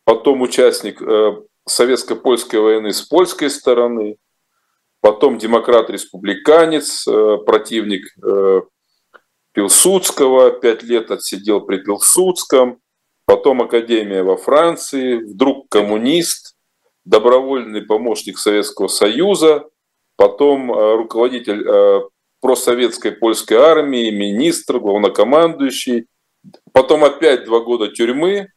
потом 0.04 0.42
участник 0.42 1.02
э, 1.02 1.42
советско-польской 1.68 2.60
войны 2.60 2.92
с 2.92 3.02
польской 3.02 3.50
стороны, 3.50 4.18
потом 5.02 5.38
демократ-республиканец, 5.38 7.08
э, 7.08 7.38
противник 7.46 8.06
э, 8.24 8.62
Пилсудского, 9.54 10.52
пять 10.52 10.84
лет 10.84 11.12
отсидел 11.12 11.62
при 11.62 11.78
Пилсудском, 11.78 12.80
потом 13.26 13.62
академия 13.62 14.24
во 14.24 14.38
Франции, 14.38 15.16
вдруг 15.16 15.70
коммунист, 15.70 16.56
добровольный 17.06 17.82
помощник 17.82 18.38
Советского 18.38 18.88
Союза, 18.88 19.66
потом 20.16 20.72
э, 20.72 20.96
руководитель 20.96 22.10
просоветской 22.40 23.12
польской 23.12 23.58
армии, 23.58 24.12
министр, 24.12 24.80
главнокомандующий, 24.80 26.06
потом 26.72 27.04
опять 27.04 27.46
два 27.46 27.60
года 27.60 27.88
тюрьмы, 27.88 28.50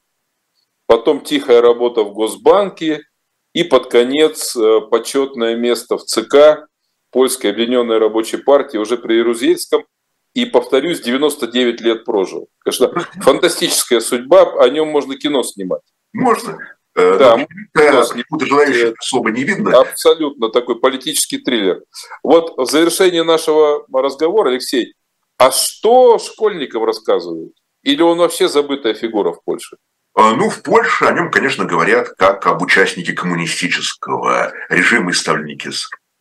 потом 0.91 1.20
тихая 1.20 1.61
работа 1.61 2.03
в 2.03 2.12
Госбанке 2.12 3.05
и 3.53 3.62
под 3.62 3.88
конец 3.88 4.57
э, 4.57 4.80
почетное 4.91 5.55
место 5.55 5.97
в 5.97 6.03
ЦК 6.03 6.66
Польской 7.12 7.53
Объединенной 7.53 7.99
Рабочей 7.99 8.38
Партии 8.38 8.76
уже 8.76 8.97
при 8.97 9.18
Ярузельском. 9.18 9.84
И, 10.34 10.47
повторюсь, 10.47 11.01
99 11.01 11.80
лет 11.80 12.05
прожил. 12.05 12.49
Конечно, 12.59 12.93
фантастическая 13.22 14.01
судьба, 14.01 14.61
о 14.61 14.68
нем 14.68 14.88
можно 14.88 15.16
кино 15.16 15.45
снимать. 15.45 15.82
Можно. 16.12 16.59
Э, 16.97 17.18
да, 17.18 17.47
да 17.72 18.05
желающих 18.41 18.95
особо 18.99 19.30
не 19.30 19.45
видно. 19.45 19.78
Абсолютно 19.78 20.49
такой 20.49 20.80
политический 20.80 21.38
триллер. 21.38 21.84
Вот 22.24 22.59
в 22.59 22.68
завершении 22.68 23.20
нашего 23.20 23.86
разговора, 23.93 24.49
Алексей, 24.49 24.95
а 25.38 25.53
что 25.53 26.18
школьникам 26.18 26.82
рассказывают? 26.82 27.53
Или 27.84 28.03
он 28.03 28.18
вообще 28.18 28.49
забытая 28.49 28.95
фигура 28.95 29.32
в 29.32 29.45
Польше? 29.45 29.76
А, 30.20 30.34
ну, 30.34 30.50
в 30.50 30.62
Польше 30.62 31.06
о 31.06 31.12
нем, 31.12 31.30
конечно, 31.30 31.64
говорят 31.64 32.10
как 32.18 32.46
об 32.46 32.60
участнике 32.60 33.14
коммунистического 33.14 34.52
режима 34.68 35.12
и 35.12 35.14
ставленнике. 35.14 35.70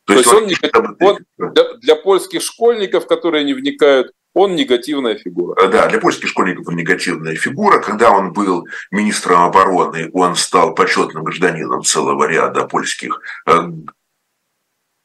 То, 0.06 0.14
То 0.14 0.14
есть 0.14 0.34
он, 0.34 0.95
он, 1.02 1.26
он 1.38 1.54
для, 1.54 1.74
для 1.76 1.95
польских 1.97 2.41
школьников, 2.41 3.08
которые 3.08 3.43
не 3.43 3.54
вникают, 3.54 4.14
он 4.34 4.56
негативная 4.56 5.18
фигура. 5.18 5.62
А, 5.62 5.68
да, 5.68 5.88
для 5.88 6.00
польских 6.00 6.30
школьников 6.30 6.70
он 6.70 6.78
негативная 6.78 7.36
фигура. 7.36 7.80
Когда 7.80 8.12
он 8.12 8.32
был 8.32 8.66
министром 8.89 9.41
обороны, 9.41 10.10
он 10.14 10.38
стал 10.38 10.74
почетным 10.76 11.26
гражданином 11.26 11.84
целого 11.84 12.24
ряда 12.24 12.66
польских 12.66 13.20
э, 13.47 13.68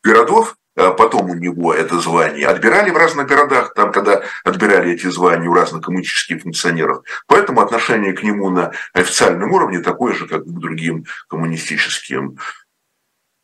городов. 0.05 0.57
А 0.77 0.91
потом 0.91 1.31
у 1.31 1.35
него 1.35 1.73
это 1.73 2.01
звание 2.01 2.49
отбирали 2.49 2.91
в 2.91 2.97
разных 2.97 3.29
городах, 3.29 3.75
там, 3.75 3.93
когда 3.93 4.23
отбирали 4.45 4.93
эти 4.93 5.07
звания 5.09 5.49
у 5.49 5.55
разных 5.55 5.83
коммунистических 5.83 6.43
функционеров. 6.43 7.05
Поэтому 7.27 7.61
отношение 7.61 8.13
к 8.13 8.23
нему 8.23 8.51
на 8.51 8.73
официальном 8.93 9.53
уровне 9.53 9.81
такое 9.81 10.15
же, 10.15 10.27
как 10.27 10.43
и 10.43 10.51
к 10.51 10.59
другим 10.59 11.05
коммунистическим 11.29 12.39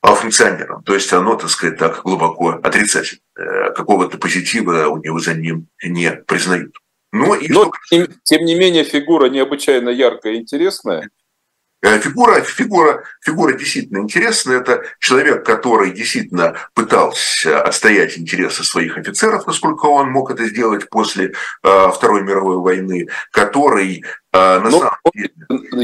а, 0.03 0.15
функционерам. 0.15 0.83
То 0.83 0.95
есть 0.95 1.13
оно, 1.13 1.37
так 1.37 1.51
сказать, 1.51 1.79
так 1.79 2.03
глубоко 2.03 2.59
отрицательное. 2.63 3.21
Э, 3.39 3.71
какого-то 3.73 4.19
позитива 4.19 4.89
у 4.89 4.97
него 4.97 5.19
за 5.19 5.35
ним 5.35 5.69
не 5.83 6.11
признают. 6.11 6.77
Ну, 7.13 7.35
и 7.35 7.49
Но, 7.49 7.73
что... 7.87 8.07
тем 8.25 8.45
не 8.45 8.55
менее, 8.55 8.85
фигура 8.85 9.29
необычайно 9.29 9.89
яркая 9.89 10.35
и 10.35 10.37
интересная. 10.39 11.11
Э, 11.83 11.99
фигура, 11.99 12.43
фигура, 12.43 13.05
фигура 13.21 13.55
действительно 13.55 13.99
интересная. 13.99 14.61
Это 14.61 14.85
человек, 14.99 15.47
который 15.47 15.93
действительно 15.93 16.57
пытался 16.75 17.63
отстоять 17.63 18.19
интересы 18.19 18.65
своих 18.65 18.99
офицеров, 18.99 19.47
насколько 19.47 19.87
он 19.87 20.11
мог 20.11 20.31
это 20.31 20.45
сделать 20.45 20.91
после 20.91 21.33
э, 21.63 21.91
Второй 21.95 22.23
мировой 22.23 22.59
войны, 22.59 23.09
который 23.31 24.05
э, 24.33 24.59
на 24.59 24.71
ну, 24.71 24.79
самом 24.79 24.97
деле... 25.15 25.33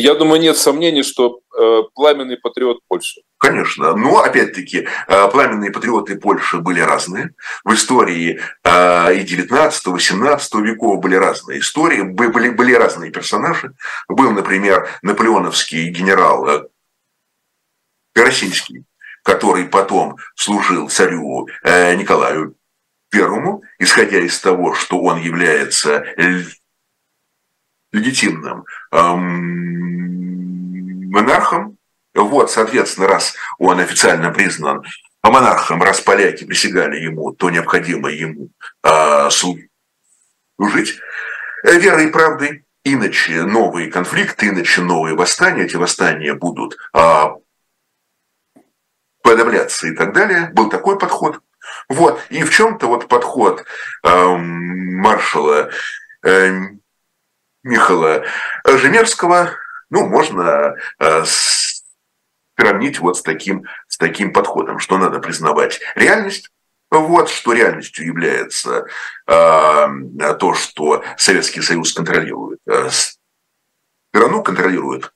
Я 0.01 0.15
думаю, 0.15 0.41
нет 0.41 0.57
сомнений, 0.57 1.03
что 1.03 1.41
э, 1.59 1.83
пламенный 1.95 2.37
патриот 2.37 2.79
Польши. 2.89 3.23
Конечно. 3.39 3.95
Но, 3.97 4.21
опять-таки, 4.21 4.89
э, 5.09 5.29
пламенные 5.29 5.71
патриоты 5.71 6.17
Польши 6.17 6.59
были 6.59 6.81
разные. 6.81 7.35
В 7.65 7.75
истории 7.75 8.41
э, 8.65 9.15
и 9.15 9.25
19-18 9.25 10.63
веков 10.63 11.01
были 11.01 11.17
разные 11.17 11.61
истории, 11.61 12.03
были, 12.03 12.51
были 12.51 12.75
разные 12.75 13.11
персонажи. 13.11 13.73
Был, 14.09 14.31
например, 14.31 14.89
наполеоновский 15.03 15.89
генерал 15.91 16.49
э, 16.49 16.69
Карасинский, 18.15 18.85
который 19.23 19.65
потом 19.65 20.17
служил 20.35 20.89
царю 20.89 21.49
Николаю 21.65 22.57
Первому, 23.11 23.63
исходя 23.79 24.19
из 24.19 24.39
того, 24.41 24.75
что 24.75 25.01
он 25.01 25.21
является 25.21 26.05
легитимным 27.93 28.65
эм, 28.93 29.47
монархом, 31.11 31.77
вот, 32.15 32.51
соответственно, 32.51 33.09
раз 33.09 33.35
он 33.59 33.79
официально 33.81 34.31
признан 34.31 34.83
монархом, 35.23 35.83
раз 35.83 36.01
поляки 36.01 36.45
присягали 36.45 36.99
ему, 36.99 37.33
то 37.33 37.51
необходимо 37.51 38.11
ему 38.11 38.49
э, 38.83 39.31
служить 39.31 40.99
верой 41.63 42.07
и 42.07 42.11
правдой. 42.11 42.65
Иначе 42.85 43.43
новые 43.43 43.91
конфликты, 43.91 44.49
иначе 44.49 44.81
новые 44.81 45.17
восстания, 45.17 45.65
эти 45.65 45.75
восстания 45.75 46.35
будут 46.35 46.77
э, 46.95 47.25
подавляться 49.23 49.89
и 49.89 49.91
так 49.93 50.13
далее. 50.13 50.51
Был 50.53 50.71
такой 50.71 50.97
подход. 50.99 51.41
Вот. 51.89 52.21
И 52.31 52.45
в 52.45 52.51
чем-то 52.51 52.87
вот 52.87 53.09
подход 53.09 53.65
э, 54.05 54.37
маршала 54.37 55.71
э, 56.25 56.53
Михаила 57.67 58.25
Женевского, 58.65 59.51
ну, 59.91 60.07
можно 60.07 60.77
э, 61.01 61.25
сравнить 62.57 63.01
вот 63.01 63.19
с 63.19 63.23
таким, 63.23 63.65
с 63.89 63.99
таким 63.99 64.33
подходом, 64.33 64.79
что 64.79 64.99
надо 64.99 65.19
признавать 65.19 65.81
реальность, 65.97 66.51
вот 66.91 67.29
что 67.29 67.53
реальностью 67.53 68.07
является 68.07 68.87
э, 69.27 69.89
то, 70.39 70.55
что 70.55 71.05
Советский 71.17 71.61
Союз 71.61 71.93
контролирует 71.93 72.61
э, 72.67 72.89
страну, 74.13 74.45
контролирует 74.45 75.13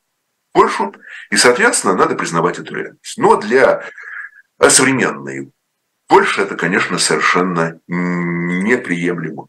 Польшу, 0.53 0.93
и, 1.31 1.37
соответственно, 1.37 1.95
надо 1.95 2.17
признавать 2.17 2.59
эту 2.59 2.75
реальность. 2.75 3.17
Но 3.17 3.37
для 3.37 3.85
современной 4.61 5.53
Польши 6.09 6.43
это, 6.43 6.57
конечно, 6.57 6.99
совершенно 6.99 7.81
неприемлемо. 7.87 9.47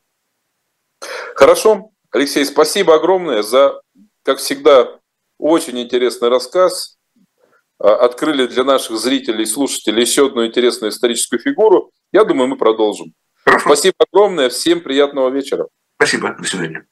Хорошо. 1.35 1.91
Алексей, 2.11 2.45
спасибо 2.45 2.95
огромное 2.95 3.41
за, 3.41 3.81
как 4.23 4.39
всегда, 4.39 4.99
очень 5.37 5.79
интересный 5.79 6.29
рассказ. 6.29 6.97
А, 7.79 7.95
открыли 7.95 8.45
для 8.47 8.63
наших 8.63 8.97
зрителей 8.97 9.43
и 9.43 9.47
слушателей 9.47 10.01
еще 10.01 10.27
одну 10.27 10.45
интересную 10.45 10.91
историческую 10.91 11.39
фигуру. 11.39 11.91
Я 12.11 12.25
думаю, 12.25 12.47
мы 12.47 12.57
продолжим. 12.57 13.13
Хорошо. 13.43 13.65
Спасибо 13.65 13.95
огромное. 14.11 14.49
Всем 14.49 14.81
приятного 14.81 15.29
вечера. 15.29 15.67
Спасибо. 15.95 16.35
До 16.37 16.47
свидания. 16.47 16.85